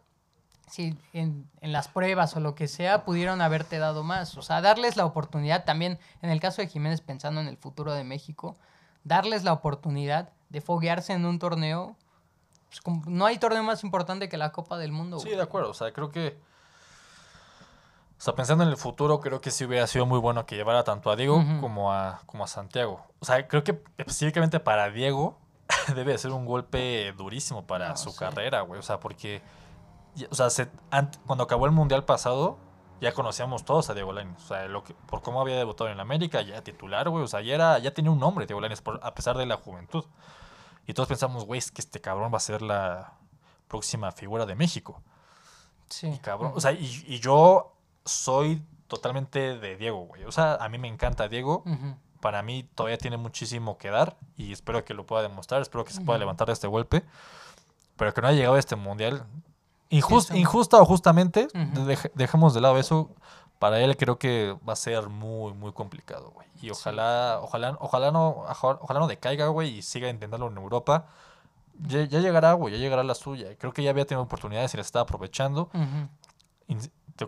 si 0.66 0.98
en, 1.12 1.48
en 1.60 1.72
las 1.72 1.88
pruebas 1.88 2.34
o 2.36 2.40
lo 2.40 2.54
que 2.54 2.66
sea, 2.68 3.04
pudieron 3.04 3.40
haberte 3.40 3.78
dado 3.78 4.02
más. 4.02 4.36
O 4.36 4.42
sea, 4.42 4.60
darles 4.60 4.96
la 4.96 5.04
oportunidad 5.06 5.64
también, 5.64 5.98
en 6.22 6.30
el 6.30 6.40
caso 6.40 6.60
de 6.62 6.68
Jiménez, 6.68 7.00
pensando 7.00 7.40
en 7.40 7.46
el 7.48 7.56
futuro 7.56 7.92
de 7.92 8.04
México, 8.04 8.56
darles 9.04 9.44
la 9.44 9.52
oportunidad 9.52 10.30
de 10.48 10.60
foguearse 10.60 11.12
en 11.12 11.24
un 11.26 11.38
torneo. 11.38 11.96
pues, 12.68 12.80
como- 12.80 13.02
no 13.06 13.26
hay 13.26 13.38
torneo 13.38 13.62
más 13.62 13.84
importante 13.84 14.28
que 14.28 14.36
la 14.36 14.50
Copa 14.50 14.76
del 14.76 14.90
Mundo. 14.92 15.18
Sí, 15.20 15.26
güey. 15.26 15.36
de 15.36 15.42
acuerdo. 15.42 15.70
O 15.70 15.74
sea, 15.74 15.92
creo 15.92 16.10
que. 16.10 16.36
O 18.18 18.20
sea, 18.22 18.34
pensando 18.34 18.64
en 18.64 18.70
el 18.70 18.76
futuro, 18.76 19.20
creo 19.20 19.40
que 19.40 19.50
sí 19.50 19.64
hubiera 19.64 19.86
sido 19.86 20.06
muy 20.06 20.18
bueno 20.18 20.46
que 20.46 20.56
llevara 20.56 20.82
tanto 20.84 21.10
a 21.10 21.16
Diego 21.16 21.44
como, 21.60 21.92
a, 21.92 22.22
como 22.26 22.44
a 22.44 22.46
Santiago. 22.46 23.06
O 23.20 23.24
sea, 23.26 23.46
creo 23.46 23.62
que 23.62 23.82
específicamente 23.98 24.58
para 24.58 24.90
Diego 24.90 25.38
debe 25.94 26.12
de 26.12 26.18
ser 26.18 26.30
un 26.32 26.46
golpe 26.46 27.12
durísimo 27.16 27.66
para 27.66 27.90
No, 27.90 27.96
su 27.96 28.10
sí. 28.10 28.18
carrera, 28.18 28.62
güey. 28.62 28.80
O 28.80 28.82
sea, 28.82 28.98
porque. 29.00 29.42
O 30.30 30.34
sea, 30.34 30.50
se- 30.50 30.70
ant- 30.90 31.18
cuando 31.26 31.44
acabó 31.44 31.66
el 31.66 31.72
mundial 31.72 32.04
pasado, 32.04 32.58
ya 33.00 33.12
conocíamos 33.12 33.64
todos 33.64 33.90
a 33.90 33.94
Diego 33.94 34.12
Lainez. 34.12 34.36
O 34.42 34.46
sea, 34.48 34.66
lo 34.68 34.82
que, 34.84 34.94
por 34.94 35.22
cómo 35.22 35.40
había 35.40 35.56
debutado 35.56 35.90
en 35.90 35.96
la 35.98 36.02
América, 36.02 36.40
ya 36.42 36.62
titular, 36.62 37.08
güey. 37.08 37.24
O 37.24 37.26
sea, 37.28 37.40
ya, 37.42 37.54
era, 37.54 37.78
ya 37.78 37.92
tenía 37.92 38.10
un 38.10 38.18
nombre 38.18 38.46
Diego 38.46 38.60
Lainez, 38.60 38.80
por- 38.80 39.00
a 39.02 39.14
pesar 39.14 39.36
de 39.36 39.46
la 39.46 39.56
juventud. 39.56 40.04
Y 40.86 40.94
todos 40.94 41.08
pensamos, 41.08 41.44
güey, 41.44 41.58
es 41.58 41.70
que 41.72 41.80
este 41.82 42.00
cabrón 42.00 42.32
va 42.32 42.36
a 42.38 42.40
ser 42.40 42.62
la 42.62 43.12
próxima 43.68 44.12
figura 44.12 44.46
de 44.46 44.54
México. 44.54 45.02
Sí. 45.88 46.06
Y 46.08 46.18
cabrón. 46.18 46.52
O 46.54 46.60
sea, 46.60 46.72
y, 46.72 47.04
y 47.06 47.20
yo 47.20 47.74
soy 48.04 48.62
totalmente 48.86 49.58
de 49.58 49.76
Diego, 49.76 50.06
güey. 50.06 50.24
O 50.24 50.32
sea, 50.32 50.54
a 50.54 50.68
mí 50.68 50.78
me 50.78 50.88
encanta 50.88 51.28
Diego. 51.28 51.64
Para 52.20 52.42
mí 52.42 52.62
todavía 52.74 52.98
tiene 52.98 53.16
muchísimo 53.18 53.76
que 53.78 53.90
dar 53.90 54.16
y 54.36 54.52
espero 54.52 54.84
que 54.84 54.94
lo 54.94 55.04
pueda 55.06 55.22
demostrar. 55.22 55.60
Espero 55.60 55.84
que 55.84 55.92
se 55.92 56.00
pueda 56.00 56.18
levantar 56.18 56.46
de 56.46 56.54
este 56.54 56.66
golpe. 56.66 57.04
Pero 57.96 58.14
que 58.14 58.20
no 58.22 58.28
haya 58.28 58.36
llegado 58.38 58.56
a 58.56 58.58
este 58.58 58.76
mundial. 58.76 59.26
Injusta 60.36 60.80
o 60.80 60.84
justamente, 60.84 61.48
dejemos 62.14 62.54
de 62.54 62.60
lado 62.60 62.78
eso. 62.78 63.10
Para 63.58 63.80
él 63.80 63.96
creo 63.96 64.18
que 64.18 64.54
va 64.68 64.74
a 64.74 64.76
ser 64.76 65.08
muy, 65.08 65.54
muy 65.54 65.72
complicado, 65.72 66.30
güey. 66.34 66.46
Y 66.60 66.70
ojalá, 66.70 67.38
ojalá, 67.42 67.76
ojalá 67.80 68.10
no, 68.10 68.44
ojalá, 68.48 69.00
no 69.00 69.06
decaiga, 69.06 69.46
güey, 69.48 69.78
y 69.78 69.82
siga 69.82 70.08
intentándolo 70.10 70.52
en 70.52 70.58
Europa. 70.58 71.06
Ya, 71.86 72.04
ya 72.04 72.20
llegará, 72.20 72.52
güey, 72.54 72.74
ya 72.74 72.78
llegará 72.80 73.02
la 73.02 73.14
suya. 73.14 73.56
Creo 73.56 73.72
que 73.72 73.82
ya 73.82 73.90
había 73.90 74.04
tenido 74.06 74.22
oportunidades 74.22 74.74
y 74.74 74.76
las 74.76 74.86
estaba 74.86 75.04
aprovechando. 75.04 75.70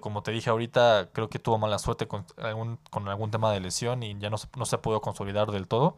Como 0.01 0.23
te 0.23 0.33
dije 0.33 0.51
ahorita, 0.51 1.09
creo 1.13 1.31
que 1.31 1.39
tuvo 1.39 1.57
mala 1.57 1.79
suerte 1.79 2.07
con 2.07 2.27
algún, 2.37 2.79
con 2.91 3.09
algún 3.09 3.31
tema 3.31 3.51
de 3.53 3.61
lesión 3.61 4.03
y 4.03 4.19
ya 4.19 4.29
no, 4.29 4.37
se- 4.37 4.49
no 4.57 4.67
se 4.67 4.77
pudo 4.77 5.01
consolidar 5.01 5.51
del 5.51 5.67
todo. 5.67 5.97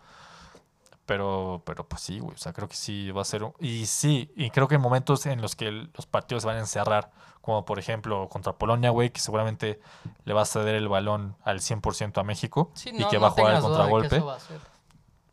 Pero, 1.06 1.62
pero 1.64 1.88
pues 1.88 2.02
sí, 2.02 2.18
güey. 2.20 2.34
O 2.34 2.38
sea, 2.38 2.52
creo 2.52 2.68
que 2.68 2.76
sí 2.76 3.10
va 3.10 3.22
a 3.22 3.24
ser. 3.24 3.42
un- 3.42 3.52
Y 3.58 3.86
sí, 3.86 4.30
y 4.36 4.50
creo 4.50 4.68
que 4.68 4.76
en 4.76 4.80
momentos 4.80 5.26
en 5.26 5.42
los 5.42 5.56
que 5.56 5.70
los 5.70 6.06
partidos 6.06 6.42
se 6.42 6.46
van 6.46 6.56
a 6.56 6.60
encerrar, 6.60 7.10
como 7.40 7.64
por 7.64 7.78
ejemplo 7.78 8.28
contra 8.28 8.52
Polonia, 8.52 8.90
güey, 8.90 9.10
que 9.10 9.18
seguramente 9.20 9.80
le 10.24 10.34
va 10.34 10.42
a 10.42 10.44
ceder 10.46 10.74
el 10.76 10.88
balón 10.88 11.36
al 11.42 11.60
100% 11.60 12.20
a 12.20 12.22
México 12.24 12.70
Sí, 12.74 12.90
y 12.92 12.98
no- 13.00 13.08
que 13.08 13.16
no 13.16 13.22
va 13.22 13.28
a 13.28 13.30
jugar 13.30 13.54
el 13.54 13.60
que 13.60 13.66
contragolpe. 13.66 14.16
a. 14.18 14.38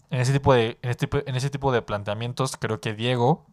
En 0.09 0.21
ese 0.21 0.31
tipo 0.33 0.53
de, 0.53 0.79
en 0.81 0.89
ese 0.89 0.95
tipo, 0.97 1.17
en 1.25 1.35
ese 1.35 1.49
tipo 1.49 1.71
de 1.71 1.81
planteamientos, 1.81 2.55
creo 2.57 2.79
que 2.79 2.93
Diego 2.93 3.45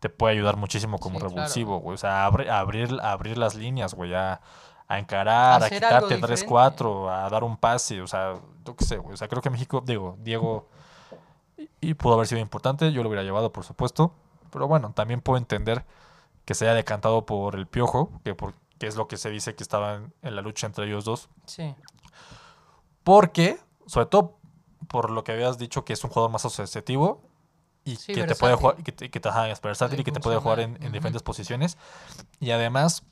te 0.00 0.10
puede 0.10 0.34
ayudar 0.34 0.56
muchísimo 0.56 0.98
como 0.98 1.18
Sí, 1.18 1.26
revulsivo, 1.26 1.78
güey. 1.80 1.94
O 1.94 1.98
sea, 1.98 2.26
abre- 2.26 2.50
abrir, 2.50 2.98
abrir 3.02 3.38
las 3.38 3.54
líneas, 3.54 3.94
güey, 3.94 4.14
a, 4.14 4.40
a 4.86 4.98
encarar, 4.98 5.62
a 5.62 5.64
algo 5.66 5.68
quitarte 5.70 6.14
diferente. 6.16 6.26
3-4, 6.46 7.08
a 7.10 7.30
dar 7.30 7.42
un 7.42 7.56
pase, 7.56 8.02
o 8.02 8.06
sea, 8.06 8.34
yo 8.66 8.76
qué 8.76 8.84
sé, 8.84 8.98
güey. 8.98 9.14
O 9.14 9.16
sea, 9.16 9.26
creo 9.28 9.40
que 9.40 9.48
México, 9.48 9.82
digo, 9.84 10.16
Diego, 10.20 10.68
y, 11.80 11.94
pudo 11.94 12.14
haber 12.14 12.26
sido 12.26 12.40
importante, 12.40 12.92
yo 12.92 13.02
lo 13.02 13.08
hubiera 13.08 13.22
llevado, 13.22 13.52
por 13.52 13.64
supuesto. 13.64 14.12
Pero 14.50 14.68
bueno, 14.68 14.92
también 14.94 15.20
puedo 15.20 15.36
entender 15.38 15.84
que 16.44 16.54
se 16.54 16.64
haya 16.66 16.74
decantado 16.74 17.26
por 17.26 17.56
el 17.56 17.66
piojo, 17.66 18.10
que, 18.24 18.34
por, 18.34 18.54
que 18.78 18.86
es 18.86 18.96
lo 18.96 19.08
que 19.08 19.16
se 19.16 19.30
dice 19.30 19.54
que 19.54 19.62
estaba 19.62 19.94
en- 20.22 20.34
la 20.34 20.42
lucha 20.42 20.66
entre 20.66 20.86
ellos 20.86 21.04
dos. 21.04 21.28
Sí. 21.46 21.74
Porque, 23.02 23.58
sobre 23.86 24.06
todo 24.06 24.38
por 24.88 25.10
lo 25.10 25.24
que 25.24 25.32
habías 25.32 25.58
dicho, 25.58 25.84
que 25.84 25.92
es 25.92 26.04
un 26.04 26.10
jugador 26.10 26.30
más 26.30 26.44
asociativo 26.44 27.22
y 27.84 27.96
Sí, 27.96 28.14
que 28.14 28.24
te 28.24 28.34
puede 28.34 28.52
versátil. 28.54 28.56
jugar, 28.60 28.76
que 28.84 28.92
te, 28.92 29.10
que 29.10 29.20
te- 29.20 29.28
ajá, 29.28 29.48
es 29.50 29.60
versátil 29.60 30.00
y 30.00 30.04
que 30.04 30.12
te 30.12 30.20
puede 30.20 30.36
jugar 30.38 30.58
en, 30.60 30.64
en 30.64 30.70
Multifuncional, 30.70 30.88
ujú. 30.90 30.92
diferentes 30.98 31.22
posiciones. 31.22 31.78
Y 32.40 32.50
además, 32.50 33.02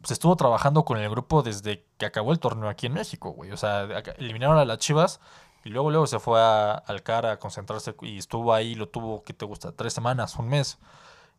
pues 0.00 0.12
estuvo 0.12 0.34
trabajando 0.36 0.84
con 0.84 0.98
el 0.98 1.08
grupo 1.10 1.42
desde 1.42 1.84
que 1.98 2.06
acabó 2.06 2.32
el 2.32 2.38
torneo 2.38 2.68
aquí 2.68 2.86
en 2.86 2.94
México, 2.94 3.30
güey. 3.32 3.50
O 3.52 3.56
sea, 3.56 3.82
eliminaron 4.18 4.56
a 4.58 4.64
las 4.64 4.78
Chivas 4.78 5.20
y 5.64 5.70
luego, 5.70 5.90
luego 5.90 6.06
se 6.06 6.18
fue 6.18 6.40
a, 6.40 6.72
al 6.72 7.02
CAR 7.02 7.26
a 7.26 7.38
concentrarse 7.38 7.94
y 8.02 8.18
estuvo 8.18 8.54
ahí, 8.54 8.74
lo 8.74 8.88
tuvo, 8.88 9.22
¿qué 9.22 9.34
te 9.34 9.44
gusta? 9.44 9.72
Tres 9.72 9.92
semanas, 9.92 10.36
un 10.36 10.48
mes. 10.48 10.78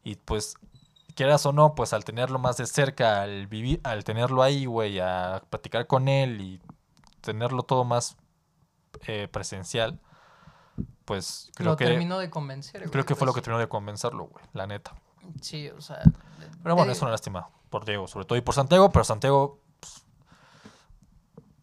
Y 0.03 0.15
pues, 0.15 0.55
quieras 1.15 1.45
o 1.45 1.53
no, 1.53 1.75
pues 1.75 1.93
al 1.93 2.03
tenerlo 2.03 2.39
más 2.39 2.57
de 2.57 2.67
cerca, 2.67 3.21
al 3.21 3.47
vivir, 3.47 3.81
al 3.83 4.03
tenerlo 4.03 4.43
ahí, 4.43 4.65
güey, 4.65 4.99
a 4.99 5.41
platicar 5.49 5.87
con 5.87 6.07
él 6.07 6.41
y 6.41 6.61
tenerlo 7.21 7.63
todo 7.63 7.83
más 7.83 8.17
eh, 9.07 9.27
presencial, 9.27 9.99
pues 11.05 11.51
creo 11.55 11.71
lo 11.71 11.77
que 11.77 11.85
terminó 11.85 12.19
de 12.19 12.29
convencer. 12.29 12.89
creo 12.89 13.05
que 13.05 13.15
fue 13.15 13.25
lo 13.25 13.33
que 13.33 13.37
pues. 13.37 13.45
terminó 13.45 13.59
de 13.59 13.67
convencerlo, 13.67 14.25
güey, 14.25 14.45
la 14.53 14.67
neta. 14.67 14.95
Sí, 15.41 15.69
o 15.69 15.81
sea. 15.81 16.01
Pero 16.63 16.75
bueno, 16.75 16.91
es 16.91 17.01
una 17.01 17.11
lástima 17.11 17.49
por 17.69 17.85
Diego, 17.85 18.07
sobre 18.07 18.25
todo 18.25 18.37
y 18.37 18.41
por 18.41 18.53
Santiago, 18.53 18.91
pero 18.91 19.03
Santiago, 19.03 19.59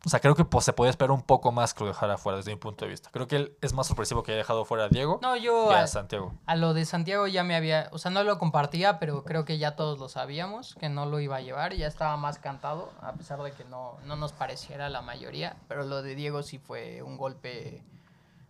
o 0.09 0.11
sea, 0.11 0.21
creo 0.21 0.35
que 0.35 0.45
pues, 0.47 0.65
se 0.65 0.73
podía 0.73 0.89
esperar 0.91 1.11
un 1.11 1.21
poco 1.21 1.53
más 1.53 1.75
que 1.75 1.85
lo 1.85 1.89
dejara 1.89 2.17
fuera 2.17 2.39
desde 2.39 2.51
mi 2.53 2.57
punto 2.59 2.87
de 2.87 2.91
vista. 2.91 3.11
Creo 3.13 3.29
que 3.29 3.37
él 3.37 3.57
es 3.61 3.75
más 3.75 3.87
sorpresivo 3.87 4.23
que 4.23 4.33
haya 4.33 4.39
dejado 4.39 4.65
fuera 4.65 4.85
a 4.85 4.89
Diego 4.89 5.19
No, 5.23 5.37
yo 5.37 5.69
que 5.69 5.75
a, 5.75 5.83
a 5.83 5.87
Santiago. 5.87 6.33
a 6.47 6.57
lo 6.57 6.73
de 6.73 6.87
Santiago 6.87 7.27
ya 7.27 7.45
me 7.45 7.55
había. 7.55 7.89
O 7.93 7.99
sea, 7.99 8.11
no 8.11 8.25
lo 8.25 8.39
compartía, 8.39 8.99
pero 8.99 9.23
creo 9.25 9.45
que 9.45 9.59
ya 9.59 9.77
todos 9.77 9.99
lo 9.99 10.09
sabíamos 10.09 10.75
que 10.81 10.89
no 10.89 11.05
lo 11.05 11.21
iba 11.21 11.37
a 11.37 11.41
llevar. 11.43 11.75
Ya 11.75 11.87
estaba 11.87 12.17
más 12.17 12.39
cantado, 12.39 12.91
a 13.03 13.13
pesar 13.13 13.43
de 13.43 13.53
que 13.53 13.65
no, 13.67 13.99
no 14.07 14.17
nos 14.17 14.33
pareciera 14.33 14.89
la 14.89 15.03
mayoría. 15.03 15.57
Pero 15.69 15.85
lo 15.85 16.01
de 16.03 16.15
Diego 16.15 16.43
sí 16.43 16.59
fue 16.59 17.03
un 17.03 17.17
golpe. 17.19 17.83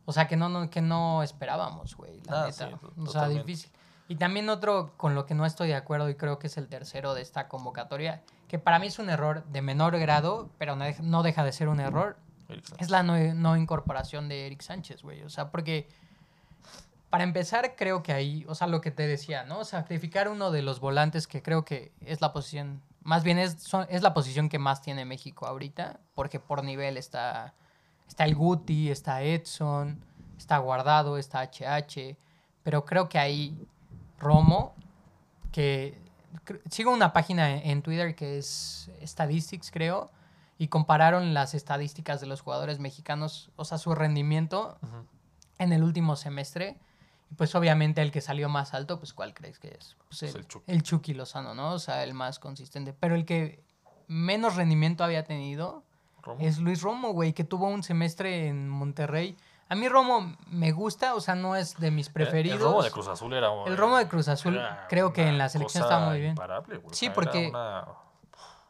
O 0.05 0.13
sea, 0.13 0.29
que 0.29 0.37
no, 0.37 0.49
no, 0.49 0.71
que 0.71 0.81
no 0.81 1.23
esperábamos, 1.25 1.97
güey. 1.97 2.23
La 2.25 2.45
Ah, 2.45 2.47
neta. 2.47 2.69
sí, 2.69 2.75
o 2.75 2.79
sea, 2.79 3.05
totalmente. 3.05 3.43
difícil. 3.45 3.71
Y 4.09 4.17
también 4.17 4.49
otro 4.49 4.93
con 4.97 5.15
lo 5.15 5.27
que 5.27 5.35
no 5.35 5.45
estoy 5.45 5.69
de 5.69 5.75
acuerdo 5.75 6.09
y 6.09 6.15
creo 6.15 6.39
que 6.39 6.47
es 6.47 6.57
el 6.57 6.69
tercero 6.69 7.13
de 7.15 7.21
esta 7.21 7.47
convocatoria, 7.49 8.23
que 8.49 8.59
para 8.59 8.79
mí 8.79 8.87
es 8.89 8.99
un 8.99 9.11
error 9.11 9.45
de 9.45 9.63
menor 9.63 9.99
grado, 9.99 10.51
pero 10.59 10.75
no 10.75 10.85
deja, 10.85 11.03
no 11.03 11.23
deja 11.23 11.45
de 11.45 11.53
ser 11.53 11.69
un 11.69 11.81
error, 11.81 12.17
es 12.79 12.89
la 12.91 13.03
no, 13.03 13.17
no 13.35 13.57
incorporación 13.57 14.29
de 14.29 14.47
Eric 14.47 14.63
Sánchez, 14.63 15.03
güey. 15.03 15.23
O 15.23 15.29
sea, 15.29 15.51
porque 15.51 15.87
para 17.11 17.25
empezar, 17.25 17.75
creo 17.77 18.03
que 18.03 18.13
ahí, 18.13 18.45
o 18.49 18.55
sea, 18.55 18.67
lo 18.67 18.81
que 18.81 18.91
te 18.91 19.07
decía, 19.07 19.45
¿no? 19.45 19.65
Sacrificar 19.65 20.29
uno 20.29 20.51
de 20.51 20.63
los 20.63 20.81
volantes 20.81 21.27
que 21.27 21.43
creo 21.43 21.65
que 21.65 21.93
es 22.01 22.21
la 22.21 22.33
posición, 22.33 22.83
más 23.03 23.23
bien 23.23 23.39
es, 23.39 23.63
son- 23.63 23.87
es 23.89 24.03
la 24.03 24.13
posición 24.15 24.49
que 24.49 24.59
más 24.59 24.83
tiene 24.83 25.05
México 25.05 25.47
ahorita, 25.47 26.01
porque 26.15 26.41
por 26.41 26.65
nivel 26.65 26.97
está, 26.97 27.55
está 28.07 28.25
el 28.25 28.35
Guti, 28.35 28.91
está 28.91 29.23
Edson, 29.23 30.03
está 30.37 30.59
Guardado, 30.59 31.17
está 31.19 31.41
HH, 31.43 32.17
pero 32.63 32.85
creo 32.85 33.09
que 33.09 33.19
ahí 33.19 33.67
Romo, 34.19 34.75
que 35.53 35.99
sigo 36.71 36.93
una 36.93 37.13
página 37.13 37.51
en, 37.57 37.71
en 37.71 37.83
Twitter 37.83 38.15
que 38.15 38.39
es 38.39 38.91
Statistics, 39.03 39.71
creo, 39.71 40.11
y 40.59 40.69
compararon 40.69 41.35
las 41.35 41.55
estadísticas 41.55 42.21
de 42.21 42.27
los 42.27 42.41
jugadores 42.41 42.81
mexicanos, 42.81 43.51
o 43.57 43.65
sea, 43.65 43.79
su 43.79 43.95
rendimiento 43.95 44.79
en 45.59 45.73
el 45.73 45.83
último 45.85 46.17
semestre. 46.17 46.77
Y 47.31 47.35
pues 47.35 47.55
obviamente 47.55 48.03
el 48.03 48.11
que 48.11 48.21
salió 48.21 48.49
más 48.49 48.75
alto, 48.75 48.99
pues 48.99 49.13
¿cuál 49.13 49.35
crees 49.35 49.59
que 49.59 49.69
es? 49.79 49.97
Pues 50.09 50.23
Es 50.23 50.35
el, 50.35 50.41
el 50.41 50.49
Chucky. 50.49 50.73
el 50.73 50.83
Chucky 50.83 51.15
Lozano, 51.15 51.55
¿no? 51.55 51.73
O 51.75 51.79
sea, 51.79 52.03
el 52.03 52.15
más 52.15 52.39
consistente. 52.39 52.93
Pero 52.93 53.15
el 53.15 53.25
que 53.25 53.63
menos 54.09 54.57
rendimiento 54.57 55.05
había 55.05 55.25
tenido 55.25 55.85
Romo. 56.23 56.41
es 56.41 56.59
Luis 56.59 56.83
Romo, 56.83 57.13
güey, 57.13 57.35
que 57.35 57.45
tuvo 57.45 57.69
un 57.69 57.83
semestre 57.83 58.49
en 58.49 58.69
Monterrey. 58.69 59.37
A 59.71 59.75
mí 59.75 59.89
Romo 59.89 60.35
me 60.51 60.73
gusta, 60.73 61.15
o 61.15 61.21
sea, 61.21 61.35
no 61.35 61.55
es 61.57 61.79
de 61.79 61.91
mis 61.91 62.09
preferidos. 62.09 62.59
El 62.59 62.65
Romo 62.65 62.83
de 62.83 62.91
Cruz 62.91 63.09
Azul 63.09 63.33
era 63.35 63.49
El 63.67 63.77
Romo 63.77 63.99
de 63.99 64.09
Cruz 64.09 64.29
Azul 64.29 64.59
creo 64.89 65.13
que 65.13 65.27
en 65.29 65.37
la 65.39 65.49
selección 65.49 65.85
está 65.85 65.99
muy 66.01 66.21
bien. 66.21 66.35
Sí, 66.93 67.11
porque- 67.11 67.49
una- 67.49 67.87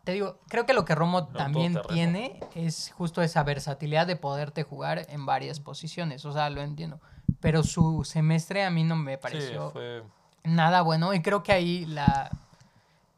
Te 0.05 0.13
digo, 0.13 0.39
creo 0.49 0.65
que 0.65 0.73
lo 0.73 0.87
que 0.87 0.95
Romo 0.95 1.27
también 1.29 1.79
tiene 1.91 2.41
es 2.55 2.93
justo 2.97 3.21
esa 3.21 3.43
versatilidad 3.43 4.07
de 4.07 4.17
poderte 4.17 4.63
jugar 4.63 5.05
en 5.11 5.27
varias 5.27 5.61
posiciones. 5.61 6.25
O 6.25 6.33
sea, 6.33 6.49
lo 6.49 6.63
entiendo. 6.63 6.99
Pero 7.41 7.63
su 7.63 8.05
semestre 8.05 8.65
a 8.65 8.71
mí 8.71 8.85
no 8.85 8.97
me 8.97 9.17
Sí, 9.17 9.19
pareció 9.21 9.71
fue... 9.71 10.03
nada 10.45 10.81
bueno. 10.81 11.13
Y 11.13 11.21
creo 11.21 11.43
que 11.43 11.53
ahí 11.53 11.85
la 11.85 12.31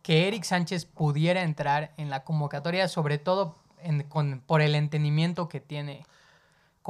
que 0.02 0.26
Eric 0.26 0.42
Sánchez 0.42 0.84
pudiera 0.84 1.42
entrar 1.42 1.92
en 1.96 2.10
la 2.10 2.24
convocatoria, 2.24 2.88
sobre 2.88 3.18
todo 3.18 3.54
en- 3.82 4.02
con, 4.02 4.40
por 4.44 4.60
el 4.60 4.74
entendimiento 4.74 5.48
que 5.48 5.60
tiene 5.60 6.04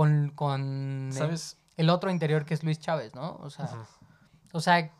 con, 0.01 0.31
con 0.35 1.09
el- 1.09 1.13
¿Sabes? 1.13 1.59
el 1.77 1.91
otro 1.91 2.11
interior 2.11 2.47
que 2.47 2.55
es 2.55 2.65
Luis 2.65 2.79
Chávez, 2.79 3.15
¿no? 3.15 3.37
O 3.43 3.51
sea, 3.51 3.69
o 4.53 4.61
sea, 4.61 4.91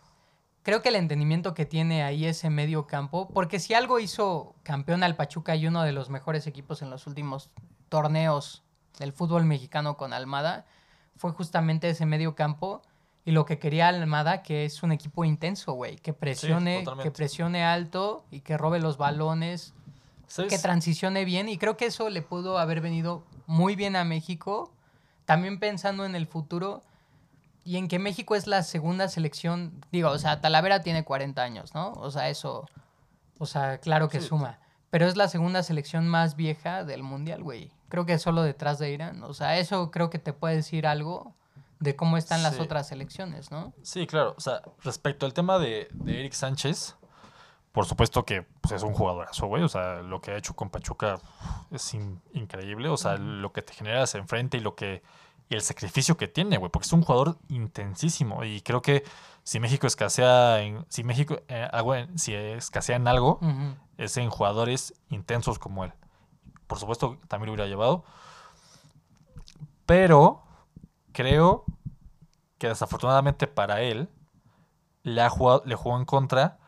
creo 0.63 0.83
que 0.83 0.91
el 0.91 0.97
entendimiento 0.97 1.55
que 1.55 1.65
tiene 1.65 2.03
ahí 2.03 2.27
ese 2.27 2.51
medio 2.51 2.87
campo, 2.87 3.29
porque 3.33 3.61
si 3.61 3.73
algo 3.73 3.99
hizo 3.99 4.55
campeón 4.63 5.03
al 5.03 5.17
Pachuca 5.17 5.57
y 5.57 5.67
uno 5.67 5.85
de 5.85 5.93
los 5.93 6.11
mejores 6.11 6.47
equipos 6.47 6.83
en 6.83 6.91
los 6.91 7.07
últimos 7.07 7.49
torneos 7.89 8.63
del 8.99 9.15
fútbol 9.15 9.45
mexicano 9.47 9.97
con 9.97 10.13
Almada, 10.13 10.67
fue 11.17 11.33
justamente 11.33 11.89
ese 11.89 12.05
medio 12.05 12.35
campo 12.35 12.83
y 13.25 13.31
lo 13.31 13.47
que 13.47 13.59
quería 13.59 13.89
Almada, 13.89 14.43
que 14.43 14.67
es 14.67 14.83
un 14.83 14.93
equipo 14.93 15.25
intenso, 15.25 15.73
güey, 15.73 15.97
que 15.97 16.13
presione, 16.13 16.85
que 17.03 17.11
presione 17.11 17.65
alto 17.65 18.27
y 18.31 18.41
que 18.41 18.59
robe 18.59 18.81
los 18.81 18.99
balones, 18.99 19.73
¿Sabes? 20.27 20.53
que 20.53 20.59
transicione 20.59 21.25
bien 21.25 21.49
y 21.49 21.57
creo 21.57 21.79
que 21.79 21.87
eso 21.87 22.11
le 22.11 22.21
pudo 22.21 22.59
haber 22.59 22.83
venido 22.83 23.25
muy 23.47 23.77
bien 23.77 23.97
a 23.97 24.05
México, 24.05 24.73
también 25.31 25.61
pensando 25.61 26.05
en 26.05 26.17
el 26.17 26.27
futuro 26.27 26.83
y 27.63 27.77
en 27.77 27.87
que 27.87 28.01
México 28.01 28.35
es 28.35 28.49
la 28.49 28.65
segunda 28.65 29.07
selección, 29.07 29.85
digo, 29.93 30.11
o 30.11 30.19
sea, 30.19 30.41
Talavera 30.41 30.81
tiene 30.83 31.05
40 31.05 31.41
años, 31.41 31.73
¿no? 31.73 31.93
O 31.93 32.11
sea, 32.11 32.29
eso, 32.31 32.67
o 33.39 33.47
sea, 33.47 33.79
claro 33.79 34.09
que 34.09 34.21
Sí. 34.21 34.27
suma, 34.27 34.59
pero 34.91 35.07
es 35.07 35.17
la 35.17 35.29
segunda 35.29 35.63
selección 35.63 36.09
más 36.09 36.35
vieja 36.35 36.83
del 36.83 37.05
Mundial, 37.05 37.45
güey. 37.45 37.71
Creo 37.89 38.07
que 38.07 38.19
solo 38.19 38.43
detrás 38.43 38.81
de 38.81 38.91
Irán, 38.91 39.23
o 39.23 39.33
sea, 39.33 39.57
eso 39.59 39.93
creo 39.93 40.11
que 40.11 40.19
te 40.19 40.33
puede 40.33 40.57
decir 40.57 40.85
algo 40.85 41.33
de 41.79 41.95
cómo 41.95 42.17
están 42.17 42.43
las 42.43 42.59
otras 42.59 42.89
selecciones, 42.89 43.53
¿no? 43.53 43.73
Sí, 43.83 44.09
claro. 44.09 44.35
O 44.37 44.41
sea, 44.41 44.63
respecto 44.83 45.27
al 45.27 45.33
tema 45.33 45.61
de, 45.61 45.87
de 45.93 46.19
Eric 46.19 46.33
Sánchez, 46.33 46.97
por 47.73 47.87
supuesto 47.87 48.25
que 48.25 48.43
pues, 48.43 48.73
es 48.73 48.83
un 48.83 48.95
jugadorazo, 48.95 49.47
güey. 49.47 49.63
O 49.63 49.69
sea, 49.69 50.03
lo 50.03 50.21
que 50.21 50.33
ha 50.33 50.37
hecho 50.37 50.55
con 50.55 50.71
Pachuca 50.71 51.19
es 51.71 51.95
in- 51.95 52.21
increíble. 52.33 52.89
O 52.89 52.97
sea, 52.97 53.17
lo 53.17 53.53
que 53.53 53.63
te 53.63 53.73
generas 53.73 54.15
enfrente 54.15 54.57
y 54.57 54.61
lo 54.61 54.75
que. 54.75 55.03
Y 55.49 55.55
el 55.55 55.63
sacrificio 55.63 56.17
que 56.17 56.29
tiene, 56.29 56.59
güey. 56.59 56.71
Porque 56.71 56.87
es 56.87 56.93
un 56.93 57.03
jugador 57.03 57.39
intensísimo. 57.49 58.45
Y 58.45 58.61
creo 58.63 58.83
que 58.83 59.05
si 59.43 59.61
México 59.61 59.87
escasea 59.87 60.61
en. 60.63 60.85
Si 60.89 61.05
México 61.05 61.39
eh, 61.49 61.69
si 62.17 62.35
escasea 62.35 62.97
en 62.97 63.09
algo, 63.09 63.41
es 63.99 64.17
en 64.17 64.31
jugadores 64.31 64.95
intensos 65.09 65.59
como 65.59 65.85
él. 65.85 65.93
Por 66.67 66.79
supuesto, 66.79 67.19
también 67.29 67.47
lo 67.47 67.53
hubiera 67.55 67.69
llevado. 67.69 68.05
Pero 69.87 70.43
creo 71.13 71.65
que 72.59 72.69
desafortunadamente 72.69 73.47
para 73.49 73.81
él 73.81 74.09
le, 75.03 75.21
ha 75.23 75.29
jugado, 75.31 75.63
le 75.67 75.75
jugó 75.75 75.97
en 75.99 76.05
contra 76.05 76.60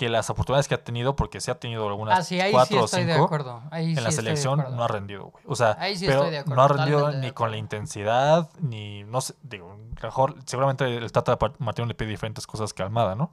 que 0.00 0.08
las 0.08 0.30
oportunidades 0.30 0.66
que 0.66 0.74
ha 0.74 0.82
tenido, 0.82 1.14
porque 1.14 1.42
se 1.42 1.50
ha 1.50 1.60
tenido 1.60 1.86
algunas 1.86 2.20
Ah, 2.20 2.22
sí, 2.22 2.40
ahí 2.40 2.48
sí 2.48 2.54
cuatro 2.54 2.78
o 2.78 2.86
de 2.86 2.88
cinco 2.88 3.22
acuerdo. 3.22 3.62
Ahí 3.70 3.90
en 3.90 3.96
sí 3.96 4.02
la 4.02 4.10
selección, 4.10 4.64
no 4.74 4.82
ha 4.82 4.88
rendido, 4.88 5.26
güey. 5.26 5.44
O 5.46 5.54
sea, 5.54 5.76
Ahí 5.78 5.94
sí 5.94 6.06
pero 6.06 6.20
estoy 6.20 6.30
de 6.30 6.38
acuerdo, 6.38 6.56
no 6.56 6.62
ha 6.62 6.68
rendido 6.68 7.12
ni 7.12 7.32
con 7.32 7.50
la 7.50 7.58
intensidad, 7.58 8.48
ni, 8.60 9.04
no 9.04 9.20
sé, 9.20 9.34
digo, 9.42 9.76
mejor, 10.02 10.36
seguramente 10.46 10.96
el 10.96 11.12
Tata 11.12 11.36
Martino 11.58 11.86
le 11.86 11.94
pide 11.94 12.08
diferentes 12.08 12.46
cosas 12.46 12.72
que 12.72 12.82
Almada, 12.82 13.14
¿no? 13.14 13.30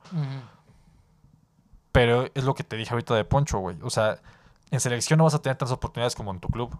Pero 1.93 2.25
es 2.35 2.43
lo 2.43 2.53
que 2.53 2.65
te 2.65 2.75
dije 2.75 2.91
ahorita 2.91 3.15
de 3.15 3.23
Poncho, 3.23 3.59
güey. 3.59 3.77
O 3.81 3.89
sea, 3.89 4.19
en 4.69 4.81
selección 4.81 5.19
no 5.19 5.23
vas 5.23 5.35
a 5.35 5.41
tener 5.41 5.55
tantas 5.55 5.73
oportunidades 5.73 6.15
como 6.15 6.31
en 6.31 6.41
tu 6.41 6.49
club. 6.49 6.77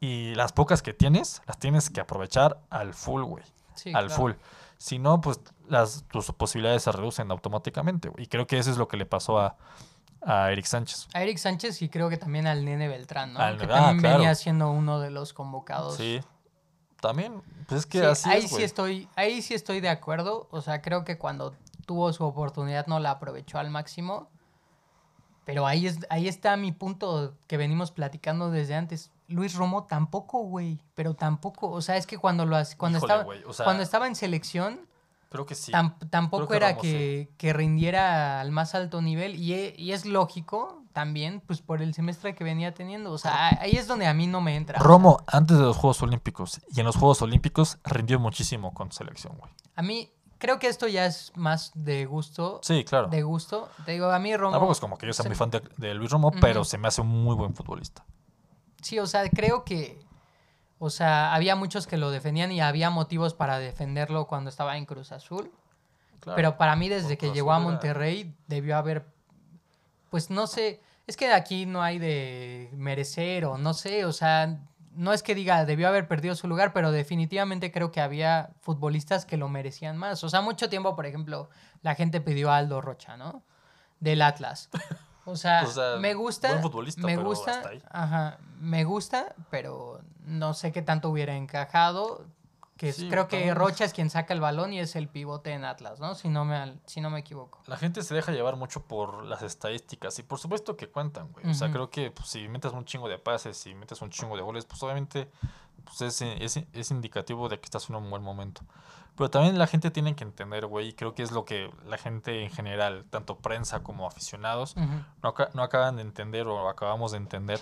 Y 0.00 0.34
las 0.36 0.54
pocas 0.54 0.80
que 0.80 0.94
tienes, 0.94 1.42
las 1.46 1.58
tienes 1.58 1.90
que 1.90 2.00
aprovechar 2.00 2.60
al 2.70 2.94
full, 2.94 3.24
güey. 3.24 3.44
Sí, 3.74 3.90
al 3.90 4.06
claro. 4.06 4.22
full. 4.22 4.32
Si 4.78 4.98
no, 4.98 5.20
pues 5.20 5.38
las, 5.68 6.04
tus 6.08 6.30
posibilidades 6.32 6.82
se 6.82 6.92
reducen 6.92 7.30
automáticamente. 7.30 8.10
Y 8.18 8.26
creo 8.26 8.46
que 8.46 8.58
eso 8.58 8.70
es 8.70 8.76
lo 8.76 8.88
que 8.88 8.96
le 8.96 9.06
pasó 9.06 9.38
a, 9.38 9.56
a 10.22 10.50
Eric 10.52 10.66
Sánchez. 10.66 11.08
A 11.14 11.22
Eric 11.22 11.38
Sánchez 11.38 11.82
y 11.82 11.88
creo 11.88 12.08
que 12.08 12.16
también 12.16 12.46
al 12.46 12.64
Nene 12.64 12.88
Beltrán, 12.88 13.32
¿no? 13.34 13.40
Al- 13.40 13.58
que 13.58 13.64
ah, 13.64 13.68
también 13.68 13.98
claro. 14.00 14.18
venía 14.18 14.34
siendo 14.34 14.70
uno 14.70 15.00
de 15.00 15.10
los 15.10 15.32
convocados. 15.32 15.96
Sí. 15.96 16.20
También, 17.00 17.42
pues 17.68 17.80
es 17.80 17.86
que 17.86 17.98
Sí, 18.00 18.04
así 18.04 18.30
ahí 18.30 18.44
es, 18.44 18.50
sí 18.50 18.62
estoy, 18.62 19.08
ahí 19.16 19.42
sí 19.42 19.54
estoy 19.54 19.80
de 19.80 19.88
acuerdo. 19.90 20.48
O 20.50 20.60
sea, 20.62 20.80
creo 20.82 21.04
que 21.04 21.18
cuando 21.18 21.54
tuvo 21.84 22.12
su 22.12 22.24
oportunidad 22.24 22.86
no 22.86 22.98
la 23.00 23.10
aprovechó 23.12 23.58
al 23.58 23.70
máximo. 23.70 24.28
Pero 25.44 25.66
ahí 25.66 25.86
es, 25.86 25.98
ahí 26.10 26.26
está 26.26 26.56
mi 26.56 26.72
punto 26.72 27.34
que 27.46 27.56
venimos 27.56 27.92
platicando 27.92 28.50
desde 28.50 28.74
antes. 28.74 29.12
Luis 29.28 29.54
Romo 29.54 29.84
tampoco, 29.84 30.40
güey. 30.40 30.80
Pero 30.96 31.14
tampoco. 31.14 31.70
O 31.70 31.80
sea, 31.82 31.96
es 31.96 32.06
que 32.06 32.18
cuando 32.18 32.46
lo 32.46 32.56
hace- 32.56 32.76
cuando 32.76 32.98
Híjole, 32.98 33.12
estaba, 33.12 33.24
güey, 33.24 33.44
o 33.44 33.52
sea, 33.52 33.64
cuando 33.64 33.82
estaba 33.84 34.08
en 34.08 34.16
selección, 34.16 34.80
Creo 35.28 35.44
que 35.44 35.54
sí. 35.54 35.72
tam- 35.72 35.96
tampoco 36.08 36.48
que 36.48 36.56
era 36.56 36.76
que, 36.76 37.28
que 37.36 37.52
rindiera 37.52 38.40
al 38.40 38.52
más 38.52 38.74
alto 38.74 39.02
nivel. 39.02 39.34
Y, 39.36 39.54
e- 39.54 39.74
y 39.76 39.92
es 39.92 40.06
lógico 40.06 40.82
también, 40.92 41.42
pues 41.46 41.60
por 41.60 41.82
el 41.82 41.92
semestre 41.94 42.34
que 42.34 42.44
venía 42.44 42.72
teniendo. 42.74 43.12
O 43.12 43.18
sea, 43.18 43.48
ahí 43.60 43.72
es 43.72 43.86
donde 43.86 44.06
a 44.06 44.14
mí 44.14 44.26
no 44.26 44.40
me 44.40 44.56
entra. 44.56 44.78
Romo, 44.78 45.18
antes 45.26 45.58
de 45.58 45.64
los 45.64 45.76
Juegos 45.76 46.00
Olímpicos 46.02 46.60
y 46.74 46.80
en 46.80 46.86
los 46.86 46.96
Juegos 46.96 47.20
Olímpicos, 47.22 47.78
rindió 47.84 48.18
muchísimo 48.20 48.72
con 48.72 48.92
selección, 48.92 49.36
güey. 49.36 49.50
A 49.74 49.82
mí 49.82 50.10
creo 50.38 50.58
que 50.58 50.68
esto 50.68 50.86
ya 50.86 51.04
es 51.06 51.32
más 51.34 51.72
de 51.74 52.06
gusto. 52.06 52.60
Sí, 52.62 52.84
claro. 52.84 53.08
De 53.08 53.22
gusto. 53.22 53.68
Te 53.84 53.92
digo, 53.92 54.10
a 54.10 54.18
mí 54.18 54.34
Romo... 54.36 54.52
Tampoco 54.52 54.72
es 54.72 54.80
como 54.80 54.96
que 54.96 55.06
yo 55.06 55.12
sea 55.12 55.24
se- 55.24 55.28
muy 55.28 55.36
fan 55.36 55.50
de, 55.50 55.62
de 55.76 55.92
Luis 55.94 56.10
Romo, 56.10 56.30
pero 56.40 56.64
se 56.64 56.78
me 56.78 56.88
hace 56.88 57.00
un 57.02 57.08
muy 57.08 57.34
buen 57.34 57.54
futbolista. 57.54 58.04
Sí, 58.80 58.98
o 59.00 59.06
sea, 59.06 59.28
creo 59.28 59.64
que... 59.64 59.98
O 60.78 60.90
sea, 60.90 61.34
había 61.34 61.56
muchos 61.56 61.86
que 61.86 61.96
lo 61.96 62.10
defendían 62.10 62.52
y 62.52 62.60
había 62.60 62.90
motivos 62.90 63.32
para 63.34 63.58
defenderlo 63.58 64.26
cuando 64.26 64.50
estaba 64.50 64.76
en 64.76 64.84
Cruz 64.84 65.10
Azul. 65.12 65.50
Claro. 66.20 66.36
Pero 66.36 66.56
para 66.58 66.76
mí, 66.76 66.88
desde 66.88 67.16
que 67.16 67.32
llegó 67.32 67.52
a 67.52 67.56
era- 67.56 67.64
Monterrey, 67.64 68.34
debió 68.46 68.76
haber. 68.76 69.06
Pues 70.10 70.28
no 70.30 70.46
sé. 70.46 70.80
Es 71.06 71.16
que 71.16 71.32
aquí 71.32 71.66
no 71.66 71.82
hay 71.82 71.98
de 71.98 72.68
merecer 72.74 73.44
o 73.44 73.56
no 73.58 73.74
sé. 73.74 74.04
O 74.04 74.12
sea, 74.12 74.58
no 74.92 75.12
es 75.12 75.22
que 75.22 75.34
diga 75.34 75.64
debió 75.64 75.88
haber 75.88 76.08
perdido 76.08 76.34
su 76.34 76.48
lugar, 76.48 76.72
pero 76.72 76.90
definitivamente 76.90 77.70
creo 77.72 77.90
que 77.92 78.00
había 78.00 78.50
futbolistas 78.60 79.24
que 79.24 79.36
lo 79.36 79.48
merecían 79.48 79.96
más. 79.96 80.24
O 80.24 80.28
sea, 80.28 80.40
mucho 80.40 80.68
tiempo, 80.68 80.94
por 80.96 81.06
ejemplo, 81.06 81.48
la 81.82 81.94
gente 81.94 82.20
pidió 82.20 82.50
a 82.50 82.56
Aldo 82.58 82.80
Rocha, 82.80 83.16
¿no? 83.16 83.42
Del 84.00 84.20
Atlas. 84.20 84.68
O 85.26 85.36
sea, 85.36 85.64
O 85.64 85.70
sea, 85.70 85.96
me 85.98 86.14
gusta. 86.14 86.48
buen 86.50 86.62
futbolista, 86.62 87.02
me 87.02 87.16
pero 87.16 87.28
gusta. 87.28 87.50
hasta 87.50 87.68
ahí. 87.70 87.82
Ajá. 87.90 88.38
Me 88.60 88.84
gusta, 88.84 89.34
pero 89.50 90.00
no 90.24 90.54
sé 90.54 90.72
qué 90.72 90.80
tanto 90.82 91.10
hubiera 91.10 91.36
encajado. 91.36 92.24
Que 92.76 92.92
Sí, 92.92 93.08
creo 93.08 93.26
que. 93.26 93.54
Rocha 93.54 93.84
es 93.86 93.92
quien 93.94 94.10
saca 94.10 94.34
el 94.34 94.40
balón 94.40 94.72
y 94.72 94.80
es 94.80 94.96
el 94.96 95.08
pivote 95.08 95.50
en 95.52 95.64
Atlas, 95.64 95.98
¿no? 95.98 96.14
Si 96.14 96.28
no 96.28 96.44
me, 96.44 96.78
si 96.86 97.00
no 97.00 97.08
me 97.10 97.20
equivoco. 97.20 97.60
La 97.66 97.76
gente 97.78 98.02
se 98.02 98.14
deja 98.14 98.32
llevar 98.32 98.56
mucho 98.56 98.82
por 98.82 99.24
las 99.24 99.42
estadísticas 99.42 100.18
y 100.18 100.22
por 100.22 100.38
supuesto 100.38 100.76
que 100.76 100.88
cuentan, 100.88 101.32
güey. 101.32 101.48
O 101.50 101.54
sea, 101.54 101.70
creo 101.72 101.88
que 101.90 102.10
pues, 102.10 102.28
si 102.28 102.46
metes 102.48 102.72
un 102.72 102.84
chingo 102.84 103.08
de 103.08 103.18
pases, 103.18 103.56
si 103.56 103.74
metes 103.74 104.00
un 104.02 104.10
chingo 104.10 104.36
de 104.36 104.42
goles, 104.42 104.66
pues 104.66 104.82
obviamente 104.82 105.30
pues, 105.84 106.02
es, 106.02 106.20
es, 106.20 106.64
es 106.72 106.90
indicativo 106.90 107.48
de 107.48 107.58
que 107.58 107.64
estás 107.64 107.88
en 107.88 107.96
un 107.96 108.10
buen 108.10 108.22
momento. 108.22 108.60
Pero 109.16 109.30
también 109.30 109.58
la 109.58 109.66
gente 109.66 109.90
tiene 109.90 110.14
que 110.14 110.24
entender, 110.24 110.66
güey, 110.66 110.88
y 110.88 110.92
creo 110.92 111.14
que 111.14 111.22
es 111.22 111.32
lo 111.32 111.44
que 111.44 111.70
la 111.86 111.96
gente 111.98 112.42
en 112.44 112.50
general, 112.50 113.06
tanto 113.10 113.38
prensa 113.38 113.82
como 113.82 114.06
aficionados, 114.06 114.76
no, 114.76 115.34
no 115.54 115.62
acaban 115.62 115.96
de 115.96 116.02
entender 116.02 116.46
o 116.46 116.68
acabamos 116.68 117.12
de 117.12 117.18
entender 117.18 117.60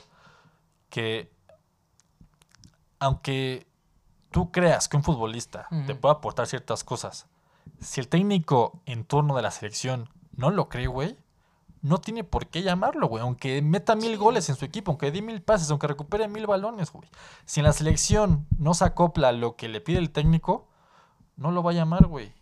que 0.91 1.33
aunque 2.99 3.67
tú 4.31 4.51
creas 4.51 4.89
que 4.89 4.97
un 4.97 5.05
futbolista 5.05 5.69
te 5.87 5.95
puede 5.95 6.15
aportar 6.15 6.47
ciertas 6.47 6.85
cosas, 6.85 7.27
si 7.81 8.01
el 8.01 8.09
técnico 8.09 8.81
en 8.87 9.05
turno 9.05 9.37
de 9.37 9.43
la 9.43 9.51
selección 9.51 10.09
no 10.37 10.51
lo 10.51 10.69
cree, 10.69 10.87
güey, 10.87 11.17
no 11.83 11.99
tiene 11.99 12.25
por 12.25 12.47
qué 12.47 12.63
llamarlo, 12.63 13.09
güey. 13.09 13.23
Aunque 13.23 13.61
meta 13.61 13.95
mil 13.95 14.13
Sí. 14.13 14.17
goles 14.17 14.49
en 14.49 14.57
su 14.57 14.65
equipo, 14.65 14.91
aunque 14.91 15.11
dé 15.13 15.21
mil 15.21 15.43
pases, 15.43 15.71
aunque 15.71 15.87
recupere 15.87 16.27
mil 16.29 16.47
balones, 16.47 16.91
güey. 16.91 17.09
Si 17.45 17.61
en 17.61 17.67
la 17.67 17.73
selección 17.73 18.47
no 18.59 18.73
se 18.73 18.87
acopla 18.87 19.29
a 19.29 19.33
lo 19.33 19.57
que 19.57 19.69
le 19.69 19.81
pide 19.83 19.99
el 19.99 20.11
técnico, 20.11 20.67
no 21.37 21.51
lo 21.51 21.63
va 21.63 21.73
a 21.73 21.75
llamar, 21.75 22.07
güey. 22.07 22.33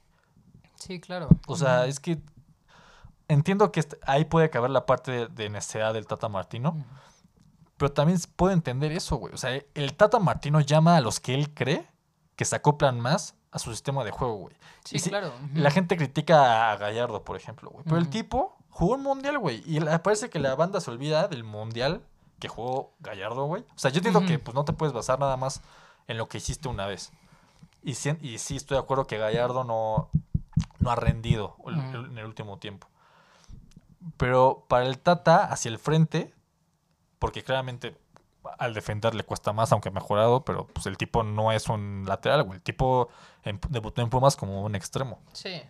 Sí, 0.74 1.00
claro. 1.00 1.28
O 1.46 1.57
sea, 1.57 1.87
es 1.87 2.00
que 2.00 2.20
entiendo 3.28 3.72
que 3.72 3.85
ahí 4.07 4.24
puede 4.24 4.50
caber 4.50 4.70
la 4.70 4.87
parte 4.87 5.28
de, 5.28 5.48
necesidad 5.48 5.94
del 5.94 6.07
Tata 6.07 6.28
Martino, 6.28 6.85
pero 7.76 7.92
también 7.92 8.18
se 8.18 8.28
puede 8.28 8.55
entender 8.55 8.92
eso, 8.92 9.16
güey. 9.16 9.33
O 9.35 9.37
sea, 9.37 9.61
el 9.74 9.94
Tata 9.94 10.18
Martino 10.18 10.61
llama 10.61 10.96
a 10.96 11.00
los 11.00 11.20
que 11.20 11.35
él 11.35 11.52
cree 11.55 11.87
que 12.37 12.44
se 12.44 12.57
acoplan 12.57 13.00
más 13.00 13.35
a 13.50 13.59
su 13.59 13.70
sistema 13.70 14.05
de 14.05 14.11
juego, 14.11 14.35
güey. 14.37 14.57
Sí, 14.85 14.98
si- 14.98 15.11
claro. 15.11 15.33
La 15.55 15.70
gente 15.70 15.96
critica 15.96 16.72
a 16.72 16.76
Gallardo, 16.76 17.24
por 17.24 17.37
ejemplo, 17.37 17.70
güey. 17.70 17.85
Pero 17.85 17.98
el 17.98 18.09
tipo 18.09 18.57
jugó 18.70 18.94
un 18.94 19.02
mundial, 19.02 19.38
güey. 19.38 19.62
Y 19.66 19.81
parece 19.81 20.31
que 20.31 20.38
la 20.38 20.55
banda 20.55 20.81
se 20.81 20.90
olvida 20.90 21.28
del 21.28 21.44
mundial 21.44 22.02
que 22.38 22.48
jugó 22.48 22.94
Gallardo, 23.00 23.44
güey. 23.44 23.62
O 23.62 23.78
sea, 23.78 23.90
yo 23.90 23.98
entiendo 23.98 24.24
que 24.26 24.38
pues, 24.38 24.55
no 24.55 24.64
te 24.64 24.72
puedes 24.72 24.92
basar 24.92 25.20
nada 25.20 25.37
más 25.37 25.62
en 26.09 26.18
lo 26.18 26.28
que 26.28 26.38
hiciste 26.38 26.68
una 26.68 26.87
vez. 26.87 27.12
Y 27.83 27.95
sí, 27.95 28.16
y 28.21 28.38
sí 28.38 28.57
estoy 28.57 28.77
de 28.77 28.83
acuerdo 28.83 29.07
que 29.07 29.18
Gallardo 29.18 29.64
no, 29.64 30.09
no 30.79 30.90
ha 30.90 30.97
rendido 30.97 31.57
en 31.66 32.18
el 32.18 32.25
último 32.27 32.59
tiempo. 32.59 32.87
Pero 34.16 34.64
para 34.68 34.87
el 34.87 34.99
Tata, 34.99 35.45
hacia 35.45 35.68
el 35.71 35.79
frente, 35.79 36.35
porque 37.18 37.42
claramente 37.45 37.97
al 38.59 38.75
defender 38.75 39.14
le 39.14 39.23
cuesta 39.25 39.53
más, 39.53 39.71
aunque 39.73 39.88
ha 39.88 39.92
mejorado, 39.92 40.45
pero 40.45 40.66
pues 40.66 40.87
el 40.87 40.97
tipo 40.97 41.23
no 41.23 41.53
es 41.53 41.68
un 41.68 42.05
lateral, 42.07 42.42
güey. 42.42 42.57
El 42.57 42.62
tipo 42.62 43.09
en- 43.45 43.61
debutó 43.68 44.03
en 44.03 44.11
Pumas 44.11 44.35
como 44.37 44.62
un 44.62 44.75
extremo. 44.75 45.21
Sí. 45.33 45.62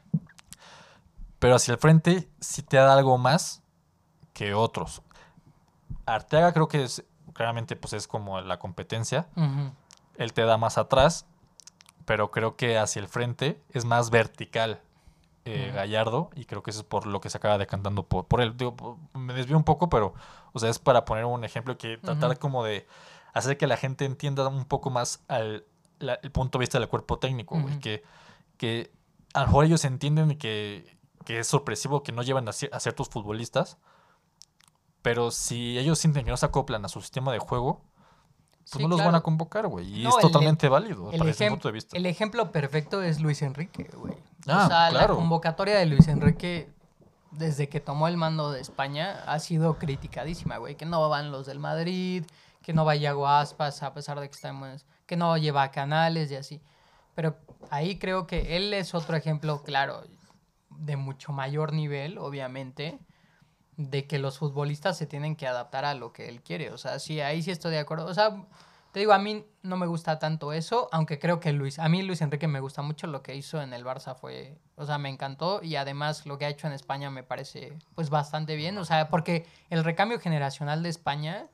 Pero 1.38 1.56
hacia 1.56 1.72
el 1.72 1.78
frente 1.78 2.30
sí 2.40 2.62
te 2.62 2.76
da 2.78 2.92
algo 2.94 3.18
más 3.18 3.62
que 4.32 4.54
otros. 4.54 5.02
Arteaga 6.06 6.52
creo 6.52 6.68
que 6.68 6.84
es, 6.84 7.04
claramente 7.34 7.76
pues 7.76 7.92
es 7.92 8.08
como 8.08 8.40
la 8.40 8.58
competencia. 8.58 9.28
Él 10.16 10.32
te 10.32 10.42
da 10.42 10.56
más 10.56 10.78
atrás, 10.78 11.26
pero 12.04 12.30
creo 12.30 12.56
que 12.56 12.78
hacia 12.78 13.00
el 13.00 13.08
frente 13.08 13.60
es 13.70 13.84
más 13.84 14.10
vertical 14.10 14.80
eh. 15.44 15.72
Gallardo 15.74 16.30
y 16.36 16.44
creo 16.44 16.62
que 16.62 16.70
eso 16.70 16.80
es 16.80 16.86
por 16.86 17.06
lo 17.06 17.20
que 17.20 17.28
se 17.28 17.36
acaba 17.38 17.58
decantando 17.58 18.04
por, 18.04 18.26
por 18.26 18.40
él. 18.40 18.56
Digo, 18.56 18.98
me 19.14 19.32
desvío 19.34 19.56
un 19.56 19.64
poco, 19.64 19.88
pero 19.88 20.14
o 20.52 20.58
sea, 20.58 20.70
es 20.70 20.78
para 20.78 21.04
poner 21.04 21.24
un 21.24 21.44
ejemplo 21.44 21.76
que 21.78 21.98
tratar 21.98 22.38
como 22.38 22.62
de 22.64 22.86
hacer 23.34 23.56
que 23.56 23.66
la 23.66 23.76
gente 23.76 24.04
entienda 24.04 24.46
un 24.46 24.64
poco 24.66 24.90
más 24.90 25.24
al, 25.28 25.64
la- 25.98 26.18
el 26.22 26.30
punto 26.30 26.58
de 26.58 26.62
vista 26.62 26.78
del 26.78 26.88
cuerpo 26.88 27.18
técnico, 27.18 27.60
güey. 27.60 27.78
Que, 27.80 28.04
que 28.56 28.92
a 29.34 29.40
lo 29.40 29.46
mejor 29.46 29.64
ellos 29.64 29.84
entienden 29.84 30.38
que, 30.38 30.96
que 31.24 31.38
es 31.40 31.46
sorpresivo 31.48 32.02
que 32.04 32.12
no 32.12 32.22
llevan 32.22 32.46
a, 32.46 32.50
a 32.50 32.80
ciertos 32.80 33.08
futbolistas, 33.08 33.78
pero 35.02 35.30
si 35.32 35.78
ellos 35.78 35.98
sienten 35.98 36.24
que 36.24 36.30
no 36.30 36.36
se 36.36 36.46
acoplan 36.46 36.84
a 36.84 36.88
su 36.88 37.00
sistema 37.00 37.32
de 37.32 37.38
juego, 37.40 37.82
pues 38.70 38.70
Sí, 38.72 38.82
no 38.82 38.88
los 38.88 39.04
van 39.04 39.14
a 39.14 39.20
convocar, 39.20 39.66
güey. 39.66 40.00
Y 40.00 40.02
No, 40.04 40.10
es 40.10 40.16
el- 40.16 40.22
totalmente 40.22 40.68
válido 40.68 41.10
El, 41.12 41.18
para 41.18 41.30
ese 41.30 41.46
ejem- 41.46 41.50
punto 41.50 41.68
de 41.68 41.72
vista. 41.72 41.96
el 41.96 42.06
ejemplo 42.06 42.50
perfecto 42.52 43.02
es 43.02 43.20
Luis 43.20 43.42
Enrique, 43.42 43.90
güey. 43.94 44.14
Ah, 44.46 44.64
o 44.64 44.68
sea, 44.68 44.88
claro. 44.90 45.14
la 45.14 45.20
convocatoria 45.20 45.78
de 45.78 45.86
Luis 45.86 46.08
Enrique 46.08 46.70
desde 47.32 47.68
que 47.68 47.80
tomó 47.80 48.08
el 48.08 48.16
mando 48.16 48.50
de 48.50 48.60
España 48.60 49.22
ha 49.26 49.38
sido 49.38 49.78
criticadísima, 49.78 50.58
güey. 50.58 50.76
Que 50.76 50.84
no 50.86 51.08
van 51.08 51.30
los 51.32 51.46
del 51.46 51.58
Madrid, 51.58 52.24
que 52.62 52.72
no 52.72 52.84
va 52.84 52.94
Yago 52.94 53.26
Aspas, 53.28 53.82
a 53.82 53.92
pesar 53.94 54.20
de 54.20 54.28
que 54.28 54.34
estamos, 54.34 54.84
que 55.06 55.16
no 55.16 55.36
lleva 55.36 55.70
canales 55.70 56.30
y 56.30 56.36
así. 56.36 56.60
Pero 57.14 57.36
ahí 57.70 57.98
creo 57.98 58.26
que 58.26 58.56
él 58.56 58.72
es 58.74 58.94
otro 58.94 59.16
ejemplo, 59.16 59.62
claro, 59.62 60.02
de 60.70 60.96
mucho 60.96 61.32
mayor 61.32 61.72
nivel, 61.72 62.18
obviamente, 62.18 62.98
de 63.90 64.06
que 64.06 64.18
los 64.18 64.38
futbolistas 64.38 64.96
se 64.96 65.06
tienen 65.06 65.36
que 65.36 65.46
adaptar 65.46 65.84
a 65.84 65.94
lo 65.94 66.12
que 66.12 66.28
él 66.28 66.42
quiere. 66.42 66.70
O 66.70 66.78
sea, 66.78 66.98
sí, 66.98 67.20
ahí 67.20 67.42
sí 67.42 67.50
estoy 67.50 67.72
de 67.72 67.78
acuerdo. 67.78 68.06
O 68.06 68.14
sea, 68.14 68.44
te 68.92 69.00
digo, 69.00 69.12
a 69.14 69.18
mí 69.18 69.44
no 69.62 69.76
me 69.76 69.86
gusta 69.86 70.18
tanto 70.18 70.52
eso, 70.52 70.88
aunque 70.92 71.18
creo 71.18 71.40
que 71.40 71.52
Luis, 71.52 71.78
a 71.78 71.88
mí 71.88 72.02
Luis 72.02 72.20
Enrique 72.20 72.46
me 72.46 72.60
gusta 72.60 72.82
mucho 72.82 73.06
lo 73.06 73.22
que 73.22 73.34
hizo 73.34 73.62
en 73.62 73.72
el 73.72 73.84
Barça 73.84 74.14
fue, 74.14 74.58
o 74.76 74.84
sea, 74.84 74.98
me 74.98 75.08
encantó 75.08 75.62
y 75.62 75.76
además 75.76 76.26
lo 76.26 76.36
que 76.36 76.44
ha 76.44 76.50
hecho 76.50 76.66
en 76.66 76.74
España 76.74 77.10
me 77.10 77.22
parece 77.22 77.72
pues 77.94 78.10
bastante 78.10 78.54
bien, 78.54 78.76
o 78.76 78.84
sea, 78.84 79.08
porque 79.08 79.46
el 79.70 79.82
recambio 79.82 80.20
generacional 80.20 80.82
de 80.82 80.90
España, 80.90 81.46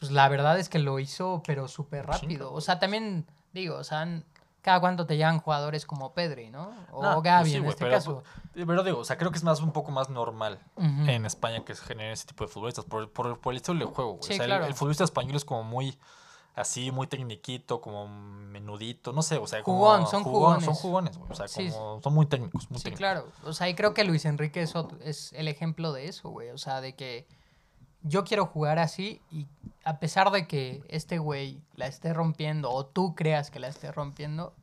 pues 0.00 0.10
la 0.10 0.28
verdad 0.28 0.58
es 0.58 0.68
que 0.68 0.80
lo 0.80 0.98
hizo 0.98 1.42
pero 1.46 1.68
súper 1.68 2.06
rápido. 2.06 2.52
O 2.52 2.60
sea, 2.60 2.80
también 2.80 3.24
digo, 3.52 3.76
o 3.76 3.84
sea, 3.84 4.22
cada 4.62 4.80
cuánto 4.80 5.06
te 5.06 5.16
llegan 5.16 5.40
jugadores 5.40 5.84
como 5.86 6.14
Pedri, 6.14 6.48
¿no? 6.50 6.72
O 6.92 7.02
No, 7.02 7.14
pues 7.14 7.24
Gaby 7.24 7.50
sí, 7.50 7.56
en 7.56 7.66
este 7.66 7.84
pero- 7.84 7.90
caso. 7.96 8.22
Pero 8.54 8.82
digo, 8.84 8.98
o 9.00 9.04
sea, 9.04 9.18
creo 9.18 9.30
que 9.30 9.36
es 9.38 9.44
más 9.44 9.60
un 9.60 9.72
poco 9.72 9.90
más 9.90 10.08
normal 10.08 10.60
en 10.76 11.26
España 11.26 11.64
que 11.64 11.74
se 11.74 11.84
generen 11.84 12.12
ese 12.12 12.26
tipo 12.26 12.44
de 12.44 12.48
futbolistas 12.48 12.84
por, 12.84 13.10
por, 13.10 13.38
por 13.40 13.52
el 13.52 13.56
estilo 13.58 13.78
de 13.78 13.86
juego, 13.86 14.12
güey. 14.12 14.22
Sí, 14.24 14.32
o 14.34 14.36
sea, 14.36 14.44
el- 14.44 14.48
claro. 14.50 14.66
el, 14.66 14.74
futbolista 14.74 15.04
español 15.04 15.36
es 15.36 15.44
como 15.44 15.64
muy 15.64 15.98
así, 16.54 16.90
muy 16.92 17.06
tecniquito, 17.06 17.80
como 17.80 18.06
menudito, 18.08 19.12
no 19.12 19.22
sé, 19.22 19.38
o 19.38 19.46
sea, 19.46 19.62
como 19.62 19.78
Jugón, 19.78 20.06
son 20.06 20.22
jugón, 20.22 20.60
Son 20.60 20.74
jugones. 20.74 20.80
jugones, 20.82 21.18
güey. 21.18 21.32
O 21.32 21.34
sea, 21.34 21.48
Sí, 21.48 21.70
como, 21.70 22.00
son 22.02 22.14
muy 22.14 22.26
técnicos, 22.26 22.70
muy 22.70 22.78
Sí, 22.78 22.84
técnicos. 22.84 22.98
claro. 22.98 23.26
O 23.44 23.52
sea, 23.54 23.68
y 23.68 23.74
creo 23.74 23.94
que 23.94 24.04
Luis 24.04 24.24
Enrique 24.26 24.60
es, 24.62 24.76
otro- 24.76 24.98
es 25.02 25.32
el 25.32 25.48
ejemplo 25.48 25.92
de 25.92 26.08
eso, 26.08 26.28
güey. 26.28 26.50
O 26.50 26.58
sea, 26.58 26.80
de 26.80 26.94
que 26.94 27.26
yo 28.02 28.24
quiero 28.24 28.46
jugar 28.46 28.78
así 28.78 29.20
y 29.30 29.46
a 29.84 29.98
pesar 29.98 30.30
de 30.30 30.46
que 30.46 30.82
este 30.88 31.18
güey 31.18 31.60
la 31.74 31.86
esté 31.86 32.12
rompiendo 32.12 32.70
o 32.70 32.84
tú 32.86 33.14
creas 33.14 33.50
que 33.50 33.60
la 33.60 33.68
esté 33.68 33.92
rompiendo, 33.92 34.54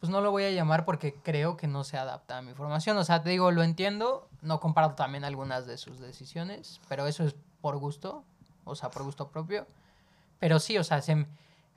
pues 0.00 0.10
no 0.10 0.20
lo 0.20 0.30
voy 0.30 0.44
a 0.44 0.50
llamar 0.50 0.84
porque 0.84 1.14
creo 1.14 1.56
que 1.56 1.66
no 1.66 1.84
se 1.84 1.96
adapta 1.96 2.38
a 2.38 2.42
mi 2.42 2.52
formación. 2.54 2.96
O 2.98 3.04
sea, 3.04 3.22
te 3.22 3.30
digo, 3.30 3.50
lo 3.50 3.62
entiendo, 3.62 4.28
no 4.42 4.60
comparto 4.60 4.94
también 4.96 5.24
algunas 5.24 5.66
de 5.66 5.78
sus 5.78 5.98
decisiones, 5.98 6.80
pero 6.88 7.06
eso 7.06 7.24
es 7.24 7.34
por 7.60 7.78
gusto, 7.78 8.24
o 8.64 8.74
sea, 8.74 8.90
por 8.90 9.02
gusto 9.04 9.28
propio. 9.28 9.66
Pero 10.38 10.58
sí, 10.58 10.76
o 10.78 10.84
sea, 10.84 11.00
se 11.00 11.26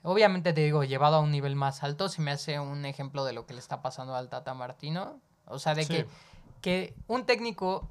obviamente 0.04 0.54
te 0.54 0.62
digo, 0.62 0.84
llevado 0.84 1.18
a 1.18 1.20
un 1.20 1.32
nivel 1.32 1.56
más 1.56 1.84
alto, 1.84 2.10
se 2.10 2.22
me 2.22 2.32
hace 2.32 2.60
un 2.60 2.86
ejemplo 2.86 3.24
de 3.26 3.34
lo 3.34 3.46
que 3.46 3.54
le 3.54 3.60
está 3.60 3.82
pasando 3.82 4.16
al 4.16 4.30
Tata 4.30 4.54
Martino. 4.54 5.20
O 5.46 5.60
sea, 5.60 5.74
de 5.76 5.84
Sí. 5.84 5.94
que, 5.94 6.08
que 6.62 6.94
un 7.08 7.26
técnico 7.26 7.88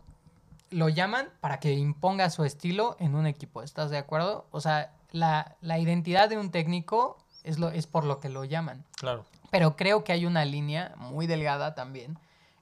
lo 0.70 0.88
llaman 0.88 1.29
para 1.40 1.61
que 1.61 1.72
imponga 1.74 2.31
su 2.31 2.44
estilo 2.44 2.96
en 2.98 3.14
un 3.14 3.26
equipo. 3.26 3.62
¿Estás 3.62 3.90
de 3.90 3.98
acuerdo? 3.98 4.46
O 4.50 4.61
sea, 4.61 4.92
la, 5.11 5.57
la 5.61 5.79
identidad 5.79 6.29
de 6.29 6.38
un 6.38 6.50
técnico 6.50 7.18
es, 7.44 7.59
lo, 7.59 7.70
es 7.70 7.87
por 7.87 8.05
lo 8.05 8.20
que 8.20 8.29
lo 8.29 8.44
llaman. 8.44 8.85
Claro. 8.96 9.24
Pero 9.50 9.76
creo 9.76 10.05
que 10.05 10.12
hay 10.12 10.26
una 10.26 10.44
línea 10.44 10.94
muy 10.96 11.26
delgada 11.26 11.74
también 11.74 12.18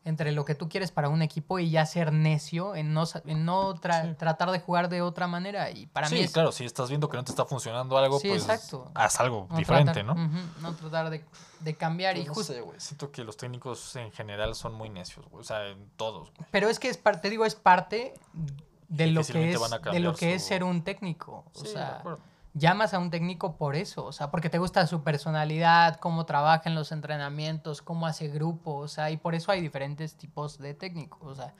entre 0.07 0.33
lo 0.33 0.45
que 0.45 0.55
tú 0.55 0.69
quieres 0.69 0.93
para 0.93 1.09
un 1.09 1.23
equipo 1.23 1.59
y 1.59 1.71
ya 1.71 1.87
ser 1.87 2.13
necio 2.13 2.75
en 2.77 2.93
no, 2.93 3.05
en 3.25 3.45
no 3.47 3.75
tra- 3.75 4.11
Sí. 4.11 4.15
tratar 4.19 4.51
de 4.51 4.61
jugar 4.61 4.89
de 4.91 5.01
otra 5.01 5.27
manera. 5.27 5.71
Y 5.71 5.87
para 5.87 6.09
sí, 6.09 6.17
mí 6.17 6.21
es 6.21 6.31
claro, 6.33 6.53
si 6.53 6.65
estás 6.67 6.91
viendo 6.91 7.09
que 7.09 7.17
no 7.17 7.25
te 7.25 7.33
está 7.33 7.47
funcionando 7.47 7.97
algo, 7.97 8.21
Sí, 8.21 8.29
pues 8.29 8.43
exacto. 8.43 8.91
haz 8.95 9.19
algo 9.21 9.47
no 9.51 9.57
diferente, 9.57 9.93
tratar, 9.95 10.15
¿no? 10.17 10.29
No 10.61 10.75
tratar 10.75 11.09
de, 11.11 11.25
de 11.61 11.75
cambiar. 11.75 12.15
Pues 12.15 12.25
y 12.27 12.29
no 12.29 12.35
justo, 12.35 12.53
sé, 12.53 12.61
güey. 12.61 12.79
Siento 12.81 13.11
que 13.11 13.25
los 13.25 13.37
técnicos 13.39 13.97
en 13.97 14.13
general 14.13 14.55
son 14.55 14.75
muy 14.75 14.91
necios, 14.91 15.27
güey. 15.31 15.41
O 15.41 15.45
sea, 15.45 15.67
en 15.69 15.89
todos, 15.97 16.31
güey. 16.37 16.49
Pero 16.51 16.69
es 16.69 16.79
que 16.79 16.89
es 16.91 16.99
parte, 16.99 17.23
te 17.23 17.31
digo, 17.31 17.47
es 17.47 17.55
parte 17.55 18.13
de 18.89 19.07
lo 19.07 19.25
que 19.25 19.53
es, 19.53 19.61
de 19.91 20.01
lo 20.01 20.15
que 20.15 20.35
es 20.35 20.45
ser 20.45 20.65
un 20.65 20.85
técnico. 20.85 21.45
O 21.55 21.65
Sí, 21.65 21.73
de 21.73 21.83
acuerdo. 21.83 22.21
Llamas 22.55 22.95
a 22.95 22.99
un 22.99 23.11
técnico 23.11 23.57
por 23.57 23.75
eso, 23.77 24.05
o 24.05 24.13
sea, 24.13 24.31
porque 24.31 24.49
te 24.49 24.59
gusta 24.59 24.87
su 24.87 25.03
personalidad, 25.03 25.97
cómo 25.97 26.25
trabaja 26.25 26.63
en 26.67 26.75
los 26.75 26.93
entrenamientos, 26.93 27.83
cómo 27.83 28.07
hace 28.07 28.29
grupo, 28.29 28.77
o 28.77 28.89
sea, 28.89 29.11
y 29.11 29.17
por 29.17 29.35
eso 29.35 29.51
hay 29.53 29.61
diferentes 29.61 30.15
tipos 30.17 30.59
de 30.59 30.73
técnicos, 30.75 31.21
o 31.23 31.35
sea, 31.35 31.53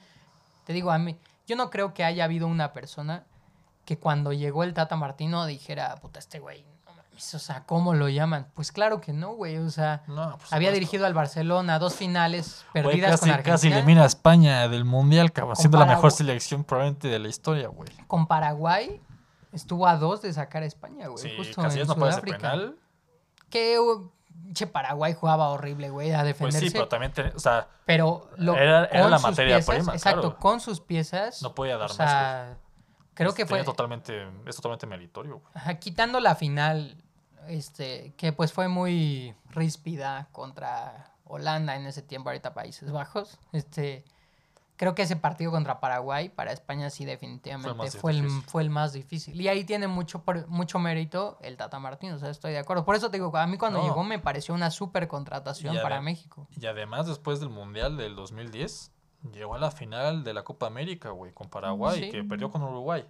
te 0.65 0.73
digo 0.73 0.91
a 0.91 0.97
mí, 0.97 1.17
yo 1.47 1.55
no 1.55 1.69
creo 1.69 1.93
que 1.93 2.03
haya 2.03 2.23
habido 2.23 2.47
una 2.47 2.71
persona 2.73 3.23
que 3.83 3.99
cuando 3.99 4.33
llegó 4.33 4.63
el 4.63 4.73
Tata 4.73 4.95
Martino 4.95 5.45
dijera, 5.45 5.95
puta, 5.97 6.17
este 6.19 6.39
güey, 6.39 6.63
no 6.85 6.93
mames, 6.93 7.35
o 7.35 7.39
sea, 7.39 7.65
¿cómo 7.65 7.93
lo 7.93 8.07
llaman? 8.09 8.47
Pues 8.55 8.71
claro 8.71 8.99
que 9.01 9.11
no, 9.13 9.33
güey, 9.35 9.57
o 9.57 9.69
sea, 9.69 10.01
No, 10.07 10.39
había 10.49 10.71
dirigido 10.71 11.05
al 11.05 11.13
Barcelona 11.13 11.77
dos 11.77 11.93
finales 11.95 12.65
Güey, 12.73 12.83
perdidas 12.85 13.11
casi, 13.11 13.19
con 13.21 13.29
Argentina. 13.31 13.53
casi 13.53 13.67
elimina 13.67 14.03
a 14.03 14.05
España 14.07 14.67
del 14.69 14.85
Mundial, 14.85 15.31
cabrón. 15.33 15.57
Siendo 15.57 15.77
la 15.77 15.85
mejor 15.85 16.11
selección 16.11 16.63
probablemente 16.63 17.09
de 17.09 17.19
la 17.19 17.27
historia, 17.27 17.67
güey. 17.67 17.89
Con 18.07 18.25
Paraguay 18.25 18.99
estuvo 19.55 19.87
a 19.87 19.97
dos 19.97 20.21
de 20.21 20.31
sacar 20.33 20.61
a 20.63 20.65
España, 20.67 21.07
güey, 21.07 21.17
Sí, 21.23 21.33
justo 21.35 21.61
Casillas 21.61 21.83
en 21.83 21.87
no 21.87 21.95
puede 21.95 22.11
Sudáfrica. 22.11 22.37
penal. 22.37 22.77
Que 23.49 23.77
che, 24.53 24.67
Paraguay 24.67 25.13
jugaba 25.13 25.49
horrible, 25.49 25.89
güey, 25.89 26.11
a 26.11 26.17
Pues 26.19 26.27
defenderse. 26.27 26.67
sí, 26.67 26.71
pero 26.71 26.87
también, 26.87 27.11
ten- 27.13 27.31
o 27.35 27.39
sea, 27.39 27.67
pero 27.85 28.29
lo- 28.37 28.55
Era- 28.55 28.85
era 28.85 29.07
la 29.09 29.19
materia 29.19 29.55
piezas, 29.57 29.75
prima, 29.75 29.93
Exacto, 29.93 30.21
claro. 30.21 30.37
con 30.37 30.59
sus 30.59 30.81
piezas. 30.81 31.41
no 31.41 31.55
podía 31.55 31.77
dar 31.77 31.89
o 31.91 31.95
más, 31.95 31.97
sea, 31.97 32.57
creo 33.13 33.29
güey. 33.31 33.37
que 33.37 33.45
fue 33.45 33.63
totalmente, 33.63 34.27
es 34.45 34.55
totalmente 34.57 34.85
meritorio, 34.87 35.39
güey. 35.39 35.51
ajá, 35.55 35.75
quitando 35.79 36.19
la 36.19 36.35
final, 36.35 37.01
este, 37.47 38.13
que 38.17 38.33
pues 38.33 38.51
fue 38.51 38.67
muy 38.67 39.35
ríspida 39.51 40.27
contra 40.31 41.13
Holanda 41.23 41.75
en 41.75 41.85
ese 41.87 42.01
tiempo, 42.01 42.29
ahorita 42.29 42.53
Países 42.53 42.91
Bajos. 42.91 43.39
Este, 43.53 44.03
creo 44.77 44.93
que 44.95 45.03
ese 45.03 45.15
partido 45.15 45.51
contra 45.51 45.79
Paraguay 45.79 46.29
para 46.29 46.51
España 46.51 46.89
sí 46.89 47.05
definitivamente 47.05 47.91
fue 47.91 48.11
el, 48.11 48.29
fue 48.47 48.61
el 48.61 48.69
más 48.69 48.93
difícil. 48.93 49.39
Y 49.39 49.47
ahí 49.47 49.63
tiene 49.63 49.87
mucho 49.87 50.23
mucho 50.47 50.79
mérito 50.79 51.37
el 51.41 51.57
Tata 51.57 51.79
Martino, 51.79 52.15
o 52.15 52.19
sea, 52.19 52.29
estoy 52.29 52.51
de 52.51 52.59
acuerdo. 52.59 52.85
Por 52.85 52.95
eso 52.95 53.09
te 53.09 53.17
digo, 53.17 53.35
a 53.37 53.47
mí 53.47 53.57
cuando 53.57 53.79
No. 53.79 53.85
llegó 53.85 54.03
me 54.03 54.19
pareció 54.19 54.53
una 54.53 54.71
súper 54.71 55.07
contratación 55.07 55.75
para 55.81 56.01
México. 56.01 56.47
Y 56.51 56.65
además, 56.65 57.07
después 57.07 57.39
del 57.39 57.49
Mundial 57.49 57.97
del 57.97 58.15
2010, 58.15 58.91
llegó 59.33 59.55
a 59.55 59.59
la 59.59 59.71
final 59.71 60.23
de 60.23 60.33
la 60.33 60.43
Copa 60.43 60.67
América, 60.67 61.09
güey, 61.09 61.31
con 61.33 61.49
Paraguay, 61.49 61.99
Sí. 62.05 62.11
que 62.11 62.23
perdió 62.23 62.51
con 62.51 62.61
Uruguay. 62.63 63.05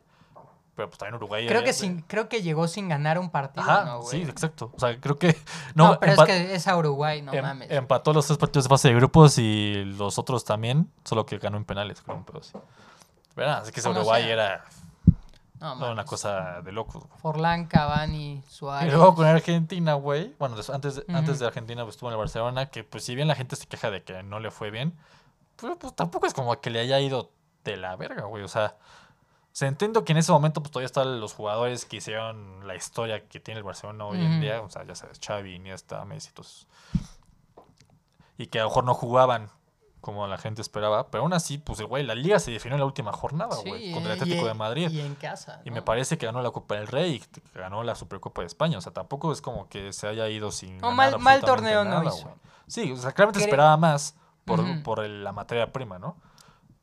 Pero 0.76 0.90
pues 0.90 0.98
también 0.98 1.16
Uruguay... 1.16 1.48
Creo 1.48 1.64
que, 1.64 1.72
sin, 1.72 2.02
creo 2.02 2.28
que 2.28 2.42
llegó 2.42 2.68
sin 2.68 2.90
ganar 2.90 3.18
un 3.18 3.30
partido, 3.30 3.62
Ajá, 3.64 3.86
¿no, 3.86 4.02
sí, 4.02 4.18
güey? 4.20 4.30
exacto. 4.30 4.72
O 4.76 4.80
sea, 4.80 5.00
creo 5.00 5.18
que... 5.18 5.36
No, 5.76 5.94
No, 5.94 6.00
pero 6.00 6.12
es 6.14 6.20
que 6.24 6.54
es 6.56 6.68
a 6.68 6.76
Uruguay, 6.78 7.22
no 7.22 7.34
em- 7.34 7.42
mames. 7.44 7.72
empató 7.72 8.12
los 8.12 8.26
tres 8.28 8.38
partidos 8.38 8.66
de 8.66 8.70
fase 8.70 8.90
de 8.90 8.96
grupos 8.96 9.38
y 9.38 9.86
los 9.86 10.20
otros 10.20 10.44
también, 10.44 10.92
solo 11.06 11.26
que 11.26 11.38
ganó 11.38 11.56
en 11.58 11.64
penales, 11.66 12.02
creo, 12.02 12.18
un 12.18 12.26
pedo 12.26 12.40
así. 12.40 12.52
Verás, 13.38 13.68
es 13.68 13.72
que 13.74 13.80
ese 13.80 13.90
Uruguay 13.90 14.24
sea. 14.24 14.34
era 14.34 14.66
no, 15.60 15.92
una 15.92 16.04
cosa 16.06 16.62
de 16.62 16.72
locos. 16.74 17.06
güey. 17.08 17.20
Forlán, 17.22 17.66
Cavani, 17.68 18.44
Y 18.46 18.50
Suárez. 18.50 18.94
luego 18.94 19.16
con 19.16 19.26
Argentina, 19.26 19.94
güey. 19.94 20.36
Bueno, 20.38 20.56
antes, 20.74 20.96
de- 20.96 21.02
Ujú. 21.04 21.16
antes 21.18 21.40
de 21.40 21.48
Argentina 21.48 21.84
pues, 21.84 21.96
estuvo 21.96 22.10
en 22.10 22.14
el 22.14 22.20
Barcelona, 22.20 22.66
que 22.68 22.84
pues 22.84 23.04
si 23.06 23.16
bien 23.16 23.28
la 23.30 23.36
gente 23.36 23.56
se 23.56 23.66
queja 23.66 23.90
de 23.92 24.04
que 24.04 24.22
no 24.24 24.40
le 24.40 24.52
fue 24.52 24.70
bien, 24.72 24.94
pues, 25.56 25.76
pues 25.80 25.96
tampoco 25.96 26.28
es 26.28 26.34
como 26.34 26.60
que 26.60 26.70
le 26.70 26.82
haya 26.82 27.00
ido 27.00 27.32
de 27.64 27.78
la 27.78 27.96
verga, 27.96 28.26
güey. 28.26 28.44
O 28.44 28.48
sea, 28.50 28.76
se 29.56 29.68
entiendo 29.68 30.04
que 30.04 30.12
en 30.12 30.18
ese 30.18 30.34
momento 30.34 30.60
pues 30.62 30.70
todavía 30.70 30.88
están 30.88 31.22
los 31.22 31.34
jugadores 31.34 31.86
que 31.86 31.96
hicieron 31.96 32.68
la 32.68 32.76
historia 32.76 33.26
que 33.26 33.40
tiene 33.40 33.60
el 33.60 33.64
Barcelona 33.64 34.04
hoy 34.06 34.20
en 34.20 34.42
día. 34.42 34.60
O 34.62 34.70
sea, 34.70 34.84
ya 34.84 34.96
sabes, 34.96 35.18
Xavi, 35.26 35.56
Iniesta, 35.56 36.04
Messi, 36.04 36.34
todos. 36.34 36.68
Y 38.38 38.48
que 38.48 38.60
a 38.60 38.64
lo 38.64 38.70
mejor 38.70 38.84
no 38.84 38.94
jugaban 38.94 39.50
como 40.02 40.28
la 40.28 40.38
gente 40.38 40.62
esperaba. 40.62 41.10
Pero 41.10 41.24
aún 41.24 41.32
así, 41.32 41.58
pues 41.58 41.80
el 41.80 41.86
güey, 41.86 42.04
la 42.04 42.16
liga 42.16 42.38
se 42.40 42.52
definió 42.52 42.76
en 42.76 42.82
la 42.82 42.86
última 42.86 43.14
jornada, 43.14 43.56
Sí, 43.56 43.70
güey. 43.70 43.94
contra 43.94 44.12
el 44.14 44.20
Atlético 44.20 44.44
y- 44.44 44.48
de 44.50 44.54
Madrid. 44.54 44.90
Y 44.92 45.00
en 45.00 45.16
casa. 45.16 45.62
Y 45.64 45.70
¿no? 45.70 45.76
me 45.76 45.82
parece 45.82 46.18
que 46.18 46.26
ganó 46.26 46.42
la 46.42 46.52
Copa 46.52 46.76
del 46.76 46.88
Rey 46.88 47.14
y 47.14 47.20
que 47.20 47.42
ganó 47.58 47.82
la 47.82 47.96
Supercopa 47.96 48.42
de 48.42 48.48
España. 48.48 48.78
O 48.78 48.82
sea, 48.82 48.92
tampoco 48.92 49.32
es 49.32 49.42
como 49.42 49.70
que 49.70 49.94
se 49.94 50.06
haya 50.10 50.28
ido 50.28 50.52
sin. 50.52 50.80
No, 50.80 50.90
ganar 50.90 51.12
mal- 51.14 51.20
mal 51.22 51.42
torneo 51.42 51.86
no 51.86 51.92
nada, 51.92 52.04
hizo. 52.14 52.24
güey. 52.24 52.36
Sí, 52.68 52.92
o 52.92 52.98
sea, 52.98 53.14
claramente 53.14 53.40
esperaba 53.40 53.78
más 53.78 54.18
por, 54.44 54.60
Ujú. 54.60 54.84
por 54.84 55.00
el- 55.00 55.24
la 55.24 55.32
materia 55.32 55.72
prima, 55.72 55.98
¿no? 55.98 56.18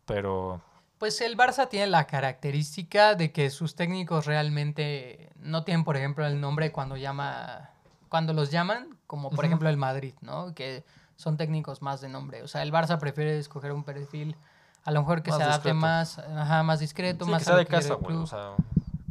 Pero. 0.07 0.63
Pues 1.03 1.21
el 1.21 1.37
Barça 1.37 1.69
tiene 1.69 1.89
la 1.89 2.07
característica 2.07 3.17
de 3.17 3.33
que 3.33 3.51
sus 3.51 3.75
técnicos 3.75 4.25
realmente 4.25 5.33
no 5.41 5.65
tienen, 5.65 5.83
por 5.83 5.97
ejemplo, 5.97 6.25
el 6.25 6.41
nombre 6.41 6.71
cuando 6.71 6.97
llama, 6.97 7.71
cuando 8.09 8.33
los 8.33 8.53
llaman, 8.53 8.97
como 9.09 9.29
por 9.29 9.45
ejemplo 9.45 9.69
el 9.69 9.77
Madrid, 9.77 10.15
¿no? 10.21 10.55
Que 10.55 10.85
son 11.17 11.37
técnicos 11.37 11.83
más 11.83 12.01
de 12.03 12.09
nombre. 12.09 12.45
O 12.45 12.47
sea, 12.47 12.63
el 12.63 12.73
Barça 12.73 13.01
prefiere 13.01 13.37
escoger 13.37 13.73
un 13.73 13.83
perfil 13.83 14.37
a 14.85 14.93
lo 14.93 15.01
mejor 15.01 15.25
que 15.25 15.31
Más 15.33 15.39
se 15.39 15.43
adapte 15.43 15.71
discreto. 15.71 15.75
más, 15.81 16.19
ajá, 16.21 16.63
más 16.63 16.79
discreto, 16.79 17.25
Sí, 17.25 17.31
más 17.33 17.41
que 17.41 17.47
sea 17.47 17.57
de 17.57 17.67
casa, 17.67 17.95
güey. 17.95 18.17
O 18.19 18.27
sea. 18.29 18.53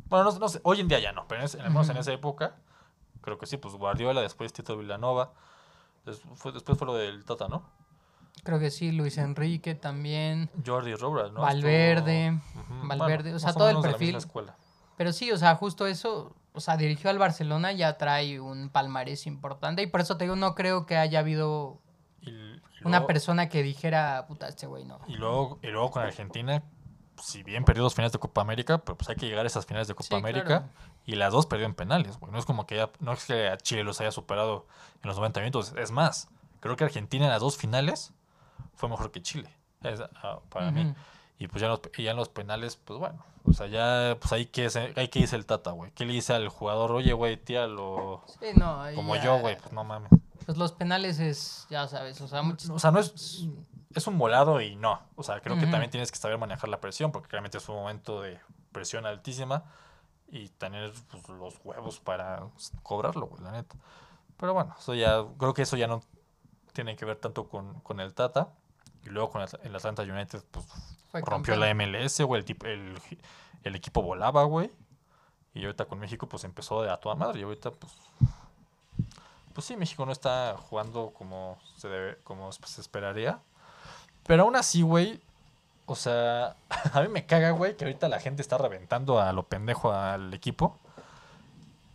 Bueno, 0.07 0.31
no, 0.31 0.39
no 0.39 0.47
sé. 0.47 0.61
Hoy 0.63 0.79
en 0.79 0.87
día 0.87 0.99
ya 0.99 1.11
no, 1.11 1.27
pero 1.27 1.41
en, 1.41 1.45
ese- 1.47 1.59
al 1.59 1.71
menos 1.71 1.89
en 1.89 1.97
esa 1.97 2.13
época, 2.13 2.55
creo 3.19 3.37
que 3.37 3.47
sí. 3.47 3.57
Pues 3.57 3.73
Guardiola, 3.75 4.21
después 4.21 4.53
Tito 4.53 4.77
Villanova. 4.77 5.33
des- 6.05 6.21
fue- 6.35 6.53
después 6.53 6.77
fue 6.77 6.87
lo 6.87 6.93
del 6.93 7.25
Tata, 7.25 7.49
¿no? 7.49 7.63
Creo 8.43 8.59
que 8.59 8.71
sí, 8.71 8.91
Luis 8.91 9.17
Enrique 9.17 9.75
también. 9.75 10.49
Jordi 10.65 10.95
Robras, 10.95 11.31
¿no? 11.31 11.41
Valverde, 11.41 12.27
Estuvo- 12.29 12.87
Valverde, 12.87 13.23
bueno, 13.31 13.37
o 13.37 13.39
sea, 13.39 13.53
todo 13.53 13.69
el 13.69 13.79
perfil. 13.81 14.15
escuela. 14.15 14.55
Pero 14.97 15.13
sí, 15.13 15.31
o 15.31 15.37
sea, 15.37 15.55
justo 15.55 15.85
eso, 15.87 16.35
o 16.53 16.59
sea, 16.59 16.77
dirigió 16.77 17.09
al 17.09 17.17
Barcelona, 17.19 17.71
ya 17.71 17.97
trae 17.97 18.39
un 18.39 18.69
palmarés 18.69 19.27
importante 19.27 19.81
y 19.83 19.87
por 19.87 20.01
eso 20.01 20.17
te 20.17 20.25
digo, 20.25 20.35
no 20.35 20.55
creo 20.55 20.85
que 20.85 20.97
haya 20.97 21.19
habido 21.19 21.79
una 22.83 23.05
persona 23.07 23.47
que 23.49 23.61
dijera, 23.63 24.25
puta, 24.27 24.47
este 24.47 24.65
güey 24.67 24.85
no. 24.85 24.99
Y 25.07 25.15
luego, 25.15 25.59
y 25.61 25.67
luego 25.67 25.91
con 25.91 26.03
Argentina, 26.03 26.63
si 27.21 27.43
bien 27.43 27.63
perdió 27.63 27.83
dos 27.83 27.93
finales 27.93 28.11
de 28.11 28.19
Copa 28.19 28.41
América, 28.41 28.79
pero 28.79 28.97
pues 28.97 29.07
hay 29.09 29.15
que 29.15 29.27
llegar 29.27 29.45
a 29.45 29.47
esas 29.47 29.65
finales 29.67 29.87
de 29.87 29.93
Copa 29.95 30.07
Sí, 30.07 30.15
América. 30.15 30.45
claro. 30.45 30.65
Y 31.05 31.15
las 31.15 31.31
dos 31.33 31.45
perdió 31.45 31.65
en 31.67 31.73
penales, 31.75 32.17
güey. 32.19 32.31
No 32.31 32.39
es 32.39 32.45
como 32.45 32.65
que 32.67 32.77
ya, 32.77 32.89
no 32.99 33.13
es 33.13 33.25
que 33.25 33.47
a 33.49 33.57
Chile 33.57 33.83
los 33.83 33.99
haya 34.01 34.11
superado 34.11 34.65
en 35.03 35.07
los 35.07 35.17
90 35.17 35.39
minutos. 35.41 35.73
Es 35.77 35.91
más, 35.91 36.29
creo 36.59 36.75
que 36.75 36.83
Argentina 36.83 37.25
en 37.25 37.31
las 37.31 37.41
dos 37.41 37.57
finales 37.57 38.13
fue 38.75 38.89
mejor 38.89 39.11
que 39.11 39.21
Chile. 39.21 39.49
Es, 39.83 40.01
ah, 40.23 40.39
para 40.49 40.71
mí. 40.71 40.81
Ujú. 40.85 40.95
Y 41.39 41.47
pues 41.47 41.61
ya 41.61 41.67
en, 41.67 41.71
los, 41.71 41.81
ya 41.97 42.11
en 42.11 42.17
los 42.17 42.29
penales, 42.29 42.75
pues 42.77 42.99
bueno. 42.99 43.23
O 43.45 43.53
sea, 43.53 43.65
ya, 43.65 44.15
pues 44.19 44.31
ahí 44.33 44.45
que, 44.45 44.67
ahí 44.95 45.07
que 45.07 45.19
dice 45.19 45.35
el 45.35 45.45
Tata, 45.47 45.71
güey. 45.71 45.91
¿Qué 45.91 46.05
le 46.05 46.13
dice 46.13 46.33
al 46.33 46.47
jugador? 46.49 46.91
Oye, 46.91 47.13
güey, 47.13 47.37
tíralo 47.37 48.23
Sí, 48.39 48.47
no, 48.55 48.83
como 48.95 49.15
ya- 49.15 49.23
yo, 49.23 49.39
güey. 49.39 49.57
Pues 49.57 49.73
no 49.73 49.83
mames. 49.83 50.11
Pues 50.45 50.57
los 50.57 50.71
penales 50.71 51.19
es, 51.19 51.65
ya 51.69 51.87
sabes, 51.87 52.19
o 52.21 52.27
sea, 52.27 52.41
muchos... 52.43 52.69
O 52.69 52.77
sea, 52.79 52.91
no 52.91 52.99
es, 52.99 53.47
es 53.95 54.07
un 54.07 54.17
volado 54.19 54.61
y 54.61 54.75
no. 54.75 54.99
O 55.15 55.23
sea, 55.23 55.39
creo 55.39 55.55
que 55.55 55.63
Ujú. 55.63 55.71
también 55.71 55.89
tienes 55.89 56.11
que 56.11 56.17
saber 56.19 56.37
manejar 56.37 56.69
la 56.69 56.79
presión, 56.79 57.11
porque 57.11 57.29
realmente 57.31 57.57
es 57.57 57.67
un 57.69 57.75
momento 57.75 58.21
de 58.21 58.39
presión 58.71 59.05
altísima 59.07 59.63
y 60.29 60.49
tener 60.49 60.93
pues, 61.09 61.27
los 61.29 61.59
huevos 61.63 61.99
para 61.99 62.43
cobrarlo, 62.83 63.25
güey, 63.27 63.43
la 63.43 63.51
neta. 63.51 63.75
Pero 64.37 64.53
bueno, 64.53 64.75
eso 64.79 64.93
ya, 64.93 65.23
creo 65.37 65.53
que 65.53 65.63
eso 65.63 65.77
ya 65.77 65.87
no 65.87 66.01
tiene 66.73 66.95
que 66.95 67.05
ver 67.05 67.17
tanto 67.17 67.47
con, 67.47 67.79
con 67.81 67.99
el 67.99 68.13
Tata. 68.13 68.49
Y 69.05 69.09
luego 69.09 69.31
con 69.31 69.41
el, 69.41 69.75
Atlanta 69.75 70.03
United, 70.03 70.43
pues 70.51 70.65
fue 71.09 71.21
rompió 71.21 71.55
campeón. 71.55 71.59
la 71.59 71.73
MLS, 71.73 72.21
güey, 72.21 72.43
el, 72.47 72.67
el, 72.67 73.01
el 73.63 73.75
equipo 73.75 74.01
volaba, 74.01 74.43
güey. 74.43 74.71
Y 75.53 75.65
ahorita 75.65 75.85
con 75.85 75.99
México, 75.99 76.27
pues 76.27 76.43
empezó 76.43 76.81
de 76.81 76.89
a 76.89 76.97
toda 76.97 77.15
madre. 77.15 77.39
Y 77.39 77.43
ahorita, 77.43 77.71
pues. 77.71 77.93
Pues 79.53 79.65
sí, 79.65 79.75
México 79.75 80.05
no 80.05 80.11
está 80.11 80.55
jugando 80.69 81.11
como 81.13 81.59
se 81.75 81.89
debe, 81.89 82.17
como 82.23 82.51
se 82.51 82.81
esperaría. 82.81 83.39
Pero 84.25 84.43
aún 84.43 84.55
así, 84.55 84.81
güey. 84.81 85.19
O 85.87 85.95
sea, 85.95 86.55
a 86.93 87.01
mí 87.01 87.09
me 87.09 87.25
caga, 87.25 87.51
güey, 87.51 87.75
que 87.75 87.85
ahorita 87.85 88.07
la 88.07 88.19
gente 88.19 88.41
está 88.41 88.57
reventando 88.57 89.19
a 89.19 89.33
lo 89.33 89.43
pendejo 89.43 89.91
al 89.91 90.33
equipo. 90.33 90.79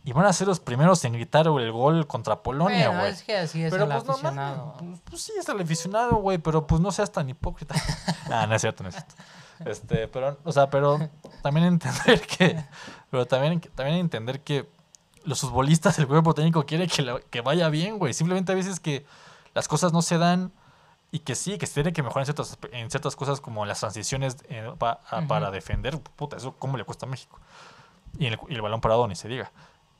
Y 0.07 0.13
van 0.13 0.25
a 0.25 0.31
ser 0.31 0.47
los 0.47 0.61
primeros 0.61 1.03
en 1.03 1.11
gritar 1.11 1.47
el 1.47 1.71
gol 1.73 2.07
contra 2.07 2.41
Polonia, 2.41 2.87
Bueno, 2.87 3.01
güey. 3.01 3.11
es 3.11 3.23
que 3.23 3.37
así 3.37 3.61
es 3.61 3.71
Pero 3.71 3.83
el 3.83 3.89
pues 3.91 4.05
no 4.05 4.11
aficionado. 4.13 4.75
pues, 4.79 4.99
pues 5.03 5.21
sí, 5.21 5.33
es 5.37 5.49
el 5.49 5.59
aficionado, 5.59 6.15
güey, 6.15 6.37
pero 6.37 6.65
pues 6.65 6.79
no 6.79 6.93
seas 6.93 7.11
tan 7.11 7.27
hipócrita. 7.29 7.75
ah, 8.31 8.47
no 8.47 8.55
es 8.55 8.61
cierto, 8.61 8.83
no 8.83 8.89
es 8.89 8.95
cierto. 8.95 9.15
Este, 9.65 10.07
pero, 10.07 10.37
o 10.45 10.51
sea, 10.53 10.69
pero 10.69 11.09
también 11.41 11.65
entender 11.67 12.21
que, 12.25 12.63
pero 13.11 13.25
también, 13.25 13.59
también 13.75 13.97
entender 13.97 14.39
que 14.41 14.69
los 15.25 15.41
futbolistas, 15.41 15.99
el 15.99 16.07
cuerpo 16.07 16.33
técnico 16.33 16.65
quiere 16.65 16.87
que, 16.87 17.01
la- 17.01 17.19
que 17.19 17.41
vaya 17.41 17.67
bien, 17.67 17.99
güey. 17.99 18.13
Simplemente 18.13 18.53
a 18.53 18.55
veces 18.55 18.79
que 18.79 19.05
las 19.55 19.67
cosas 19.67 19.91
no 19.91 20.01
se 20.01 20.17
dan 20.17 20.53
y 21.11 21.19
que 21.19 21.35
sí, 21.35 21.57
que 21.57 21.67
se 21.67 21.73
tiene 21.73 21.91
que 21.91 22.01
mejorar 22.01 22.21
en 22.21 22.33
ciertas, 22.33 22.57
en 22.71 22.89
ciertas 22.89 23.17
cosas 23.17 23.41
como 23.41 23.65
las 23.65 23.81
transiciones 23.81 24.37
eh, 24.47 24.71
pa- 24.77 25.01
a- 25.09 25.17
Ujú. 25.17 25.27
para 25.27 25.51
defender. 25.51 25.99
Puta, 25.99 26.37
eso 26.37 26.55
cómo 26.57 26.77
le 26.77 26.85
cuesta 26.85 27.05
a 27.05 27.09
México. 27.09 27.39
Y 28.17 28.27
el, 28.27 28.39
y 28.47 28.55
el 28.55 28.61
balón 28.61 28.79
parado 28.79 29.05
ni 29.09 29.15
se 29.17 29.27
diga. 29.27 29.51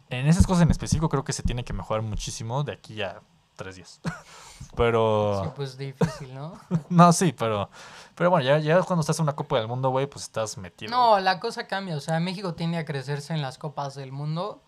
En 0.09 0.27
esas 0.27 0.47
cosas 0.47 0.63
en 0.63 0.71
específico 0.71 1.09
creo 1.09 1.23
que 1.23 1.33
se 1.33 1.43
tiene 1.43 1.63
que 1.63 1.73
mejorar 1.73 2.01
muchísimo 2.03 2.63
de 2.63 2.73
aquí 2.73 3.01
a 3.01 3.21
tres 3.55 3.75
días. 3.75 3.99
pero... 4.75 5.43
Sí, 5.43 5.51
pues 5.55 5.77
difícil, 5.77 6.33
¿no? 6.33 6.53
no, 6.89 7.11
sí, 7.13 7.33
pero... 7.37 7.69
Pero 8.15 8.31
bueno, 8.31 8.45
ya, 8.45 8.57
ya 8.57 8.81
cuando 8.81 9.01
estás 9.01 9.19
en 9.19 9.23
una 9.23 9.35
Copa 9.35 9.57
del 9.57 9.67
Mundo, 9.67 9.89
güey, 9.89 10.07
pues 10.07 10.23
estás 10.23 10.57
metido. 10.57 10.89
No, 10.89 11.19
la 11.19 11.39
cosa 11.39 11.67
cambia. 11.67 11.95
O 11.95 11.99
sea, 11.99 12.19
México 12.19 12.55
tiende 12.55 12.77
a 12.77 12.85
crecerse 12.85 13.33
en 13.33 13.41
las 13.41 13.59
Copas 13.59 13.93
del 13.93 14.11
Mundo 14.11 14.63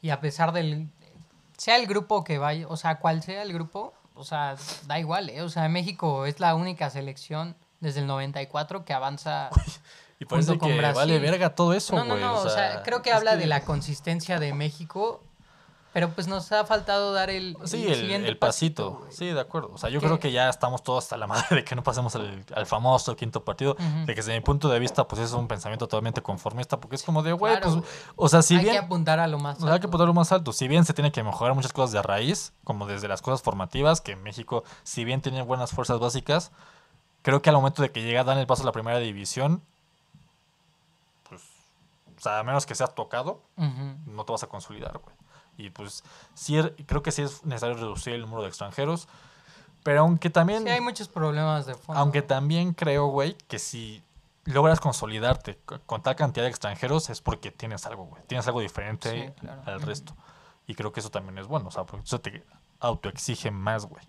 y 0.00 0.10
a 0.10 0.20
pesar 0.20 0.52
del... 0.52 0.90
Sea 1.56 1.76
el 1.76 1.86
grupo 1.86 2.24
que 2.24 2.38
vaya, 2.38 2.66
o 2.68 2.76
sea, 2.76 2.98
cual 2.98 3.22
sea 3.22 3.42
el 3.42 3.52
grupo, 3.52 3.94
o 4.14 4.24
sea, 4.24 4.56
da 4.86 4.98
igual, 4.98 5.30
¿eh? 5.30 5.42
O 5.42 5.48
sea, 5.48 5.68
México 5.68 6.26
es 6.26 6.40
la 6.40 6.54
única 6.54 6.90
selección 6.90 7.56
desde 7.80 8.00
el 8.00 8.06
94 8.06 8.84
que 8.84 8.92
avanza 8.92 9.50
y 10.20 10.24
parece 10.26 10.50
junto 10.50 10.60
con 10.60 10.70
que 10.70 10.78
Brasil. 10.78 10.96
vale 10.96 11.18
verga 11.18 11.54
todo 11.54 11.72
eso, 11.74 11.94
No, 11.96 12.04
güey. 12.06 12.20
no, 12.20 12.34
no, 12.34 12.40
o 12.40 12.48
sea, 12.48 12.82
creo 12.82 13.02
que 13.02 13.12
habla 13.12 13.36
de 13.36 13.46
la 13.46 13.64
consistencia 13.64 14.38
de 14.38 14.52
México, 14.54 15.22
pero 15.92 16.10
pues 16.10 16.26
nos 16.26 16.50
ha 16.50 16.64
faltado 16.64 17.12
dar 17.12 17.30
el, 17.30 17.56
Sí, 17.62 17.86
el, 17.86 17.94
siguiente 18.00 18.28
el 18.28 18.36
pasito. 18.36 19.06
sí, 19.10 19.26
de 19.26 19.38
acuerdo. 19.40 19.70
O 19.72 19.78
sea, 19.78 19.90
yo 19.90 20.00
¿Qué? 20.00 20.06
creo 20.06 20.18
que 20.18 20.32
ya 20.32 20.48
estamos 20.48 20.82
todos 20.82 21.04
hasta 21.04 21.16
la 21.16 21.28
madre 21.28 21.46
de 21.54 21.64
que 21.64 21.76
no 21.76 21.84
pasemos 21.84 22.16
al, 22.16 22.44
al 22.52 22.66
famoso 22.66 23.14
quinto 23.14 23.44
partido. 23.44 23.76
De 24.04 24.06
que 24.06 24.14
desde 24.16 24.34
mi 24.34 24.40
punto 24.40 24.68
de 24.68 24.80
vista, 24.80 25.06
pues 25.06 25.20
es 25.22 25.30
un 25.32 25.46
pensamiento 25.46 25.86
totalmente 25.86 26.20
conformista. 26.20 26.80
Porque 26.80 26.96
es 26.96 27.04
como 27.04 27.22
de, 27.22 27.32
güey, 27.32 27.56
Claro, 27.58 27.74
pues. 27.80 27.84
O 28.16 28.28
sea, 28.28 28.42
si 28.42 28.56
Hay 28.56 28.64
que 28.64 28.70
bien. 28.72 28.82
apuntar 28.84 29.20
a 29.20 29.28
lo 29.28 29.38
más 29.38 29.58
O 29.58 29.60
sea, 29.60 29.68
hay 29.74 29.78
que 29.78 29.84
alto. 29.86 29.90
ponerlo 29.92 30.14
más 30.14 30.32
alto. 30.32 30.52
Si 30.52 30.66
bien 30.66 30.84
se 30.84 30.94
tiene 30.94 31.12
que 31.12 31.22
mejorar 31.22 31.54
muchas 31.54 31.72
cosas 31.72 31.92
de 31.92 32.02
raíz, 32.02 32.52
como 32.64 32.86
desde 32.88 33.06
las 33.06 33.22
cosas 33.22 33.42
formativas, 33.42 34.00
que 34.00 34.16
México, 34.16 34.64
si 34.82 35.04
bien 35.04 35.20
tiene 35.22 35.42
buenas 35.42 35.70
fuerzas 35.70 36.00
básicas, 36.00 36.50
creo 37.22 37.40
que 37.40 37.50
al 37.50 37.54
momento 37.56 37.82
de 37.82 37.92
que 37.92 38.02
llega 38.02 38.22
a 38.22 38.24
dar 38.24 38.36
el 38.36 38.48
paso 38.48 38.62
a 38.62 38.66
la 38.66 38.72
primera 38.72 38.98
división, 38.98 39.62
sea, 42.24 42.40
a 42.40 42.42
menos 42.42 42.66
que 42.66 42.74
seas 42.74 42.94
tocado, 42.94 43.40
no 43.56 44.24
te 44.24 44.32
vas 44.32 44.42
a 44.42 44.46
consolidar, 44.48 44.98
güey. 44.98 45.14
Y 45.56 45.70
pues, 45.70 46.02
sí, 46.34 46.56
er- 46.56 46.74
creo 46.86 47.02
que 47.02 47.12
sí 47.12 47.22
es 47.22 47.44
necesario 47.44 47.76
reducir 47.76 48.14
el 48.14 48.22
número 48.22 48.42
de 48.42 48.48
extranjeros, 48.48 49.06
pero 49.84 50.00
aunque 50.00 50.30
también, 50.30 50.64
Sí, 50.64 50.70
hay 50.70 50.80
muchos 50.80 51.08
problemas 51.08 51.66
de 51.66 51.74
fondo. 51.74 52.00
aunque 52.00 52.22
también 52.22 52.72
creo, 52.72 53.06
güey, 53.06 53.34
que 53.48 53.58
si 53.58 54.02
logras 54.46 54.80
consolidarte 54.80 55.58
co- 55.64 55.78
con 55.86 56.02
tal 56.02 56.16
cantidad 56.16 56.44
de 56.44 56.50
extranjeros 56.50 57.08
es 57.10 57.20
porque 57.20 57.50
tienes 57.50 57.86
algo, 57.86 58.04
güey. 58.06 58.22
Tienes 58.26 58.46
algo 58.46 58.60
diferente 58.60 59.10
Sí, 59.28 59.40
claro. 59.40 59.62
al 59.66 59.80
resto. 59.82 60.14
Y 60.66 60.74
creo 60.74 60.92
que 60.92 61.00
eso 61.00 61.10
también 61.10 61.38
es 61.38 61.46
bueno, 61.46 61.68
o 61.68 61.70
sea, 61.70 61.84
porque 61.84 62.04
eso 62.04 62.20
te 62.20 62.42
autoexige 62.80 63.50
más, 63.50 63.86
güey. 63.86 64.04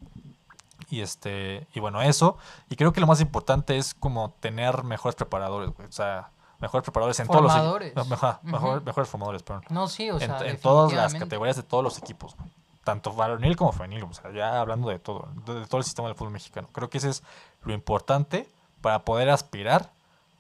Y 0.90 1.02
este, 1.02 1.68
y 1.74 1.80
bueno, 1.80 2.02
eso. 2.02 2.38
Y 2.70 2.76
creo 2.76 2.92
que 2.94 3.02
lo 3.02 3.08
más 3.08 3.20
importante 3.22 3.78
es 3.78 3.94
como 3.94 4.32
tener 4.40 4.84
mejores 4.84 5.16
preparadores, 5.16 5.72
güey. 5.72 5.88
O 5.88 5.92
sea, 5.92 6.30
mejores 6.60 6.84
preparadores 6.84 7.20
en 7.20 7.28
Formadores. 7.28 7.94
todos 7.94 8.08
los 8.10 8.18
equipos. 8.22 8.44
Mejor, 8.44 8.78
Ujú. 8.78 8.86
mejores 8.86 9.10
formadores, 9.10 9.44
perdón. 9.44 9.64
No, 9.70 9.88
sí, 9.88 10.10
o 10.12 10.20
sea, 10.20 10.40
en 10.46 10.60
todas 10.60 10.92
las 10.94 11.14
categorías 11.14 11.56
de 11.56 11.64
todos 11.64 11.84
los 11.84 11.98
equipos, 11.98 12.36
güey. 12.36 12.50
Tanto 12.84 13.12
varonil 13.14 13.56
como 13.56 13.72
femenil, 13.72 14.04
o 14.04 14.14
sea, 14.14 14.32
ya 14.32 14.62
hablando 14.62 14.90
de 14.90 15.00
todo, 15.00 15.28
de, 15.48 15.62
de 15.62 15.66
todo 15.66 15.80
el 15.80 15.84
sistema 15.84 16.08
del 16.08 16.16
fútbol 16.16 16.32
mexicano. 16.34 16.68
Creo 16.72 16.88
que 16.90 17.00
ese 17.00 17.10
es 17.10 17.24
lo 17.64 17.74
importante 17.74 18.48
para 18.82 19.00
poder 19.00 19.30
aspirar 19.32 19.90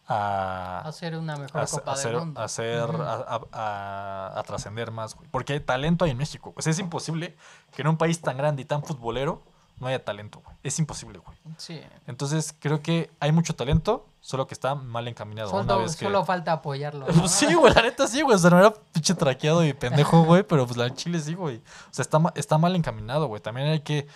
a, 0.08 0.82
hacer 0.86 1.18
una 1.18 1.36
mejor 1.38 1.62
a, 1.62 1.66
Copa 1.66 1.94
a 1.94 1.98
del 1.98 2.18
Mundo. 2.18 2.48
ser- 2.48 2.90
Ujú. 2.92 3.02
a, 3.02 3.14
a- 3.16 3.42
a- 3.52 4.40
a 4.40 4.44
trascender 4.44 4.92
más, 4.92 5.16
güey. 5.16 5.28
Porque 5.32 5.54
hay 5.54 5.60
talento 5.60 6.06
ahí 6.06 6.12
en 6.12 6.18
México. 6.18 6.52
Pues 6.54 6.68
es 6.68 6.78
imposible 6.78 7.36
que 7.76 7.82
en 7.82 7.88
un 7.88 7.98
país 7.98 8.22
tan 8.22 8.38
grande 8.38 8.62
y 8.62 8.66
tan 8.66 8.84
futbolero 8.84 9.42
no 9.80 9.88
haya 9.88 10.04
talento, 10.06 10.42
güey. 10.46 10.56
Es 10.64 10.78
imposible, 10.78 11.18
güey. 11.20 11.36
Sí. 11.58 11.82
Entonces, 12.06 12.56
creo 12.60 12.82
que 12.84 13.10
hay 13.20 13.32
mucho 13.32 13.56
talento, 13.56 14.06
solo 14.26 14.48
que 14.48 14.56
está 14.56 14.74
mal 14.74 15.08
encaminado. 15.08 15.52
Una 15.52 15.68
Solo, 15.68 15.84
vez 15.84 15.96
que... 15.96 16.06
solo 16.06 16.26
falta 16.26 16.54
apoyarlo. 16.54 17.06
¿no? 17.08 17.14
Pues 17.14 17.32
sí, 17.32 17.54
güey, 17.54 17.72
la 17.72 17.84
neta 17.84 18.08
sí, 18.08 18.24
güey. 18.24 18.36
O 18.36 18.40
sea, 18.40 18.50
no 18.50 18.58
era 18.58 18.74
pinche 18.74 19.14
traqueado 19.14 19.64
y 19.64 19.72
pendejo, 19.74 20.24
güey, 20.24 20.42
pero 20.42 20.66
pues 20.66 20.78
la 20.78 20.92
chile 20.96 21.20
sí, 21.20 21.36
güey. 21.36 21.58
O 21.58 21.94
sea, 21.94 22.02
está, 22.02 22.20
está 22.34 22.58
mal 22.58 22.76
encaminado, 22.76 23.28
güey. 23.28 23.40
También 23.40 23.68
hay 23.68 23.82
que, 23.82 24.08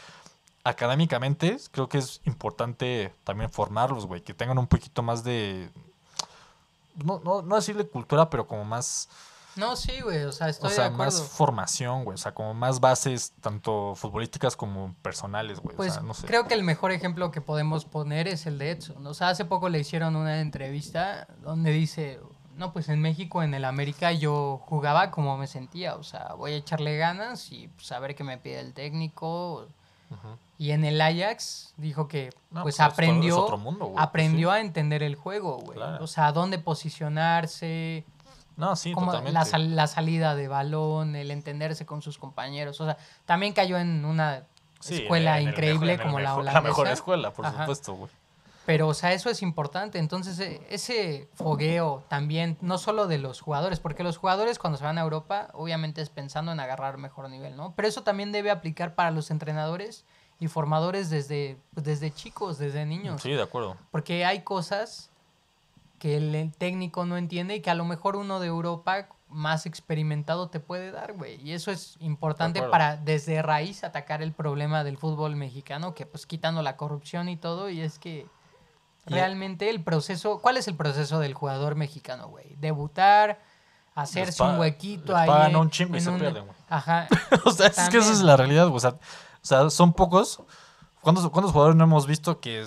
académicamente, 0.63 1.57
creo 1.71 1.87
que 1.87 1.99
es 1.99 2.21
importante 2.25 3.13
también 3.23 3.51
formarlos, 3.51 4.07
güey. 4.07 4.21
Que 4.21 4.33
tengan 4.33 4.57
un 4.57 4.65
poquito 4.65 5.03
más 5.03 5.23
de, 5.23 5.69
no, 6.95 7.21
no, 7.23 7.43
no 7.43 7.55
decirle 7.55 7.87
cultura, 7.87 8.31
pero 8.31 8.47
como 8.47 8.65
más, 8.65 9.09
No, 9.59 9.75
sí, 9.75 9.99
güey, 10.01 10.23
o 10.23 10.31
sea, 10.31 10.49
estoy 10.49 10.71
o 10.71 10.73
sea, 10.73 10.85
de 10.85 10.93
acuerdo. 10.93 11.19
más 11.19 11.29
formación, 11.29 12.05
güey. 12.05 12.15
O 12.15 12.17
sea, 12.17 12.33
como 12.33 12.53
más 12.53 12.79
bases, 12.79 13.33
tanto 13.41 13.93
futbolísticas 13.95 14.55
como 14.55 14.95
personales, 15.01 15.59
güey. 15.59 15.75
Pues 15.75 15.91
o 15.91 15.93
sea, 15.95 16.03
no 16.03 16.13
sé. 16.13 16.25
creo 16.25 16.47
que 16.47 16.53
el 16.53 16.63
mejor 16.63 16.91
ejemplo 16.91 17.29
que 17.31 17.41
podemos 17.41 17.85
poner 17.85 18.27
es 18.27 18.45
el 18.45 18.57
de 18.57 18.71
Edson. 18.71 19.05
O 19.05 19.13
sea, 19.13 19.29
hace 19.29 19.45
poco 19.45 19.69
le 19.69 19.79
hicieron 19.79 20.15
una 20.15 20.39
entrevista 20.39 21.27
donde 21.41 21.71
dice, 21.71 22.19
no, 22.55 22.73
pues 22.73 22.89
en 22.89 23.01
México, 23.01 23.41
en 23.41 23.53
el 23.53 23.65
América, 23.65 24.11
yo 24.11 24.61
jugaba 24.65 25.11
como 25.11 25.37
me 25.37 25.47
sentía. 25.47 25.95
O 25.95 26.03
sea, 26.03 26.33
voy 26.37 26.51
a 26.51 26.55
echarle 26.55 26.97
ganas 26.97 27.51
y 27.51 27.67
pues, 27.69 27.91
a 27.91 27.99
ver 27.99 28.15
qué 28.15 28.23
me 28.23 28.37
pide 28.37 28.59
el 28.59 28.73
técnico. 28.73 29.67
Y 30.57 30.71
en 30.71 30.83
el 30.83 30.99
Ajax 30.99 31.73
dijo 31.77 32.07
que 32.07 32.31
No, 32.49 32.63
pues 32.63 32.77
pues, 32.77 32.79
aprendió, 32.79 33.47
mundo, 33.57 33.91
pues, 33.91 34.03
aprendió 34.03 34.49
sí. 34.49 34.55
a 34.57 34.59
entender 34.59 35.03
el 35.03 35.15
juego, 35.15 35.59
güey. 35.59 35.77
Claro. 35.77 36.03
O 36.03 36.07
sea, 36.07 36.31
dónde 36.31 36.57
posicionarse, 36.57 38.05
No, 38.59 38.75
sí, 38.75 38.93
como 38.93 39.07
totalmente. 39.07 39.33
la, 39.33 39.45
sal- 39.45 39.75
la 39.75 39.87
salida 39.87 40.35
de 40.35 40.47
balón, 40.47 41.15
el 41.15 41.31
entenderse 41.31 41.85
con 41.87 42.01
sus 42.03 42.17
compañeros. 42.19 42.79
O 42.81 42.85
sea, 42.85 42.97
también 43.25 43.53
cayó 43.53 43.77
en 43.79 44.05
una 44.05 44.43
Sí, 44.81 44.95
escuela 44.95 45.39
en 45.39 45.49
increíble 45.49 45.93
mejor- 45.93 46.05
como 46.05 46.19
la 46.19 46.35
holandesa. 46.35 46.53
La 46.61 46.61
mejor 46.61 46.87
escuela, 46.89 47.31
por 47.31 47.45
Ajá. 47.45 47.59
supuesto, 47.61 47.93
güey. 47.93 48.11
Pero, 48.65 48.87
o 48.89 48.93
sea, 48.93 49.13
eso 49.13 49.29
es 49.31 49.41
importante. 49.41 49.97
Entonces, 49.97 50.39
e- 50.39 50.61
ese 50.69 51.27
fogueo 51.33 52.03
también, 52.07 52.55
no 52.61 52.77
solo 52.77 53.07
de 53.07 53.17
los 53.17 53.41
jugadores, 53.41 53.79
porque 53.79 54.03
los 54.03 54.17
jugadores 54.17 54.59
cuando 54.59 54.77
se 54.77 54.83
van 54.83 54.97
a 54.97 55.01
Europa, 55.01 55.47
obviamente 55.53 56.01
es 56.01 56.09
pensando 56.09 56.51
en 56.51 56.59
agarrar 56.59 56.97
mejor 56.97 57.29
nivel, 57.29 57.55
¿no? 57.57 57.73
Pero 57.75 57.87
eso 57.87 58.03
también 58.03 58.31
debe 58.31 58.51
aplicar 58.51 58.93
para 58.93 59.09
los 59.09 59.31
entrenadores 59.31 60.05
y 60.39 60.47
formadores 60.49 61.09
desde, 61.09 61.57
pues, 61.73 61.85
desde 61.85 62.13
chicos, 62.13 62.57
desde 62.59 62.85
niños. 62.85 63.21
Sí, 63.23 63.31
de 63.31 63.41
acuerdo. 63.41 63.75
Porque 63.91 64.23
hay 64.23 64.41
cosas 64.43 65.08
que 65.99 66.17
el, 66.17 66.51
técnico 66.57 67.05
no 67.05 67.17
entiende 67.17 67.55
y 67.55 67.61
que 67.61 67.69
a 67.69 67.75
lo 67.75 67.85
mejor 67.85 68.15
uno 68.15 68.39
de 68.39 68.47
Europa 68.47 69.09
más 69.27 69.65
experimentado 69.65 70.49
te 70.49 70.59
puede 70.59 70.91
dar, 70.91 71.13
güey. 71.13 71.39
Y 71.41 71.53
eso 71.53 71.69
es 71.69 71.97
importante 71.99 72.63
para 72.63 72.97
desde 72.97 73.41
raíz 73.41 73.83
atacar 73.83 74.23
el 74.23 74.31
problema 74.31 74.83
del 74.83 74.97
fútbol 74.97 75.35
mexicano, 75.35 75.93
que 75.93 76.05
pues 76.05 76.25
quitando 76.25 76.63
la 76.63 76.77
corrupción 76.77 77.29
y 77.29 77.37
todo, 77.37 77.69
y 77.69 77.81
es 77.81 77.99
que 77.99 78.25
realmente 79.05 79.69
el 79.69 79.83
proceso, 79.83 80.39
¿cuál 80.39 80.57
es 80.57 80.67
el 80.67 80.75
proceso 80.75 81.19
del 81.19 81.33
jugador 81.33 81.75
mexicano, 81.75 82.29
güey? 82.29 82.55
Debutar, 82.55 83.39
hacerse 83.93 84.41
un 84.41 84.57
huequito 84.57 85.15
ahí. 85.15 85.27
pagan 85.27 85.55
un 85.55 85.69
chingo 85.69 85.95
y 85.95 86.01
se 86.01 86.09
un- 86.09 86.19
pierden, 86.19 86.45
güey. 86.45 86.57
Ajá. 86.69 87.07
o 87.45 87.51
sea, 87.51 87.67
es 87.67 87.89
que 87.89 87.97
esa 87.97 88.11
es 88.11 88.21
la 88.21 88.37
realidad, 88.37 88.65
güey. 88.65 88.77
O 88.77 88.79
sea, 88.79 88.91
o 88.91 89.45
sea, 89.45 89.69
son 89.69 89.93
pocos. 89.93 90.41
¿Cuántos, 91.01 91.29
¿Cuántos 91.29 91.51
jugadores 91.53 91.77
no 91.77 91.85
hemos 91.85 92.07
visto 92.07 92.39
que, 92.41 92.65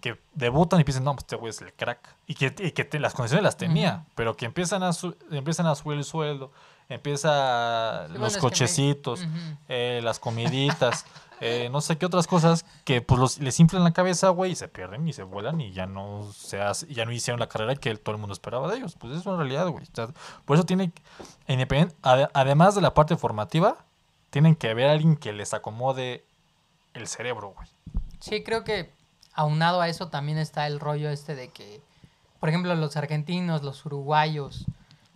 que 0.00 0.18
debutan 0.34 0.80
y 0.80 0.84
piensan, 0.84 1.04
no, 1.04 1.12
pues 1.12 1.24
este 1.24 1.36
güey 1.36 1.50
es 1.50 1.60
el 1.60 1.72
crack? 1.74 1.98
Y 2.26 2.34
que, 2.34 2.54
y 2.58 2.72
que 2.72 2.84
te- 2.84 2.98
las 2.98 3.12
condiciones 3.14 3.42
las 3.44 3.56
tenía, 3.58 4.04
pero 4.14 4.36
que 4.36 4.46
empiezan 4.46 4.82
a, 4.82 4.92
su- 4.94 5.14
empiezan 5.30 5.66
a 5.66 5.74
subir 5.74 5.98
el 5.98 6.04
sueldo, 6.04 6.50
empieza 6.88 8.04
Sí, 8.06 8.12
bueno, 8.12 8.24
los 8.24 8.32
es 8.32 8.34
que 8.34 8.38
me- 8.38 8.50
cochecitos, 8.50 9.26
eh, 9.68 10.00
las 10.02 10.18
comiditas, 10.18 11.04
eh, 11.40 11.68
no 11.70 11.80
sé 11.82 11.98
qué 11.98 12.06
otras 12.06 12.26
cosas 12.26 12.64
que 12.84 13.02
pues 13.02 13.20
los, 13.20 13.38
les 13.38 13.58
inflan 13.60 13.84
la 13.84 13.92
cabeza, 13.92 14.30
güey, 14.30 14.52
y 14.52 14.54
se 14.56 14.68
pierden 14.68 15.06
y 15.06 15.12
se 15.12 15.22
vuelan 15.22 15.60
y 15.60 15.72
ya 15.72 15.84
no 15.86 16.30
se 16.34 16.60
hace- 16.62 16.86
ya 16.92 17.04
no 17.04 17.12
hicieron 17.12 17.38
la 17.40 17.48
carrera 17.48 17.74
que 17.76 17.94
todo 17.96 18.14
el 18.14 18.20
mundo 18.20 18.32
esperaba 18.32 18.70
de 18.70 18.78
ellos. 18.78 18.96
Pues 18.98 19.12
es 19.12 19.26
una 19.26 19.36
realidad, 19.36 19.68
güey. 19.68 19.84
O 19.84 19.94
sea, 19.94 20.08
por 20.46 20.56
eso 20.56 20.64
tiene, 20.64 20.90
independent, 21.48 21.92
ade- 22.02 22.30
además 22.32 22.74
de 22.74 22.80
la 22.80 22.94
parte 22.94 23.16
formativa, 23.16 23.76
tienen 24.30 24.56
que 24.56 24.70
haber 24.70 24.88
alguien 24.88 25.16
que 25.16 25.32
les 25.32 25.52
acomode 25.54 26.24
el 26.94 27.06
cerebro, 27.06 27.54
güey. 27.56 27.68
Sí, 28.20 28.42
creo 28.42 28.64
que 28.64 28.90
aunado 29.34 29.80
a 29.80 29.88
eso 29.88 30.08
también 30.08 30.38
está 30.38 30.66
el 30.66 30.80
rollo 30.80 31.10
este 31.10 31.34
de 31.34 31.48
que, 31.48 31.82
por 32.40 32.48
ejemplo, 32.48 32.74
los 32.74 32.96
argentinos, 32.96 33.62
los 33.62 33.84
uruguayos, 33.84 34.64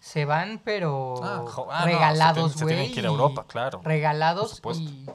se 0.01 0.25
van 0.25 0.61
pero 0.65 1.15
Ah, 1.23 1.45
ah, 1.71 1.81
no, 1.81 1.87
regalados, 1.87 2.53
se 2.53 2.59
tienen- 2.59 2.59
se 2.59 2.65
güey. 2.65 2.75
tienen 2.77 2.93
que 2.95 3.01
ir 3.01 3.07
a 3.07 3.09
Europa, 3.11 3.45
claro. 3.49 3.81
Regalados 3.83 4.61
y, 4.77 5.07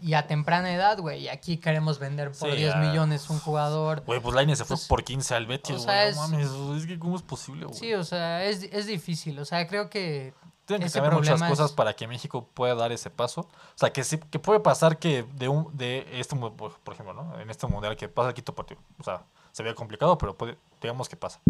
y 0.00 0.14
a 0.14 0.26
temprana 0.26 0.72
edad, 0.72 0.98
güey. 0.98 1.22
Y 1.22 1.28
aquí 1.28 1.58
queremos 1.58 1.98
vender 1.98 2.32
por 2.32 2.50
Sí, 2.50 2.56
10 2.56 2.74
ah, 2.74 2.78
millones 2.78 3.28
un 3.30 3.38
jugador. 3.38 4.02
Güey, 4.06 4.20
pues 4.20 4.34
Lainez 4.34 4.58
se 4.58 4.64
fue 4.64 4.76
Pues, 4.76 4.88
por 4.88 5.04
15 5.04 5.34
al 5.34 5.46
Betis, 5.46 5.70
o 5.70 5.74
güey. 5.74 5.84
sea, 5.84 6.02
no 6.04 6.08
es- 6.10 6.16
mames, 6.16 6.80
es 6.82 6.86
que 6.86 6.98
¿cómo 6.98 7.16
es 7.16 7.22
posible, 7.22 7.66
güey? 7.66 7.78
Sí, 7.78 7.92
o 7.94 8.04
sea, 8.04 8.44
es, 8.44 8.62
es 8.64 8.86
difícil. 8.86 9.38
O 9.38 9.44
sea, 9.44 9.66
creo 9.66 9.88
que 9.90 10.32
Tienen 10.64 10.86
que 10.86 10.92
cambiar 10.92 11.14
muchas 11.20 11.40
cosas 11.50 11.70
es- 11.70 11.76
para 11.76 11.94
que 11.94 12.06
México 12.06 12.48
pueda 12.54 12.74
dar 12.74 12.92
ese 12.92 13.10
paso. 13.10 13.42
O 13.42 13.48
sea, 13.76 13.92
que 13.92 14.04
sí, 14.04 14.18
que 14.18 14.38
puede 14.38 14.60
pasar 14.60 14.98
que 14.98 15.24
de 15.34 15.48
un 15.48 15.76
de 15.76 16.06
este 16.20 16.36
por 16.36 16.94
ejemplo, 16.94 17.12
¿no? 17.14 17.38
En 17.40 17.50
este 17.50 17.66
mundial 17.66 17.96
que 17.96 18.08
pasa 18.08 18.28
el 18.28 18.34
quinto 18.34 18.54
partido. 18.54 18.80
O 19.00 19.02
sea, 19.04 19.24
se 19.50 19.62
ve 19.62 19.74
complicado, 19.74 20.16
pero 20.18 20.36
puede, 20.36 20.56
digamos 20.80 21.08
que 21.08 21.16
pasa. 21.16 21.40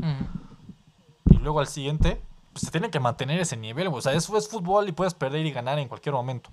Y 1.30 1.36
luego 1.38 1.60
al 1.60 1.66
siguiente, 1.68 2.20
pues 2.52 2.64
se 2.64 2.70
tiene 2.70 2.90
que 2.90 3.00
mantener 3.00 3.38
ese 3.40 3.56
nivel. 3.56 3.88
O 3.88 4.00
sea, 4.00 4.12
eso 4.12 4.36
es 4.36 4.48
fútbol 4.48 4.88
y 4.88 4.92
puedes 4.92 5.14
perder 5.14 5.44
y 5.46 5.52
ganar 5.52 5.78
en 5.78 5.88
cualquier 5.88 6.14
momento. 6.14 6.50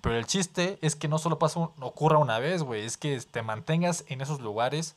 Pero 0.00 0.16
el 0.16 0.26
chiste 0.26 0.78
es 0.82 0.96
que 0.96 1.08
no 1.08 1.18
solo 1.18 1.38
pasa 1.38 1.60
un- 1.60 1.70
ocurra 1.80 2.18
una 2.18 2.38
vez, 2.38 2.62
güey, 2.62 2.84
es 2.84 2.96
que 2.96 3.20
te 3.20 3.42
mantengas 3.42 4.04
en 4.08 4.20
esos 4.22 4.40
lugares 4.40 4.96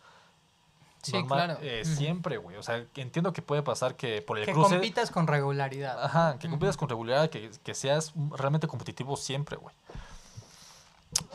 Sí, 1.04 1.12
normal- 1.12 1.46
claro. 1.58 1.60
eh, 1.62 1.84
siempre, 1.86 2.38
güey. 2.38 2.56
O 2.58 2.64
sea, 2.64 2.86
que 2.94 3.02
entiendo 3.02 3.34
que 3.34 3.42
puede 3.42 3.62
pasar 3.62 3.96
que 3.96 4.22
por 4.22 4.40
el 4.40 4.46
que 4.46 4.54
cruce 4.54 4.76
compitas 4.76 5.12
con 5.12 5.28
regularidad. 5.28 6.04
Ajá, 6.04 6.38
que 6.40 6.50
compitas 6.50 6.78
con 6.78 6.88
regularidad, 6.90 7.30
que, 7.30 7.52
que 7.64 7.76
seas 7.76 8.14
realmente 8.32 8.68
competitivo 8.68 9.16
siempre, 9.18 9.58
güey. 9.58 9.76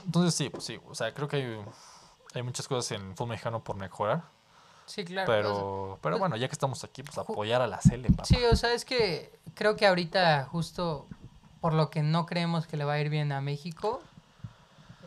Entonces 0.05 0.35
sí, 0.35 0.49
pues 0.51 0.65
sí, 0.65 0.81
o 0.89 0.95
sea, 0.95 1.13
creo 1.15 1.29
que 1.29 1.37
hay, 1.37 1.61
hay 2.35 2.43
muchas 2.43 2.67
cosas 2.67 2.93
en 2.93 3.09
el 3.11 3.15
fútbol 3.15 3.29
mexicano 3.31 3.63
por 3.63 3.77
mejorar. 3.77 4.23
Sí, 4.87 5.05
claro. 5.05 5.31
o 5.31 5.33
sea, 5.35 5.43
Pero, 5.43 5.99
pero 6.03 6.15
pues- 6.15 6.21
bueno, 6.21 6.37
ya 6.37 6.49
que 6.49 6.53
estamos 6.53 6.83
aquí, 6.83 7.03
pues 7.03 7.19
apoyar 7.19 7.61
a 7.61 7.67
la 7.67 7.81
Cele, 7.81 8.09
papá. 8.09 8.25
Sí, 8.25 8.39
o 8.51 8.57
sea, 8.57 8.73
es 8.73 8.85
que 8.87 9.39
creo 9.55 9.77
que 9.77 9.87
ahorita 9.87 10.47
justo 10.51 11.07
por 11.61 11.75
lo 11.75 11.91
que 11.91 12.03
no 12.03 12.25
creemos 12.25 12.67
que 12.67 12.77
le 12.79 12.85
va 12.85 12.95
a 12.95 13.01
ir 13.01 13.11
bien 13.11 13.33
a 13.33 13.41
México, 13.43 14.01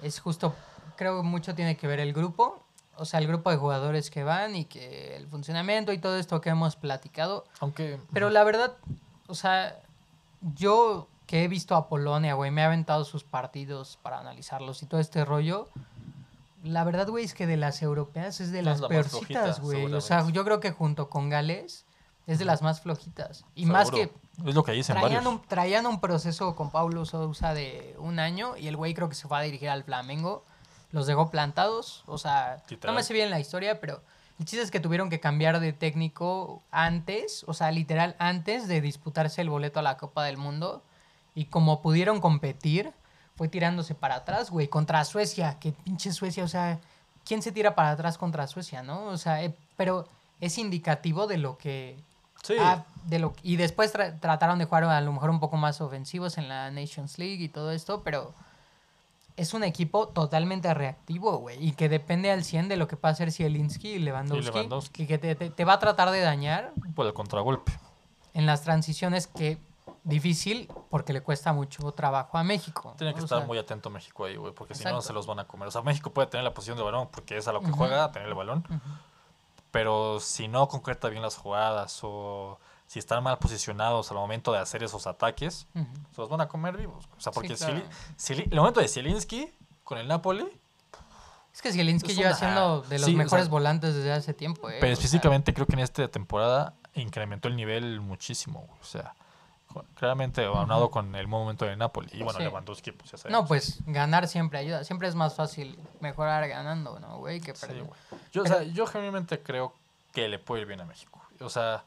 es 0.03 0.19
justo, 0.19 0.53
creo 0.97 1.17
que 1.21 1.27
mucho 1.27 1.55
tiene 1.55 1.77
que 1.77 1.87
ver 1.87 1.99
el 1.99 2.13
grupo, 2.13 2.63
o 2.97 3.05
sea, 3.05 3.19
el 3.19 3.27
grupo 3.27 3.49
de 3.49 3.57
jugadores 3.57 4.09
que 4.09 4.23
van 4.23 4.55
y 4.55 4.65
que 4.65 5.15
el 5.15 5.27
funcionamiento 5.27 5.93
y 5.93 5.97
todo 5.97 6.17
esto 6.17 6.41
que 6.41 6.49
hemos 6.49 6.75
platicado. 6.75 7.45
Aunque, 7.59 7.99
Pero 8.13 8.29
la 8.29 8.43
verdad, 8.43 8.73
o 9.27 9.35
sea, 9.35 9.79
yo 10.55 11.07
que 11.25 11.43
he 11.43 11.47
visto 11.47 11.75
a 11.75 11.87
Polonia, 11.87 12.33
güey, 12.33 12.51
me 12.51 12.61
he 12.61 12.65
aventado 12.65 13.05
sus 13.05 13.23
partidos 13.23 13.97
para 14.01 14.19
analizarlos 14.19 14.83
y 14.83 14.85
todo 14.85 14.99
este 14.99 15.23
rollo. 15.23 15.69
La 16.63 16.83
verdad, 16.83 17.07
güey, 17.07 17.23
es 17.23 17.33
que 17.33 17.47
de 17.47 17.57
las 17.57 17.81
europeas 17.81 18.41
es 18.41 18.51
de 18.51 18.61
las 18.61 18.81
la 18.81 18.87
más 18.87 19.09
peorcitas, 19.09 19.61
güey. 19.61 19.91
O 19.93 20.01
sea, 20.01 20.29
yo 20.29 20.43
creo 20.43 20.59
que 20.59 20.71
junto 20.71 21.09
con 21.09 21.29
Gales 21.29 21.85
es 22.27 22.39
de 22.39 22.45
las 22.45 22.61
más 22.61 22.81
flojitas. 22.81 23.45
Y 23.55 23.65
más 23.65 23.91
que 23.91 24.11
Es 24.45 24.55
lo 24.55 24.63
que 24.63 24.73
dicen 24.73 24.95
traían 24.95 25.23
varios. 25.23 25.33
un, 25.33 25.47
traían 25.47 25.85
un 25.87 25.99
proceso 25.99 26.55
con 26.55 26.69
Paulo 26.69 27.05
Sousa 27.05 27.53
de 27.53 27.95
un 27.97 28.19
año 28.19 28.57
y 28.57 28.67
el 28.67 28.75
güey 28.75 28.93
creo 28.93 29.09
que 29.09 29.15
se 29.15 29.27
fue 29.27 29.37
a 29.37 29.41
dirigir 29.41 29.69
al 29.69 29.83
Flamengo. 29.83 30.43
Los 30.91 31.07
dejó 31.07 31.29
plantados. 31.31 32.03
O 32.07 32.17
sea, 32.17 32.61
no 32.87 32.93
me 32.93 33.03
sé 33.03 33.13
bien 33.13 33.29
la 33.29 33.39
historia, 33.39 33.79
pero 33.79 34.01
el 34.39 34.45
chiste 34.45 34.63
es 34.63 34.71
que 34.71 34.79
tuvieron 34.79 35.09
que 35.09 35.19
cambiar 35.19 35.59
de 35.59 35.73
técnico 35.73 36.61
antes, 36.71 37.43
o 37.47 37.53
sea, 37.53 37.71
literal 37.71 38.15
antes 38.19 38.67
de 38.67 38.81
disputarse 38.81 39.41
el 39.41 39.49
boleto 39.49 39.79
a 39.79 39.83
la 39.83 39.97
Copa 39.97 40.23
del 40.23 40.37
Mundo. 40.37 40.83
Y 41.35 41.45
como 41.45 41.81
pudieron 41.81 42.19
competir, 42.19 42.91
fue 43.35 43.47
tirándose 43.47 43.95
para 43.95 44.15
atrás, 44.15 44.49
güey, 44.51 44.67
contra 44.67 45.05
Suecia. 45.05 45.57
Que 45.59 45.71
pinche 45.71 46.11
Suecia, 46.11 46.43
o 46.43 46.47
sea, 46.47 46.79
¿quién 47.25 47.41
se 47.41 47.51
tira 47.51 47.73
para 47.75 47.91
atrás 47.91 48.17
contra 48.17 48.47
Suecia, 48.47 48.83
no? 48.83 49.05
O 49.05 49.17
sea, 49.17 49.43
eh, 49.43 49.55
pero 49.77 50.07
es 50.41 50.57
indicativo 50.57 51.27
de 51.27 51.37
lo 51.37 51.57
que 51.57 51.97
Sí, 52.43 52.55
Ah, 52.59 52.83
de 53.05 53.19
lo, 53.19 53.35
y 53.43 53.55
después 53.57 53.93
tra- 53.93 54.19
trataron 54.19 54.57
de 54.57 54.65
jugar 54.65 54.83
a 54.85 54.99
lo 55.01 55.13
mejor 55.13 55.29
un 55.29 55.39
poco 55.39 55.57
más 55.57 55.79
ofensivos 55.79 56.39
en 56.39 56.49
la 56.49 56.71
Nations 56.71 57.19
League 57.19 57.43
y 57.43 57.49
todo 57.49 57.71
esto, 57.71 58.01
pero 58.03 58.33
es 59.41 59.53
un 59.53 59.63
equipo 59.63 60.07
totalmente 60.09 60.73
reactivo, 60.73 61.37
güey, 61.37 61.57
y 61.65 61.71
que 61.73 61.89
depende 61.89 62.31
al 62.31 62.43
100 62.43 62.67
de 62.69 62.77
lo 62.77 62.87
que 62.87 62.95
pueda 62.97 63.11
hacer 63.13 63.31
Zielinski 63.31 63.89
y 63.93 63.99
Lewandowski, 63.99 64.47
Y 64.47 64.51
Lewandowski. 64.51 65.03
y 65.03 65.07
que 65.07 65.17
te, 65.17 65.35
te- 65.35 65.49
te 65.49 65.65
va 65.65 65.73
a 65.73 65.79
tratar 65.79 66.11
de 66.11 66.21
dañar 66.21 66.73
por 66.95 67.05
el 67.07 67.13
contragolpe. 67.13 67.71
en 68.33 68.45
las 68.45 68.61
transiciones 68.63 69.27
que 69.27 69.57
difícil 70.03 70.67
porque 70.89 71.13
le 71.13 71.21
cuesta 71.21 71.53
mucho 71.53 71.91
trabajo 71.91 72.37
a 72.37 72.43
México. 72.43 72.93
Tiene 72.97 73.13
que 73.13 73.19
estar 73.19 73.39
sea, 73.39 73.47
muy 73.47 73.57
atento 73.57 73.89
México 73.89 74.25
ahí, 74.25 74.35
güey, 74.35 74.53
porque 74.53 74.73
si 74.73 74.83
no 74.85 75.01
se 75.01 75.13
los 75.13 75.27
van 75.27 75.39
a 75.39 75.45
comer. 75.45 75.67
O 75.67 75.71
sea, 75.71 75.81
México 75.81 76.11
puede 76.11 76.27
tener 76.27 76.43
la 76.43 76.53
posición 76.53 76.77
del 76.77 76.85
balón 76.85 77.09
porque 77.11 77.37
es 77.37 77.47
a 77.47 77.51
lo 77.51 77.61
que 77.61 77.71
juega, 77.71 78.11
tener 78.11 78.27
el 78.27 78.33
balón. 78.33 78.63
Pero 79.71 80.19
si 80.19 80.47
no 80.47 80.67
concreta 80.67 81.07
bien 81.09 81.21
las 81.21 81.37
jugadas 81.37 81.99
o 82.03 82.59
si 82.91 82.99
están 82.99 83.23
mal 83.23 83.37
posicionados 83.37 84.11
al 84.11 84.17
momento 84.17 84.51
de 84.51 84.59
hacer 84.59 84.83
esos 84.83 85.07
ataques, 85.07 85.65
se 85.73 86.17
los 86.21 86.27
van 86.27 86.41
a 86.41 86.49
comer 86.49 86.75
vivos. 86.75 87.05
O 87.17 87.21
sea, 87.21 87.31
Sí, 87.31 87.35
porque 87.35 87.55
claro. 87.55 87.81
Zieli- 88.19 88.49
el 88.51 88.57
momento 88.57 88.81
de 88.81 88.89
Zielinski 88.89 89.49
con 89.85 89.97
el 89.97 90.09
Napoli, 90.09 90.45
Es 91.53 91.61
que 91.61 91.71
Zielinski 91.71 92.11
Es 92.11 92.17
lleva 92.17 92.29
una- 92.31 92.37
siendo 92.39 92.81
de 92.81 92.97
los 92.99 93.05
sí, 93.05 93.13
o 93.13 93.17
mejores 93.17 93.45
sea, 93.45 93.49
volantes 93.51 93.95
desde 93.95 94.11
hace 94.11 94.33
tiempo, 94.33 94.69
eh, 94.69 94.73
pero 94.81 94.87
sea, 94.87 94.93
específicamente 94.93 95.53
creo 95.53 95.67
que 95.67 95.73
en 95.73 95.79
esta 95.79 96.05
temporada 96.09 96.73
incrementó 96.93 97.47
el 97.47 97.55
nivel 97.55 98.01
muchísimo. 98.01 98.67
O 98.81 98.83
sea, 98.83 99.13
claramente 99.95 100.43
aunado 100.45 100.91
con 100.91 101.15
el 101.15 101.27
momento 101.29 101.63
de 101.63 101.77
Napoli. 101.77 102.09
Y 102.11 102.23
bueno, 102.23 102.39
Sí. 102.39 102.43
Lewandowski, 102.43 102.91
pues 102.91 103.11
ya 103.11 103.17
sabemos. 103.17 103.41
No, 103.43 103.47
pues 103.47 103.79
ganar 103.85 104.27
siempre 104.27 104.59
ayuda. 104.59 104.83
Siempre 104.83 105.07
es 105.07 105.15
más 105.15 105.33
fácil 105.35 105.79
mejorar 106.01 106.45
ganando, 106.49 106.99
¿no, 106.99 107.19
güey? 107.19 107.39
Que 107.39 107.55
Sí, 107.55 107.65
perder. 107.67 107.85
Yo, 108.33 108.43
o 108.43 108.45
sea, 108.45 108.63
yo 108.63 108.85
genuinamente 108.85 109.41
creo 109.41 109.73
que 110.11 110.27
le 110.27 110.39
puede 110.39 110.63
ir 110.63 110.67
bien 110.67 110.81
a 110.81 110.85
México. 110.85 111.21
O 111.39 111.49
sea, 111.49 111.83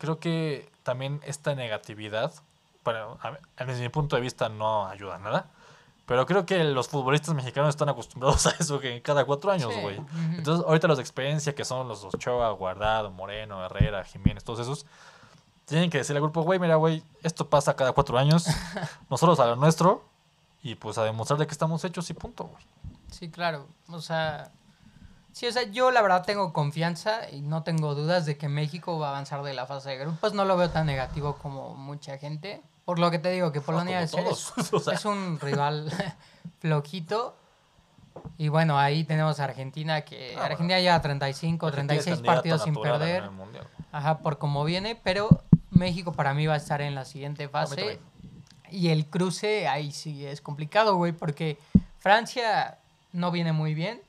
creo 0.00 0.18
que 0.18 0.68
también 0.82 1.20
esta 1.24 1.54
negatividad, 1.54 2.32
para, 2.82 3.04
a- 3.22 3.64
desde 3.64 3.82
mi 3.82 3.88
punto 3.90 4.16
de 4.16 4.22
vista, 4.22 4.48
no 4.48 4.86
ayuda 4.86 5.14
a 5.16 5.18
nada. 5.18 5.46
Pero 6.06 6.26
creo 6.26 6.44
que 6.44 6.64
los 6.64 6.88
futbolistas 6.88 7.32
mexicanos 7.36 7.68
están 7.68 7.88
acostumbrados 7.88 8.44
a 8.48 8.50
eso 8.58 8.80
que 8.80 9.00
cada 9.02 9.24
cuatro 9.24 9.52
años, 9.52 9.72
güey. 9.80 10.00
Entonces, 10.36 10.66
ahorita 10.66 10.88
los 10.88 10.96
de 10.98 11.02
experiencia, 11.02 11.54
que 11.54 11.64
son 11.64 11.86
los 11.86 12.02
Ochoa, 12.04 12.50
Guardado, 12.50 13.12
Moreno, 13.12 13.64
Herrera, 13.64 14.02
Jiménez, 14.02 14.42
todos 14.42 14.58
esos, 14.58 14.86
tienen 15.66 15.88
que 15.88 15.98
decirle 15.98 16.18
al 16.18 16.22
grupo, 16.24 16.42
güey, 16.42 16.58
mira, 16.58 16.74
güey, 16.74 17.04
esto 17.22 17.48
pasa 17.48 17.76
cada 17.76 17.92
cuatro 17.92 18.18
años, 18.18 18.44
nosotros 19.08 19.38
a 19.38 19.46
lo 19.46 19.54
nuestro, 19.54 20.04
y 20.64 20.74
pues 20.74 20.98
a 20.98 21.04
demostrar 21.04 21.38
de 21.38 21.46
que 21.46 21.52
estamos 21.52 21.84
hechos 21.84 22.10
y 22.10 22.14
punto, 22.14 22.44
güey. 22.44 22.62
Sí, 23.12 23.30
claro. 23.30 23.66
O 23.88 24.00
sea, 24.00 24.50
sí, 25.32 25.46
o 25.46 25.52
sea, 25.52 25.62
yo 25.64 25.90
la 25.90 26.02
verdad 26.02 26.24
tengo 26.24 26.52
confianza 26.52 27.28
y 27.30 27.40
no 27.40 27.62
tengo 27.62 27.94
dudas 27.94 28.26
de 28.26 28.36
que 28.36 28.48
México 28.48 28.98
va 28.98 29.08
a 29.08 29.10
avanzar 29.10 29.42
de 29.42 29.54
la 29.54 29.66
fase 29.66 29.90
de 29.90 29.98
grupos. 29.98 30.34
No 30.34 30.44
lo 30.44 30.56
veo 30.56 30.70
tan 30.70 30.86
negativo 30.86 31.36
como 31.36 31.74
mucha 31.74 32.18
gente. 32.18 32.62
Por 32.84 32.98
lo 32.98 33.10
que 33.10 33.18
te 33.18 33.30
digo, 33.30 33.52
que 33.52 33.60
Polonia 33.60 34.02
es, 34.02 34.14
O 34.72 34.80
sea, 34.80 35.10
un 35.10 35.38
rival 35.40 35.92
flojito. 36.60 37.36
Y 38.36 38.48
bueno, 38.48 38.78
ahí 38.78 39.04
tenemos 39.04 39.38
a 39.40 39.44
Argentina, 39.44 40.00
que 40.02 40.30
Ah, 40.30 40.32
bueno. 40.32 40.44
Argentina 40.46 40.80
lleva 40.80 41.00
35, 41.00 41.66
Argentina 41.66 41.98
es 41.98 42.04
36 42.04 42.16
candidata 42.16 42.34
partidos 42.36 42.62
sin 42.64 42.74
perder. 42.74 43.30
Ajá, 43.92 44.18
por 44.18 44.38
como 44.38 44.64
viene, 44.64 44.96
pero 44.96 45.42
México 45.70 46.12
para 46.12 46.34
mí 46.34 46.46
va 46.46 46.54
a 46.54 46.56
estar 46.56 46.80
en 46.80 46.94
la 46.94 47.04
siguiente 47.04 47.48
fase. 47.48 47.76
también. 47.76 47.98
Y 48.70 48.88
el 48.88 49.06
cruce 49.06 49.68
ahí 49.68 49.92
sí 49.92 50.24
es 50.26 50.40
complicado, 50.40 50.96
güey, 50.96 51.12
porque 51.12 51.58
Francia 51.98 52.78
no 53.12 53.30
viene 53.30 53.52
muy 53.52 53.74
bien. 53.74 54.00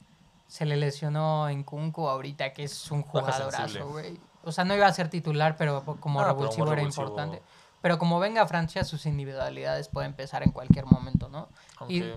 Se 0.52 0.66
le 0.66 0.76
lesionó 0.76 1.48
en 1.48 1.64
Kunku 1.64 2.10
ahorita, 2.10 2.52
que 2.52 2.64
es 2.66 2.92
un 2.92 3.04
jugadorazo, 3.04 3.88
güey. 3.88 4.20
O 4.44 4.52
sea, 4.52 4.66
no 4.66 4.76
iba 4.76 4.86
a 4.86 4.92
ser 4.92 5.08
titular, 5.10 5.56
pero 5.56 5.82
como 6.02 6.20
Ah, 6.20 6.26
revulsivo 6.26 6.68
era 6.68 6.76
revulsivo. 6.76 7.08
importante. 7.08 7.42
Pero 7.82 7.98
como 7.98 8.20
venga 8.20 8.46
Francia, 8.48 8.84
sus 8.84 9.06
individualidades 9.06 9.88
pueden 9.88 10.12
empezar 10.12 10.44
en 10.44 10.52
cualquier 10.52 10.86
momento, 10.88 11.30
¿no? 11.30 11.48
Y, 11.88 12.02
Aunque, 12.02 12.16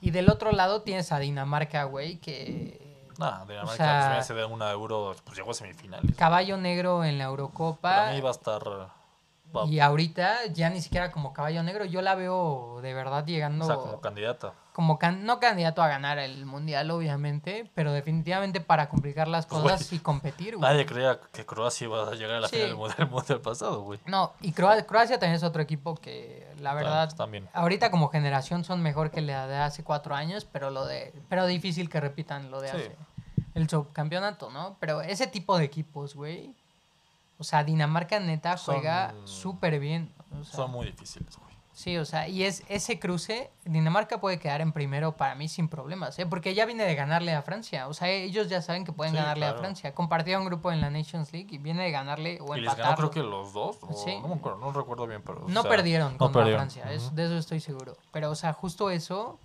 y 0.00 0.10
del 0.10 0.30
otro 0.30 0.52
lado 0.52 0.80
tienes 0.82 1.12
a 1.12 1.18
Dinamarca, 1.18 1.84
güey, 1.84 2.16
que 2.16 3.04
nada, 3.18 3.44
Dinamarca, 3.44 3.72
o 3.72 3.76
sea- 3.76 4.12
pues, 4.14 4.26
ser 4.26 4.46
una 4.46 4.70
euro, 4.70 5.14
pues 5.24 5.36
llegó 5.36 5.50
a 5.50 5.54
semifinales. 5.54 6.16
caballo 6.16 6.56
negro 6.56 7.04
en 7.04 7.18
la 7.18 7.24
Eurocopa. 7.24 7.94
Para 7.94 8.12
mí 8.12 8.20
va 8.22 8.30
a 8.30 8.32
estar... 8.32 8.62
va- 9.54 9.66
Y 9.66 9.80
ahorita 9.80 10.46
ya 10.46 10.70
ni 10.70 10.80
siquiera 10.80 11.12
como 11.12 11.34
caballo 11.34 11.62
negro, 11.62 11.84
yo 11.84 12.00
la 12.00 12.14
veo 12.14 12.80
de 12.80 12.94
verdad 12.94 13.26
llegando 13.26 13.64
o 13.64 13.68
sea, 13.68 13.76
como, 13.76 14.00
como 14.76 14.98
can- 14.98 15.24
no 15.24 15.40
candidato 15.40 15.82
a 15.82 15.88
ganar 15.88 16.18
el 16.18 16.44
mundial, 16.44 16.90
obviamente, 16.90 17.70
pero 17.74 17.92
definitivamente 17.92 18.60
para 18.60 18.90
complicar 18.90 19.26
las 19.26 19.46
Pues, 19.46 19.62
cosas 19.62 19.90
y 19.94 20.00
competir, 20.00 20.54
güey. 20.58 20.70
Nadie 20.70 20.84
creía 20.84 21.18
que 21.32 21.46
Croacia 21.46 21.86
iba 21.86 22.06
a 22.06 22.14
llegar 22.14 22.36
a 22.36 22.40
la 22.40 22.48
Sí. 22.48 22.56
final 22.56 22.68
del 22.68 22.76
mundial, 22.76 23.08
mundial 23.10 23.40
pasado, 23.40 23.80
güey. 23.80 23.98
No, 24.04 24.34
y 24.42 24.52
Croa- 24.52 24.82
Croacia 24.84 25.18
también 25.18 25.36
es 25.36 25.42
otro 25.44 25.62
equipo 25.62 25.94
que 25.94 26.46
la 26.60 26.74
verdad 26.74 27.08
También. 27.16 27.48
ahorita 27.54 27.90
como 27.90 28.08
generación 28.10 28.64
son 28.64 28.82
mejor 28.82 29.10
que 29.10 29.22
la 29.22 29.46
de 29.46 29.56
hace 29.56 29.82
cuatro 29.82 30.14
años, 30.14 30.44
pero 30.44 30.68
lo 30.68 30.84
de 30.84 31.14
pero 31.30 31.46
difícil 31.46 31.88
que 31.88 31.98
repitan 31.98 32.50
lo 32.50 32.60
de 32.60 32.68
Sí. 32.68 32.76
hace 32.76 32.96
el 33.54 33.70
subcampeonato, 33.70 34.50
¿no? 34.50 34.76
Pero 34.78 35.00
ese 35.00 35.26
tipo 35.26 35.56
de 35.56 35.64
equipos, 35.64 36.14
güey. 36.14 36.54
O 37.38 37.44
sea, 37.44 37.64
Dinamarca 37.64 38.20
neta 38.20 38.58
juega 38.58 39.14
súper 39.24 39.80
bien. 39.80 40.12
o 40.38 40.44
sea, 40.44 40.54
Son 40.56 40.70
muy 40.70 40.84
difíciles, 40.84 41.34
güey. 41.38 41.45
Sí, 41.78 41.98
o 41.98 42.06
sea, 42.06 42.26
y 42.26 42.42
es 42.44 42.62
ese 42.70 42.98
cruce, 42.98 43.50
Dinamarca 43.66 44.18
puede 44.18 44.38
quedar 44.38 44.62
en 44.62 44.72
primero 44.72 45.12
para 45.18 45.34
mí 45.34 45.46
sin 45.46 45.68
problemas, 45.68 46.18
¿eh? 46.18 46.24
porque 46.24 46.54
ya 46.54 46.64
viene 46.64 46.84
de 46.84 46.94
ganarle 46.94 47.34
a 47.34 47.42
Francia, 47.42 47.86
o 47.86 47.92
sea, 47.92 48.08
ellos 48.08 48.48
ya 48.48 48.62
saben 48.62 48.86
que 48.86 48.92
pueden 48.92 49.12
Sí, 49.12 49.18
ganarle 49.18 49.42
claro. 49.44 49.56
a 49.58 49.60
Francia. 49.60 49.94
Compartieron 49.94 50.46
grupo 50.46 50.72
en 50.72 50.80
la 50.80 50.88
Nations 50.88 51.34
League 51.34 51.48
y 51.50 51.58
viene 51.58 51.82
de 51.84 51.90
ganarle 51.90 52.38
o 52.40 52.56
Y 52.56 52.62
les 52.62 52.74
ganó 52.74 52.96
creo 52.96 53.10
que 53.10 53.22
los 53.22 53.52
dos, 53.52 53.76
o 53.82 53.92
Sí. 53.92 54.18
no 54.22 54.28
me 54.28 54.34
acuerdo, 54.36 54.56
no 54.58 54.72
recuerdo 54.72 55.06
bien, 55.06 55.20
pero... 55.22 55.44
o 55.44 55.48
No 55.50 55.60
sea, 55.60 55.70
perdieron 55.70 56.12
no 56.12 56.18
contra 56.18 56.40
perdieron. 56.44 56.70
Francia, 56.70 56.90
es- 56.90 57.14
de 57.14 57.26
eso 57.26 57.36
estoy 57.36 57.60
seguro. 57.60 57.94
Pero, 58.10 58.30
o 58.30 58.34
sea, 58.34 58.54
justo 58.54 58.88
eso 58.88 59.38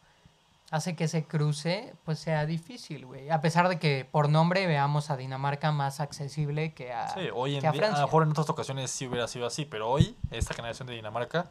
hace 0.72 0.96
que 0.96 1.04
ese 1.04 1.26
cruce 1.26 1.94
pues 2.06 2.18
sea 2.20 2.46
difícil, 2.46 3.06
güey. 3.06 3.30
A 3.30 3.42
pesar 3.42 3.68
de 3.68 3.78
que 3.78 4.08
por 4.10 4.30
nombre 4.30 4.68
veamos 4.68 5.10
a 5.12 5.18
Dinamarca 5.18 5.74
más 5.74 6.00
accesible 6.00 6.74
que 6.74 6.94
a, 6.94 7.10
Sí, 7.10 7.28
hoy 7.34 7.56
en 7.56 7.60
que 7.62 7.68
a 7.68 7.72
día, 7.74 7.82
a 7.82 7.84
lo 7.84 7.88
Francia. 7.90 8.06
mejor 8.06 8.24
en 8.24 8.30
otras 8.30 8.50
ocasiones 8.50 8.90
sí 8.90 9.06
hubiera 9.06 9.28
sido 9.28 9.46
así, 9.48 9.66
pero 9.66 9.90
hoy, 9.90 10.16
esta 10.32 10.54
generación 10.54 10.88
de 10.88 10.94
Dinamarca, 10.96 11.50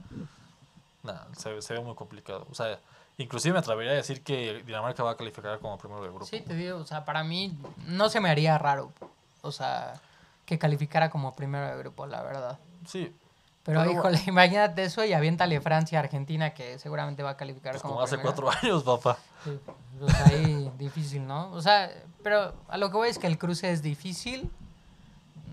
nada, 1.03 1.29
se, 1.37 1.61
se 1.63 1.75
ve 1.75 1.81
muy 1.81 1.95
complicado. 1.95 2.47
O 2.51 2.55
sea, 2.55 2.79
inclusive 3.19 3.53
me 3.53 3.59
atrevería 3.61 3.93
a 3.93 3.97
decir 3.97 4.23
que 4.23 4.63
Dinamarca 4.65 5.03
va 5.03 5.13
a 5.13 5.17
calificar 5.17 5.59
como 5.59 5.77
primero 5.79 6.03
de 6.03 6.09
grupo. 6.09 6.27
Sí, 6.27 6.41
te 6.41 6.55
digo, 6.55 6.79
o 6.79 6.87
sea, 6.87 7.05
para 7.05 7.25
mí 7.25 7.57
no 7.87 8.09
se 8.09 8.21
me 8.21 8.31
haría 8.31 8.57
raro, 8.59 8.93
o 9.43 9.53
sea, 9.53 10.01
que 10.47 10.59
calificara 10.59 11.11
como 11.11 11.35
primero 11.35 11.67
de 11.67 11.77
grupo, 11.79 12.07
la 12.07 12.23
verdad. 12.23 12.59
Sí, 12.87 13.13
Pero, 13.63 13.81
Pero 13.81 13.93
híjole, 13.93 14.21
imagínate 14.27 14.85
eso 14.85 15.05
y 15.05 15.13
aviéntale 15.13 15.61
Francia, 15.61 16.01
Argentina, 16.01 16.55
que 16.55 16.79
seguramente 16.79 17.23
va 17.23 17.31
a 17.31 17.37
calificar 17.37 17.73
pues 17.73 17.83
como, 17.83 17.95
como 17.95 18.05
hace 18.05 18.17
primero. 18.17 18.35
cuatro 18.35 18.59
años, 18.63 18.83
papá. 18.83 19.19
Sí, 19.45 19.59
pues 19.99 20.15
ahí 20.27 20.73
difícil, 20.79 21.27
¿no? 21.27 21.53
O 21.53 21.61
sea, 21.61 21.91
pero 22.23 22.55
a 22.69 22.79
lo 22.79 22.91
que 22.91 22.97
voy 22.97 23.09
es 23.11 23.19
que 23.19 23.27
el 23.27 23.39
cruce 23.39 23.71
es 23.71 23.83
difícil. 23.83 24.51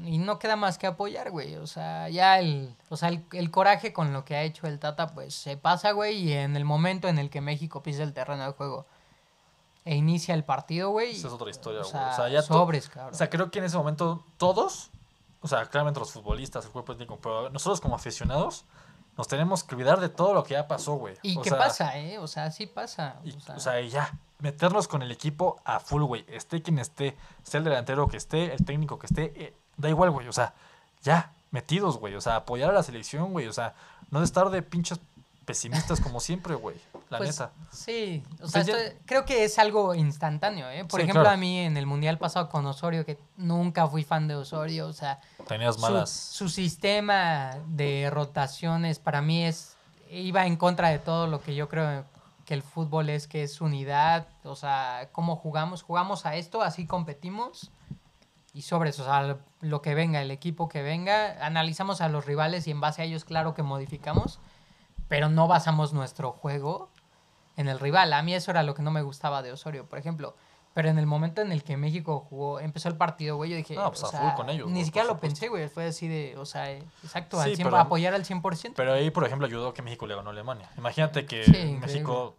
Y 0.06 0.18
no 0.18 0.40
queda 0.40 0.56
más 0.56 0.78
que 0.78 0.88
apoyar, 0.88 1.32
güey. 1.32 1.56
O 1.56 1.68
sea, 1.68 2.10
ya 2.10 2.40
el, 2.40 2.76
o 2.90 2.98
sea, 2.98 3.10
el, 3.10 3.26
el 3.34 3.52
coraje 3.52 3.94
con 3.94 4.14
lo 4.14 4.24
que 4.26 4.36
ha 4.36 4.44
hecho 4.44 4.68
el 4.68 4.80
Tata, 4.80 5.08
pues 5.14 5.34
se 5.36 5.58
pasa, 5.58 5.92
güey, 5.92 6.18
y 6.18 6.34
en 6.34 6.56
el 6.56 6.66
momento 6.66 7.08
en 7.08 7.20
el 7.20 7.30
que 7.30 7.42
México 7.42 7.82
pisa 7.84 8.04
el 8.04 8.14
terreno 8.14 8.46
de 8.46 8.52
juego 8.54 8.86
e 9.86 9.96
inicia 9.96 10.34
el 10.36 10.44
partido, 10.44 10.90
güey. 10.90 11.12
Esa 11.16 11.28
es 11.28 11.34
otra 11.34 11.50
historia, 11.50 11.80
o 11.80 11.84
güey. 11.84 11.92
sea, 11.92 12.10
O 12.12 12.16
sea, 12.16 12.30
ya 12.30 12.42
sobres, 12.42 12.90
cabrón. 12.90 13.14
O 13.14 13.18
sea, 13.18 13.30
creo 13.30 13.50
que 13.52 13.60
en 13.60 13.66
ese 13.66 13.78
momento 13.78 14.24
todos, 14.38 14.90
o 15.42 15.48
sea, 15.48 15.66
claramente 15.68 16.00
los 16.00 16.12
futbolistas, 16.12 16.66
el 16.66 16.72
cuerpo 16.72 16.94
técnico, 16.96 17.20
pero 17.22 17.50
nosotros 17.50 17.80
como 17.80 17.96
aficionados, 17.96 18.66
nos 19.18 19.28
tenemos 19.28 19.64
que 19.64 19.74
olvidar 19.76 20.00
de 20.00 20.10
todo 20.10 20.34
lo 20.34 20.44
que 20.44 20.54
ya 20.54 20.68
pasó, 20.68 20.94
güey. 20.96 21.16
¿Y 21.24 21.38
O 21.38 21.42
qué 21.42 21.50
sea, 21.50 21.58
pasa, 21.58 21.98
eh? 21.98 22.20
O 22.20 22.28
sea, 22.28 22.52
sí 22.52 22.68
pasa. 22.68 23.16
y- 23.24 23.32
o 23.32 23.40
sea, 23.40 23.56
o 23.56 23.60
sea, 23.60 23.82
y 23.82 23.90
ya, 23.90 24.14
meternos 24.40 24.88
con 24.88 25.02
el 25.02 25.12
equipo 25.12 25.60
a 25.66 25.80
full, 25.80 26.04
güey. 26.04 26.24
Esté 26.28 26.62
quien 26.62 26.78
esté, 26.80 27.18
sea 27.44 27.58
el 27.60 27.64
delantero 27.64 28.08
que 28.10 28.18
esté, 28.18 28.54
el 28.54 28.64
técnico 28.66 29.00
que 29.00 29.08
esté, 29.08 29.34
eh, 29.44 29.56
da 29.78 29.90
igual, 29.90 30.12
güey. 30.12 30.28
O 30.28 30.34
sea, 30.34 30.54
ya, 31.04 31.32
metidos, 31.52 31.98
güey. 31.98 32.16
O 32.16 32.22
sea, 32.22 32.36
apoyar 32.38 32.70
a 32.70 32.74
la 32.74 32.84
selección, 32.84 33.32
güey. 33.32 33.48
O 33.48 33.54
sea, 33.54 33.74
no 34.12 34.20
de 34.20 34.26
estar 34.26 34.50
de 34.50 34.62
pinches 34.62 35.00
pesimistas 35.46 36.02
como 36.02 36.20
siempre, 36.20 36.56
güey. 36.56 36.76
La 37.10 37.20
pues, 37.20 37.30
neta. 37.40 37.52
Sí, 37.72 38.22
o 38.42 38.48
sea, 38.50 38.62
esto- 38.62 38.74
creo 39.06 39.24
que 39.24 39.46
es 39.46 39.58
algo 39.60 39.96
instantáneo, 39.96 40.70
¿eh? 40.70 40.84
Por 40.84 41.00
Sí, 41.00 41.04
ejemplo, 41.06 41.22
claro. 41.22 41.36
a 41.36 41.38
mí 41.38 41.60
en 41.60 41.78
el 41.78 41.86
Mundial 41.86 42.18
pasado 42.18 42.50
con 42.50 42.66
Osorio, 42.66 43.06
que 43.06 43.18
nunca 43.38 43.88
fui 43.88 44.04
fan 44.04 44.28
de 44.28 44.36
Osorio, 44.36 44.88
o 44.88 44.94
sea, 44.94 45.22
Tenías 45.48 45.76
su, 45.76 45.82
malas. 45.82 46.10
su 46.10 46.50
sistema 46.50 47.56
de 47.68 48.10
rotaciones 48.12 49.00
para 49.00 49.22
mí 49.22 49.46
es 49.46 49.78
iba 50.10 50.46
en 50.46 50.58
contra 50.58 50.90
de 50.90 51.00
todo 51.00 51.28
lo 51.28 51.42
que 51.42 51.56
yo 51.56 51.70
creo 51.70 52.04
que 52.46 52.54
el 52.54 52.62
fútbol 52.62 53.10
es 53.10 53.28
que 53.28 53.44
es 53.44 53.62
unidad, 53.62 54.28
o 54.44 54.56
sea, 54.58 55.08
cómo 55.14 55.38
jugamos, 55.38 55.82
jugamos 55.82 56.26
a 56.26 56.36
esto, 56.36 56.62
así 56.62 56.86
competimos 56.86 57.72
y 58.54 58.64
sobre 58.64 58.90
eso, 58.90 59.04
o 59.04 59.06
sea, 59.06 59.38
lo 59.62 59.82
que 59.82 59.96
venga, 59.96 60.22
el 60.22 60.32
equipo 60.32 60.70
que 60.70 60.82
venga, 60.84 61.44
analizamos 61.46 62.02
a 62.02 62.10
los 62.10 62.26
rivales 62.26 62.68
y 62.68 62.72
en 62.72 62.80
base 62.82 63.02
a 63.02 63.06
ellos 63.06 63.26
claro 63.26 63.54
que 63.54 63.64
modificamos, 63.64 64.40
pero 65.08 65.30
no 65.30 65.48
basamos 65.48 65.94
nuestro 65.94 66.32
juego 66.32 66.90
en 67.56 67.68
el 67.68 67.80
rival. 67.80 68.14
A 68.14 68.22
mí 68.22 68.34
eso 68.36 68.52
era 68.52 68.62
lo 68.64 68.76
que 68.76 68.84
no 68.84 68.92
me 68.92 69.02
gustaba 69.02 69.42
de 69.42 69.52
Osorio, 69.52 69.86
por 69.88 69.98
ejemplo. 70.00 70.36
Pero 70.76 70.90
en 70.90 71.00
el 71.00 71.08
momento 71.08 71.42
en 71.42 71.52
el 71.52 71.64
que 71.64 71.76
México 71.76 72.28
jugó, 72.30 72.60
empezó 72.60 72.88
el 72.88 72.96
partido, 72.98 73.36
güey, 73.36 73.50
yo 73.50 73.56
dije, 73.58 73.74
No, 73.74 73.88
pues 73.90 74.04
o 74.04 74.08
a 74.08 74.10
sea, 74.12 74.20
full 74.22 74.34
con 74.36 74.50
ellos, 74.52 74.70
ni 74.70 74.86
siquiera 74.86 75.08
lo 75.08 75.18
pensé, 75.20 75.48
güey, 75.48 75.68
fue 75.70 75.88
así 75.88 76.08
de, 76.08 76.38
o 76.38 76.46
sea, 76.46 76.72
exacto, 76.72 77.40
al 77.42 77.50
Sí, 77.50 77.56
100, 77.56 77.68
pero- 77.70 77.78
apoyar 77.80 78.14
al 78.14 78.26
100%. 78.26 78.74
Pero 78.76 78.94
ahí, 78.94 79.10
por 79.10 79.26
ejemplo, 79.26 79.48
ayudó 79.48 79.74
que 79.74 79.82
México 79.82 80.06
le 80.06 80.14
ganó 80.16 80.30
a 80.30 80.34
Alemania. 80.34 80.70
Imagínate 80.78 81.26
que 81.26 81.46
Sí. 81.46 81.78
México 81.82 82.36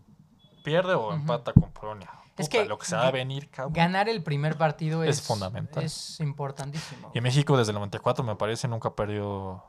pierde 0.63 0.95
o 0.95 1.13
empata 1.15 1.53
con 1.53 1.73
Polonia. 1.73 2.11
Es 2.39 2.49
que 2.49 2.65
lo 2.65 2.79
que 2.79 2.87
se 2.87 2.97
va 2.97 3.07
a 3.09 3.11
venir, 3.11 3.49
cabrón. 3.51 3.73
Ganar 3.73 4.09
el 4.09 4.23
primer 4.23 4.57
partido 4.57 5.03
es, 5.05 5.19
Es 5.19 5.27
fundamental. 5.27 5.83
Es 5.85 6.21
importantísimo. 6.21 7.11
Y 7.15 7.21
México 7.21 7.57
desde 7.57 7.71
el 7.73 7.77
94, 7.77 8.25
me 8.25 8.37
parece, 8.37 8.69
nunca 8.69 8.95
perdió 8.95 9.65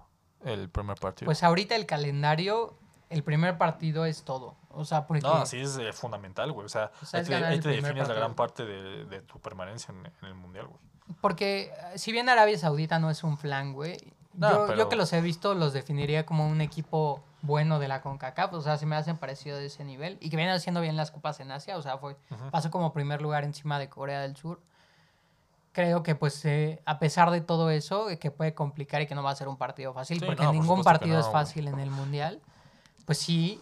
el 0.46 0.70
primer 0.70 0.98
partido. 0.98 1.26
Pues 1.26 1.44
ahorita 1.44 1.76
el 1.76 1.86
calendario, 1.86 2.78
el 3.10 3.24
primer 3.24 3.58
partido 3.58 4.06
es 4.06 4.24
todo. 4.24 4.56
O 4.70 4.86
sea, 4.86 5.08
porque... 5.08 5.22
no, 5.28 5.46
sí 5.46 5.60
es 5.60 5.78
eh, 5.78 5.92
fundamental, 5.94 6.52
güey. 6.52 6.66
O 6.66 6.70
sea, 6.70 6.92
O 7.02 7.06
sea, 7.06 7.20
ahí 7.22 7.26
te, 7.26 7.36
ahí 7.36 7.60
te 7.60 7.70
defines 7.70 8.08
la 8.08 8.14
gran 8.14 8.36
parte 8.36 8.66
de, 8.66 9.06
de 9.06 9.22
tu 9.22 9.40
permanencia 9.40 9.94
en, 9.94 10.06
en 10.06 10.28
el 10.28 10.36
Mundial, 10.36 10.68
güey. 10.68 10.80
Porque 11.22 11.74
eh, 11.94 11.98
si 11.98 12.12
bien 12.12 12.30
Arabia 12.30 12.58
Saudita 12.58 13.00
no 13.00 13.10
es 13.10 13.24
un 13.24 13.38
flan, 13.38 13.74
güey, 13.74 13.98
No, 14.34 14.52
yo, 14.52 14.66
pero- 14.68 14.78
yo 14.78 14.90
que 14.90 14.96
los 14.96 15.12
he 15.14 15.22
visto 15.22 15.56
los 15.56 15.74
definiría 15.74 16.26
como 16.26 16.48
un 16.48 16.62
equipo 16.62 17.24
bueno 17.42 17.80
de 17.80 17.88
la 17.88 18.02
CONCACAF, 18.02 18.54
o 18.54 18.62
sea, 18.62 18.78
se 18.78 18.86
me 18.86 18.96
hacen 18.96 19.18
parecido 19.18 19.58
de 19.58 19.68
ese 19.68 19.84
nivel 19.84 20.18
y 20.20 20.30
que 20.30 20.36
vienen 20.36 20.56
haciendo 20.56 20.82
bien 20.82 20.96
las 20.96 21.12
copas 21.12 21.40
en 21.40 21.52
Asia, 21.52 21.78
o 21.78 21.82
sea, 21.82 21.98
fue 21.98 22.16
pasó 22.52 22.70
como 22.72 22.94
primer 22.94 23.22
lugar 23.22 23.44
encima 23.44 23.80
de 23.80 23.90
Corea 23.90 24.22
del 24.22 24.36
Sur. 24.36 24.62
Creo 25.72 26.04
que 26.04 26.16
pues 26.16 26.44
eh, 26.46 26.82
a 26.86 27.00
pesar 27.00 27.30
de 27.32 27.42
todo 27.42 27.70
eso, 27.70 28.10
eh, 28.10 28.18
que 28.18 28.32
puede 28.32 28.54
complicar 28.54 29.02
y 29.02 29.08
que 29.08 29.16
no 29.16 29.24
va 29.24 29.32
a 29.32 29.36
ser 29.36 29.48
un 29.48 29.58
partido 29.58 29.94
fácil, 29.94 30.20
Sí, 30.20 30.26
porque 30.26 30.44
no, 30.44 30.52
ningún 30.52 30.84
partido 30.84 31.16
no, 31.16 31.22
es 31.22 31.32
fácil 31.32 31.68
en 31.68 31.80
el 31.80 31.92
Mundial, 31.92 32.42
pues 33.06 33.20
sí, 33.20 33.62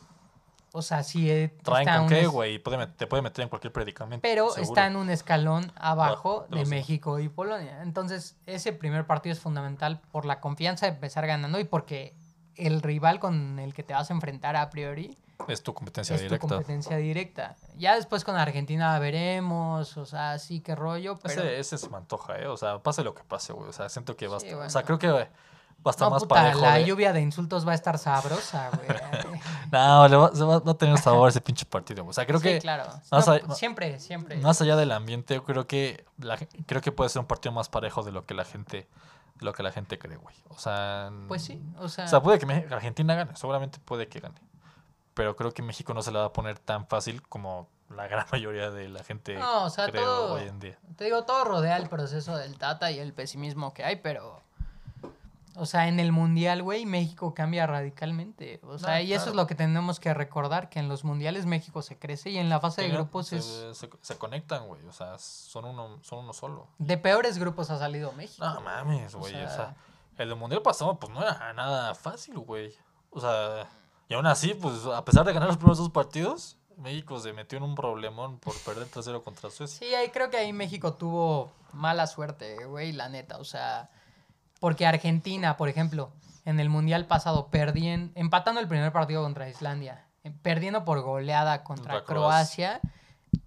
o 0.73 0.81
sea, 0.81 1.03
sí 1.03 1.29
eh, 1.29 1.55
Traen 1.63 1.87
está 1.87 1.95
con 1.95 2.03
un 2.03 2.09
qué, 2.09 2.27
güey. 2.27 2.59
Te 2.97 3.07
puede 3.07 3.21
meter 3.21 3.43
en 3.43 3.49
cualquier 3.49 3.73
predicamento. 3.73 4.21
pero 4.21 4.49
seguro. 4.49 4.63
está 4.63 4.85
en 4.87 4.95
un 4.95 5.09
escalón 5.09 5.71
abajo 5.75 6.45
Ah, 6.51 6.55
de 6.55 6.65
México 6.65 7.19
y 7.19 7.29
Polonia. 7.29 7.81
Entonces, 7.81 8.35
ese 8.45 8.73
primer 8.73 9.05
partido 9.05 9.33
es 9.33 9.39
fundamental 9.39 10.01
por 10.11 10.25
la 10.25 10.39
confianza 10.39 10.85
de 10.85 10.93
empezar 10.93 11.25
ganando 11.25 11.59
y 11.59 11.63
porque 11.63 12.15
el 12.57 12.81
rival 12.81 13.19
con 13.19 13.59
el 13.59 13.73
que 13.73 13.83
te 13.83 13.93
vas 13.93 14.09
a 14.09 14.13
enfrentar 14.13 14.55
a 14.55 14.69
priori 14.69 15.17
Es 15.47 15.63
tu 15.63 15.73
competencia 15.73 16.15
es 16.15 16.21
tu 16.21 16.25
directa. 16.27 16.47
competencia 16.47 16.97
directa. 16.97 17.55
Ya 17.77 17.95
después 17.95 18.23
con 18.23 18.35
Argentina 18.35 18.97
veremos, 18.99 19.95
o 19.97 20.05
sea, 20.05 20.39
sí 20.39 20.61
que 20.61 20.75
rollo, 20.75 21.19
pero... 21.21 21.41
Ese, 21.41 21.59
ese 21.59 21.77
se 21.77 21.89
me 21.89 21.97
antoja, 21.97 22.37
¿eh? 22.39 22.47
O 22.47 22.57
sea, 22.57 22.79
pase 22.79 23.03
lo 23.03 23.13
que 23.13 23.23
pase, 23.23 23.53
güey. 23.53 23.69
O 23.69 23.73
sea, 23.73 23.87
siento 23.89 24.15
que 24.17 24.27
va 24.27 24.37
a 24.37 24.39
Sí, 24.39 24.47
estar. 24.47 24.65
O 24.65 24.69
sea, 24.69 24.83
creo 24.83 24.97
que 24.99 25.07
va 25.09 25.19
a 25.21 25.89
estar 25.91 26.07
No, 26.07 26.11
más 26.15 26.23
puta, 26.23 26.35
parejo. 26.35 26.61
la 26.61 26.79
lluvia 26.81 27.13
de 27.13 27.21
insultos 27.21 27.65
va 27.67 27.71
a 27.73 27.75
estar 27.75 27.97
sabrosa, 27.99 28.71
güey. 28.71 28.87
No, 29.71 30.07
le 30.07 30.15
va, 30.15 30.31
se 30.33 30.43
va, 30.43 30.59
va 30.59 30.71
a 30.71 30.77
tener 30.77 30.97
sabor 30.97 31.29
ese 31.29 31.41
pinche 31.41 31.65
partido. 31.65 32.03
güey. 32.03 32.11
O 32.11 32.13
sea, 32.13 32.25
creo 32.25 32.39
sí, 32.39 32.45
que 32.47 32.59
claro. 32.59 32.85
más 33.11 33.27
No, 33.27 33.33
a- 33.51 33.55
siempre, 33.55 33.99
siempre. 33.99 34.37
más 34.37 34.61
allá 34.61 34.75
del 34.75 34.91
ambiente, 34.91 35.35
yo 35.35 35.43
creo 35.43 35.67
que 35.67 36.05
la, 36.17 36.37
creo 36.65 36.81
que 36.81 36.91
puede 36.91 37.09
ser 37.09 37.19
un 37.19 37.25
partido 37.27 37.51
más 37.51 37.69
parejo 37.69 38.01
de 38.03 38.11
lo 38.11 38.25
que 38.25 38.33
la 38.33 38.45
gente 38.45 38.87
lo 39.39 39.53
que 39.53 39.63
la 39.63 39.71
gente 39.71 39.97
cree, 39.99 40.17
güey. 40.17 40.35
O 40.49 40.57
sea, 40.59 41.11
Pues 41.27 41.43
sí, 41.43 41.61
o 41.77 41.87
sea... 41.89 42.05
O 42.05 42.07
sea, 42.07 42.21
puede 42.21 42.39
que 42.39 42.45
Argentina 42.73 43.15
gane, 43.15 43.35
seguramente 43.35 43.79
puede 43.79 44.07
que 44.07 44.19
gane. 44.19 44.39
Pero 45.13 45.35
creo 45.35 45.51
que 45.51 45.61
México 45.63 45.93
no 45.93 46.01
se 46.01 46.11
la 46.11 46.19
va 46.19 46.25
a 46.25 46.33
poner 46.33 46.59
tan 46.59 46.87
fácil 46.87 47.21
como 47.27 47.69
la 47.89 48.07
gran 48.07 48.25
mayoría 48.31 48.69
de 48.71 48.89
la 48.89 49.03
gente 49.03 49.35
No, 49.35 49.65
o 49.65 49.69
sea, 49.69 49.87
creo 49.89 50.03
todo- 50.03 50.33
hoy 50.35 50.47
en 50.47 50.59
día. 50.59 50.77
Te 50.95 51.05
digo, 51.05 51.23
todo 51.25 51.43
rodea 51.43 51.77
el 51.77 51.89
proceso 51.89 52.37
del 52.37 52.57
Tata 52.57 52.91
y 52.91 52.99
el 52.99 53.13
pesimismo 53.13 53.73
que 53.73 53.83
hay, 53.83 53.95
pero. 53.97 54.41
O 55.57 55.65
sea, 55.65 55.87
en 55.87 55.99
el 55.99 56.11
Mundial, 56.11 56.61
güey, 56.63 56.85
México 56.85 57.33
cambia 57.33 57.65
radicalmente. 57.67 58.59
O 58.63 58.77
sea, 58.77 58.95
No, 58.95 59.01
y 59.01 59.13
eso 59.13 59.29
es 59.29 59.35
lo 59.35 59.47
que 59.47 59.55
tenemos 59.55 59.99
que 59.99 60.13
recordar, 60.13 60.69
que 60.69 60.79
en 60.79 60.87
los 60.87 61.03
Mundiales 61.03 61.45
México 61.45 61.81
se 61.81 61.97
crece 61.97 62.29
y 62.29 62.37
en 62.37 62.47
la 62.49 62.59
fase 62.59 62.83
de 62.83 62.89
grupos 62.89 63.27
se, 63.27 63.37
es... 63.37 63.45
se, 63.77 63.89
se 64.01 64.17
conectan, 64.17 64.67
güey. 64.67 64.85
O 64.85 64.91
sea, 64.93 65.17
son 65.17 65.65
uno, 65.65 65.99
son 66.03 66.19
uno 66.19 66.33
solo. 66.33 66.67
De 66.77 66.97
peores 66.97 67.37
grupos 67.37 67.69
ha 67.71 67.77
salido 67.79 68.11
México. 68.13 68.45
No 68.45 68.61
mames, 68.61 69.15
güey. 69.15 69.33
O 69.33 69.37
sea, 69.37 69.49
sea- 69.49 69.75
el 70.17 70.29
del 70.29 70.37
mundial 70.37 70.61
pasado, 70.61 70.97
pues 70.99 71.11
no 71.11 71.21
era 71.21 71.53
nada 71.53 71.93
fácil, 71.95 72.37
güey. 72.39 72.73
O 73.11 73.19
sea, 73.19 73.67
y 74.09 74.13
aún 74.13 74.25
así, 74.25 74.53
pues 74.53 74.85
a 74.85 75.03
pesar 75.05 75.25
de 75.25 75.33
ganar 75.33 75.47
los 75.47 75.57
primeros 75.57 75.77
dos 75.77 75.89
partidos, 75.91 76.57
México 76.77 77.19
se 77.19 77.33
metió 77.33 77.57
en 77.57 77.63
un 77.63 77.75
problemón 77.75 78.37
por 78.39 78.55
perder 78.61 78.87
3-0 78.87 79.23
contra 79.23 79.49
Suecia. 79.49 79.79
Sí, 79.87 79.93
ahí 79.95 80.09
creo 80.09 80.29
que 80.29 80.37
ahí 80.37 80.53
México 80.53 80.93
tuvo 80.93 81.51
mala 81.73 82.05
suerte, 82.07 82.65
güey, 82.65 82.91
la 82.93 83.09
neta. 83.09 83.37
O 83.37 83.43
sea, 83.43 83.89
porque 84.59 84.85
Argentina, 84.85 85.57
por 85.57 85.69
ejemplo, 85.69 86.11
en 86.45 86.59
el 86.59 86.69
Mundial 86.69 87.05
pasado, 87.05 87.47
perdían, 87.47 88.11
empatando 88.15 88.61
el 88.61 88.67
primer 88.67 88.91
partido 88.91 89.23
contra 89.23 89.49
Islandia, 89.49 90.05
eh, 90.23 90.31
perdiendo 90.41 90.85
por 90.85 91.01
goleada 91.01 91.63
contra, 91.63 91.95
Contra 91.95 92.05
Croacia, 92.05 92.81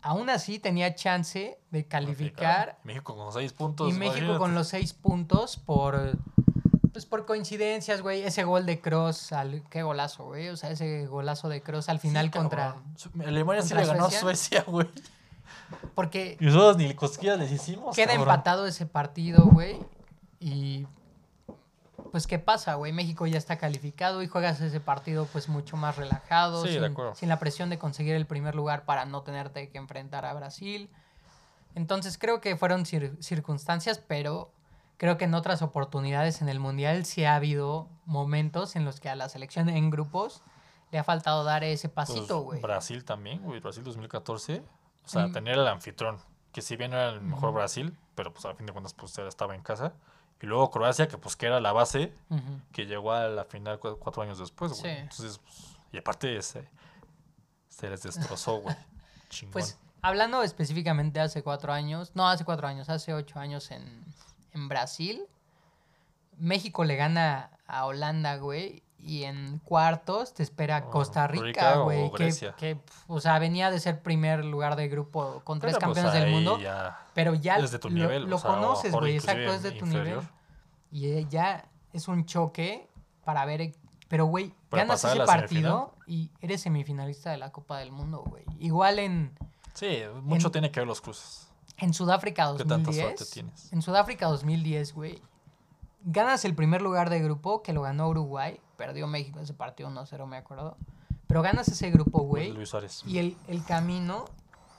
aún 0.03 0.31
así 0.31 0.59
tenía 0.59 0.95
chance 0.95 1.59
de 1.71 1.87
calificar 1.87 2.79
México 2.85 3.17
con 3.17 3.33
6 3.33 3.53
puntos. 3.53 3.89
y 3.89 3.93
México 3.93 4.17
imagínate. 4.17 4.39
con 4.39 4.55
los 4.55 4.69
seis 4.69 4.93
puntos 4.93 5.57
por... 5.57 6.19
Pues 6.93 7.07
por 7.07 7.25
coincidencias, 7.25 8.03
güey, 8.03 8.23
ese 8.23 8.43
gol 8.43 8.67
de 8.67 8.81
Cross, 8.81 9.33
al, 9.33 9.63
qué 9.71 9.85
golazo, 9.85 10.25
güey, 10.25 10.49
o 10.49 10.57
sea, 10.57 10.71
ese 10.71 11.07
golazo 11.07 11.49
de 11.49 11.63
Cross 11.63 11.89
al 11.89 12.01
final 12.01 12.27
Sí, 12.27 12.31
contra... 12.33 12.77
Alemania 13.25 13.63
sí 13.63 13.75
le 13.75 13.87
ganó 13.87 14.07
a 14.07 14.11
Suecia. 14.11 14.21
Suecia, 14.21 14.65
güey. 14.67 14.89
Porque 15.95 16.37
Y 16.41 16.45
nosotros 16.47 16.77
ni 16.79 16.93
cosquillas 16.95 17.39
les 17.39 17.53
hicimos. 17.53 17.95
Queda 17.95 18.09
cabrón. 18.09 18.23
empatado 18.23 18.67
ese 18.67 18.87
partido, 18.87 19.45
güey. 19.45 19.79
Y 20.41 20.87
pues 22.11 22.27
qué 22.27 22.39
pasa, 22.39 22.75
güey. 22.75 22.93
México 22.93 23.27
ya 23.27 23.39
está 23.39 23.57
calificado 23.59 24.23
y 24.23 24.27
juegas 24.27 24.61
ese 24.61 24.81
partido 24.81 25.27
pues 25.27 25.49
mucho 25.49 25.77
más 25.77 25.97
relajado, 25.97 26.63
Sí, 26.63 26.69
de 26.69 26.75
sin, 26.75 26.85
acuerdo. 26.85 27.15
sin 27.15 27.29
la 27.29 27.39
presión 27.39 27.71
de 27.71 27.79
conseguir 27.79 28.15
el 28.15 28.27
primer 28.27 28.55
lugar 28.55 28.85
para 28.85 29.05
no 29.05 29.23
tenerte 29.23 29.69
que 29.71 29.79
enfrentar 29.79 30.25
a 30.25 30.35
Brasil. 30.35 30.91
Entonces 31.75 32.19
creo 32.19 32.41
que 32.41 32.57
fueron 32.57 32.85
cir- 32.85 33.21
circunstancias, 33.23 33.99
pero 33.99 34.51
creo 34.97 35.17
que 35.17 35.25
en 35.27 35.35
otras 35.35 35.63
oportunidades 35.63 36.43
en 36.43 36.49
el 36.49 36.59
Mundial 36.61 37.05
sí 37.05 37.25
ha 37.25 37.37
habido 37.37 37.89
momentos 38.07 38.77
en 38.77 38.85
los 38.85 39.01
que 39.01 39.09
a 39.09 39.15
la 39.15 39.29
selección 39.29 39.69
en 39.69 39.91
grupos 39.91 40.43
le 40.91 40.99
ha 40.99 41.05
faltado 41.05 41.45
dar 41.45 41.63
ese 41.63 41.89
Pues, 41.89 42.09
pasito, 42.09 42.41
güey. 42.41 42.61
Brasil 42.61 43.05
también, 43.05 43.41
güey. 43.43 43.61
Brasil 43.61 43.85
2014. 43.85 44.63
O 45.05 45.09
sea, 45.09 45.29
Mm. 45.29 45.33
tener 45.33 45.55
el 45.55 45.67
anfitrón. 45.69 46.19
Que 46.53 46.63
si 46.63 46.75
bien 46.77 46.91
no 46.91 46.97
era 46.97 47.11
el 47.11 47.21
mejor. 47.21 47.53
Brasil, 47.55 47.97
pero 48.17 48.33
pues 48.33 48.45
a 48.45 48.55
fin 48.55 48.67
de 48.67 48.73
cuentas 48.73 48.93
pues 48.95 49.17
estaba 49.19 49.55
en 49.55 49.63
casa. 49.63 49.93
Y 50.43 50.47
luego 50.47 50.71
Croacia, 50.71 51.07
que 51.09 51.19
pues 51.19 51.37
que 51.37 51.47
era 51.47 51.61
la 51.61 51.73
base, 51.73 52.15
que 52.73 52.87
llegó 52.87 53.13
a 53.13 53.29
la 53.29 53.45
final 53.45 53.79
cu- 53.79 53.99
cuatro 53.99 54.23
años 54.23 54.39
después, 54.39 54.73
güey. 54.73 54.83
Sí. 54.83 54.89
Entonces, 55.01 55.39
pues, 55.39 55.77
y 55.93 55.99
aparte 55.99 56.41
se, 56.43 56.67
se 57.69 57.91
les 57.91 58.03
destrozó, 58.03 58.57
güey. 58.61 58.75
Chingón. 59.29 59.53
Pues 59.53 59.79
hablando 60.03 60.43
específicamente 60.43 61.21
hace 61.21 61.43
cuatro 61.43 61.73
años, 61.73 62.13
no 62.15 62.27
hace 62.29 62.45
cuatro 62.45 62.67
años, 62.69 62.89
hace 62.89 63.13
ocho 63.13 63.39
años 63.39 63.71
en, 63.71 64.05
en 64.53 64.69
Brasil, 64.69 65.23
México 66.39 66.85
le 66.85 66.97
gana 66.97 67.51
a 67.67 67.85
Holanda, 67.87 68.37
güey, 68.37 68.83
y 69.03 69.25
en 69.25 69.59
cuartos 69.61 70.35
te 70.35 70.43
espera 70.43 70.85
O 70.87 70.91
Costa 70.91 71.27
Rica 71.27 71.77
güey, 71.79 72.11
que, 72.57 72.79
o 73.09 73.21
sea, 73.21 73.39
venía 73.39 73.71
de 73.71 73.81
ser 73.81 74.03
primer 74.03 74.45
lugar 74.45 74.77
de 74.77 74.89
grupo 74.89 75.41
con 75.45 75.59
tres 75.61 75.75
Pero, 75.79 75.93
pues, 75.93 76.03
campeones 76.05 76.13
del 76.23 76.33
mundo, 76.33 76.59
ya 76.61 76.99
pero 77.15 77.35
ya 77.35 77.57
es 77.57 77.71
de 77.71 77.79
tu 77.79 77.89
lo, 77.89 77.95
nivel. 77.95 78.25
lo 78.25 78.37
o 78.37 78.39
sea, 78.39 78.51
o 78.51 78.55
conoces, 78.55 78.93
güey, 78.93 79.17
exacto, 79.17 79.53
es 79.53 79.63
de 79.63 79.73
tu 79.73 79.87
inferior. 79.87 80.23
nivel. 80.23 80.29
Y 80.93 81.07
eh, 81.13 81.27
ya 81.31 81.65
es 81.93 82.09
un 82.09 82.25
choque 82.27 82.89
para 83.25 83.45
ver. 83.45 83.61
eh, 83.61 83.75
Pero, 84.09 84.27
güey, 84.27 84.53
ganas 84.71 85.03
ese 85.05 85.21
partido 85.25 85.95
y 86.07 86.31
eres 86.41 86.61
semifinalista 86.63 87.31
de 87.31 87.37
la 87.39 87.53
Copa 87.53 87.79
del 87.79 87.93
Mundo, 87.93 88.25
güey. 88.27 88.45
Igual 88.59 88.99
en, 88.99 89.33
Sí, 89.75 90.01
mucho 90.23 90.49
En- 90.49 90.53
tiene 90.53 90.71
que 90.73 90.81
ver 90.81 90.87
los 90.89 91.01
cruces. 91.01 91.49
en 91.79 91.95
Sudáfrica 91.95 92.51
¿Qué 92.53 92.59
tanta 92.65 92.75
2010. 92.91 93.05
suerte 93.07 93.25
tienes? 93.33 93.73
En 93.73 93.83
Sudáfrica 93.83 94.27
2010, 94.27 94.93
güey. 94.95 95.23
Ganas 96.03 96.45
el 96.45 96.55
primer 96.55 96.81
lugar 96.83 97.11
de 97.11 97.21
grupo 97.21 97.63
que 97.63 97.73
lo 97.73 97.83
ganó 97.83 98.09
Uruguay. 98.09 98.59
Perdió 98.81 99.07
México 99.07 99.41
ese 99.41 99.53
partido 99.53 99.91
1-0, 99.91 100.27
me 100.27 100.39
acuerdo. 100.39 100.75
Pero 101.27 101.43
ganas 101.43 101.69
ese 101.69 101.91
grupo, 101.91 102.21
güey. 102.23 102.51
Luis 102.51 102.71
Suárez. 102.71 103.03
Y 103.07 103.19
el, 103.19 103.37
el 103.47 103.63
camino, 103.63 104.25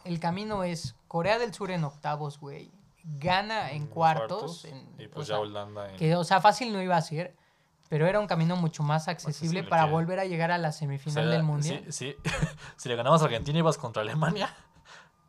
el 0.05 0.19
camino 0.19 0.63
es 0.63 0.95
Corea 1.07 1.37
del 1.37 1.53
Sur 1.53 1.69
en 1.69 1.83
octavos, 1.83 2.39
güey. 2.39 2.71
Gana 3.03 3.71
en 3.73 3.85
cuartos. 3.85 4.65
en- 4.65 4.89
y 4.97 5.07
pues 5.07 5.27
sea, 5.27 5.35
ya 5.35 5.39
Holanda 5.41 5.91
en... 5.91 5.97
que, 5.97 6.15
o 6.15 6.23
sea, 6.23 6.41
fácil 6.41 6.73
no 6.73 6.81
iba 6.81 6.97
a 6.97 7.01
ser, 7.03 7.35
pero 7.89 8.07
era 8.07 8.19
un 8.19 8.25
camino 8.25 8.55
mucho 8.55 8.81
más 8.81 9.07
accesible 9.07 9.59
accesible 9.59 9.63
para 9.69 9.85
que- 9.85 9.91
volver 9.91 10.19
a 10.19 10.25
llegar 10.25 10.49
a 10.49 10.57
la 10.57 10.69
o 10.69 10.71
semifinal 10.71 11.25
sea, 11.25 11.31
del 11.31 11.43
Mundial. 11.43 11.83
Sí, 11.89 12.15
sí. 12.15 12.15
si 12.77 12.89
le 12.89 12.95
ganabas 12.95 13.21
a 13.21 13.25
Argentina 13.25 13.59
ibas 13.59 13.77
contra 13.77 14.01
Alemania. 14.01 14.49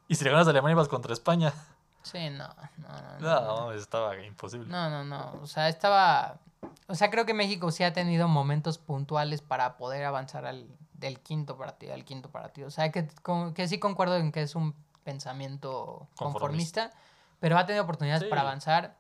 Y 0.09 0.15
si 0.15 0.25
le 0.25 0.31
ganas 0.31 0.47
a 0.47 0.51
Alemania 0.51 0.73
ibas 0.73 0.89
contra 0.89 1.13
España. 1.13 1.53
Sí, 2.03 2.29
no, 2.31 2.49
no, 2.79 2.89
no. 2.89 3.19
No, 3.21 3.41
No, 3.41 3.61
no, 3.67 3.73
estaba 3.73 4.17
imposible. 4.25 4.67
no, 4.69 4.89
no, 4.91 5.05
no. 5.05 5.41
O 5.43 5.47
sea, 5.47 5.69
estaba... 5.69 6.39
O 6.89 6.95
sea, 6.95 7.11
creo 7.11 7.25
que 7.27 7.35
México 7.35 7.71
sí 7.71 7.85
ha 7.85 7.93
tenido 7.93 8.29
momentos 8.29 8.79
puntuales 8.79 9.41
para 9.43 9.77
poder 9.77 10.05
avanzar 10.05 10.47
al 10.47 10.67
del 10.95 11.19
quinto 11.21 11.57
partido 11.57 11.95
al 11.95 12.05
quinto 12.05 12.31
partido. 12.31 12.69
O 12.69 12.71
sea, 12.71 12.93
que, 12.93 13.09
con- 13.23 13.55
que 13.55 13.67
sí 13.67 13.79
concuerdo 13.81 14.17
en 14.17 14.31
que 14.31 14.43
es 14.43 14.55
un 14.55 14.75
pensamiento 15.03 16.07
conformista, 16.17 16.93
pero 17.41 17.59
ha 17.59 17.67
tenido 17.67 17.83
oportunidades 17.85 18.23
Sí. 18.23 18.29
para 18.29 18.43
avanzar 18.43 18.95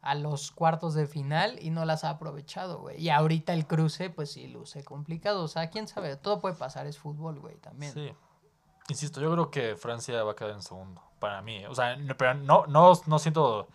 a 0.00 0.14
los 0.14 0.50
cuartos 0.52 0.94
de 0.94 1.06
final 1.06 1.58
y 1.60 1.70
no 1.70 1.84
las 1.84 2.04
ha 2.04 2.10
aprovechado, 2.10 2.78
güey. 2.78 3.00
Y 3.00 3.10
ahorita 3.10 3.52
el 3.52 3.66
cruce, 3.66 4.10
pues 4.10 4.32
sí, 4.32 4.46
luce 4.48 4.84
complicado. 4.84 5.42
O 5.42 5.48
sea, 5.48 5.68
quién 5.70 5.86
sabe, 5.88 6.16
todo 6.16 6.40
puede 6.40 6.54
pasar, 6.54 6.86
es 6.86 6.98
fútbol, 6.98 7.40
güey, 7.40 7.56
también. 7.56 7.92
Sí. 7.92 8.12
Insisto, 8.88 9.20
yo 9.20 9.32
creo 9.32 9.50
que 9.50 9.76
Francia 9.76 10.22
va 10.22 10.32
a 10.32 10.36
quedar 10.36 10.52
en 10.52 10.62
segundo. 10.62 11.02
Para 11.18 11.40
mí. 11.42 11.64
O 11.66 11.74
sea, 11.74 11.96
no, 11.96 12.16
pero 12.18 12.34
no, 12.34 12.66
no, 12.66 12.92
no 13.06 13.18
siento 13.18 13.68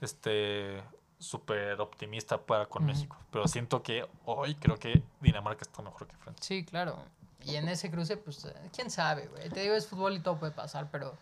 este 0.00 0.82
súper 1.18 1.80
optimista 1.80 2.38
para 2.38 2.66
con. 2.66 2.84
México. 2.84 3.16
Pero 3.30 3.48
siento 3.48 3.82
que 3.82 4.06
hoy 4.24 4.54
creo 4.56 4.76
que 4.76 5.02
Dinamarca 5.20 5.62
está 5.62 5.82
mejor 5.82 6.06
que 6.06 6.16
Francia. 6.16 6.44
Sí, 6.44 6.64
claro. 6.64 6.98
Y 7.44 7.56
en 7.56 7.68
ese 7.68 7.90
cruce, 7.90 8.16
pues, 8.16 8.46
quién 8.74 8.90
sabe, 8.90 9.28
güey. 9.28 9.48
Te 9.50 9.60
digo, 9.60 9.74
es 9.74 9.86
fútbol 9.86 10.14
y 10.14 10.20
todo 10.20 10.36
puede 10.38 10.52
pasar, 10.52 10.88
pero 10.90 11.14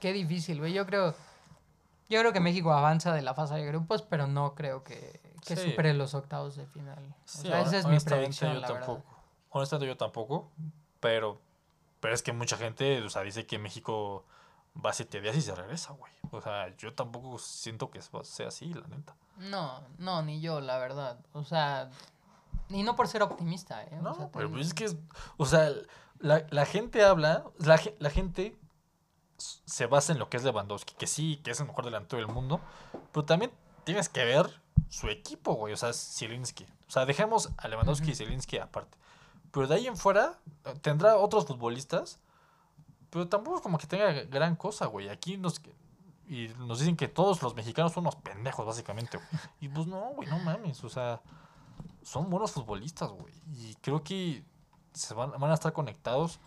qué 0.00 0.12
difícil, 0.12 0.58
güey. 0.60 0.72
Yo 0.72 0.86
creo, 0.86 1.14
yo 2.08 2.20
creo 2.20 2.32
que 2.32 2.40
México 2.40 2.72
avanza 2.72 3.12
de 3.12 3.22
la 3.22 3.34
fase 3.34 3.54
de 3.54 3.66
grupos, 3.66 4.02
pero 4.02 4.26
no 4.26 4.54
creo 4.54 4.84
que, 4.84 5.20
que 5.44 5.56
Sí. 5.56 5.70
supere 5.70 5.94
los 5.94 6.14
octavos 6.14 6.56
de 6.56 6.66
final. 6.66 6.98
O 6.98 7.14
Sí, 7.24 7.48
sea, 7.48 7.60
esa 7.62 7.78
es 7.78 7.86
mi 7.86 7.98
predicción, 7.98 8.54
yo 8.54 8.60
la 8.60 8.68
verdad. 8.68 8.86
tampoco. 8.86 9.14
Honestamente 9.50 9.86
yo 9.88 9.96
tampoco, 9.96 10.50
pero 11.00 11.40
pero 12.00 12.14
es 12.14 12.22
que 12.22 12.34
mucha 12.34 12.58
gente, 12.58 13.00
o 13.02 13.08
sea, 13.08 13.22
dice 13.22 13.46
que 13.46 13.58
México 13.58 14.24
va 14.84 14.92
siete 14.92 15.20
días 15.20 15.36
y 15.36 15.42
se 15.42 15.54
regresa, 15.54 15.92
güey. 15.92 16.12
O 16.30 16.40
sea, 16.40 16.74
yo 16.76 16.92
tampoco 16.94 17.38
siento 17.38 17.90
que 17.90 18.00
sea 18.02 18.48
así, 18.48 18.72
la 18.72 18.86
neta. 18.88 19.14
No, 19.38 19.82
no, 19.98 20.22
ni 20.22 20.40
yo, 20.40 20.60
la 20.60 20.78
verdad. 20.78 21.18
O 21.32 21.44
sea, 21.44 21.90
y 22.68 22.82
no 22.82 22.96
por 22.96 23.08
ser 23.08 23.22
optimista, 23.22 23.82
¿eh? 23.84 23.98
O 23.98 24.02
No, 24.02 24.14
sea, 24.14 24.26
te 24.26 24.38
pero 24.38 24.50
pues 24.50 24.68
es 24.68 24.74
que, 24.74 24.84
es- 24.84 24.96
o 25.36 25.46
sea, 25.46 25.70
la, 26.20 26.46
la 26.50 26.66
gente 26.66 27.04
habla, 27.04 27.44
la, 27.58 27.80
la 27.98 28.10
gente 28.10 28.56
se 29.36 29.86
basa 29.86 30.12
en 30.12 30.18
lo 30.18 30.28
que 30.30 30.36
es 30.36 30.44
Lewandowski, 30.44 30.94
que 30.94 31.06
sí, 31.06 31.40
que 31.44 31.50
es 31.50 31.60
el 31.60 31.66
mejor 31.66 31.84
delantero 31.84 32.22
del 32.24 32.32
mundo, 32.32 32.60
pero 33.12 33.24
también 33.24 33.52
tienes 33.84 34.08
que 34.08 34.24
ver 34.24 34.60
su 34.88 35.08
equipo, 35.08 35.54
güey, 35.54 35.74
o 35.74 35.76
sea, 35.76 35.92
Zielinski. 35.92 36.64
O 36.86 36.90
sea, 36.90 37.04
dejemos 37.06 37.50
a 37.56 37.68
Lewandowski 37.68 38.08
y 38.08 38.10
Ujú. 38.10 38.16
Zielinski 38.18 38.58
aparte. 38.58 38.96
Pero 39.50 39.66
de 39.66 39.74
ahí 39.76 39.86
en 39.86 39.96
fuera, 39.96 40.38
tendrá 40.82 41.16
otros 41.16 41.46
futbolistas, 41.46 42.18
pero 43.14 43.28
tampoco 43.28 43.58
es 43.58 43.62
como 43.62 43.78
que 43.78 43.86
tenga 43.86 44.10
gran 44.24 44.56
cosa, 44.56 44.86
güey. 44.86 45.08
Aquí 45.08 45.36
nos, 45.36 45.60
y 46.26 46.48
nos 46.58 46.80
dicen 46.80 46.96
que 46.96 47.06
todos 47.06 47.40
los 47.44 47.54
mexicanos 47.54 47.92
son 47.92 48.02
unos 48.02 48.16
pendejos, 48.16 48.66
básicamente, 48.66 49.18
güey. 49.18 49.28
Y 49.60 49.68
pues 49.68 49.86
no, 49.86 50.00
güey, 50.16 50.28
no 50.28 50.40
mames, 50.40 50.82
o 50.82 50.88
sea, 50.88 51.20
son 52.02 52.28
buenos 52.28 52.50
futbolistas, 52.50 53.10
güey. 53.12 53.32
Y 53.52 53.76
creo 53.76 54.02
que 54.02 54.42
se 54.92 55.14
van, 55.14 55.30
van 55.38 55.48
a 55.52 55.54
estar 55.54 55.72
conectados. 55.72 56.40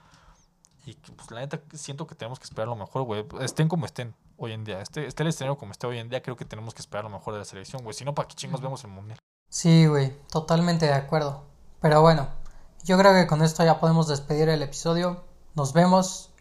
Y 0.86 0.96
pues 0.96 1.32
la 1.32 1.40
neta 1.40 1.62
siento 1.72 2.06
que 2.06 2.16
tenemos 2.16 2.38
que 2.38 2.44
esperar 2.44 2.68
lo 2.68 2.76
mejor, 2.76 3.04
güey. 3.04 3.26
Estén 3.40 3.70
como 3.70 3.86
estén 3.86 4.14
hoy 4.36 4.52
en 4.52 4.66
día. 4.66 4.82
Esté, 4.82 5.08
esté 5.08 5.24
el 5.24 5.30
escenario 5.30 5.58
como 5.58 5.72
esté 5.72 5.88
hoy 5.88 6.00
en 6.00 6.10
día, 6.10 6.22
creo 6.22 6.36
que 6.36 6.44
tenemos 6.44 6.74
que 6.74 6.82
esperar 6.82 7.06
lo 7.06 7.10
mejor 7.10 7.32
de 7.32 7.40
la 7.40 7.46
selección, 7.46 7.82
güey. 7.82 7.94
Si 7.94 8.04
no, 8.04 8.14
¿para 8.14 8.28
qué 8.28 8.36
chingos 8.36 8.60
vemos 8.60 8.84
el 8.84 8.90
mundial? 8.90 9.18
Sí, 9.50 9.86
güey, 9.86 10.14
totalmente 10.30 10.86
de 10.86 10.96
acuerdo. 10.96 11.46
Pero 11.80 12.02
bueno, 12.02 12.28
yo 12.84 12.98
creo 12.98 13.14
que 13.14 13.26
con 13.26 13.42
esto 13.42 13.64
ya 13.64 13.80
podemos 13.80 14.10
despedir 14.10 14.50
el 14.50 14.62
episodio. 14.62 15.24
Nos 15.56 15.72
vemos 15.72 16.34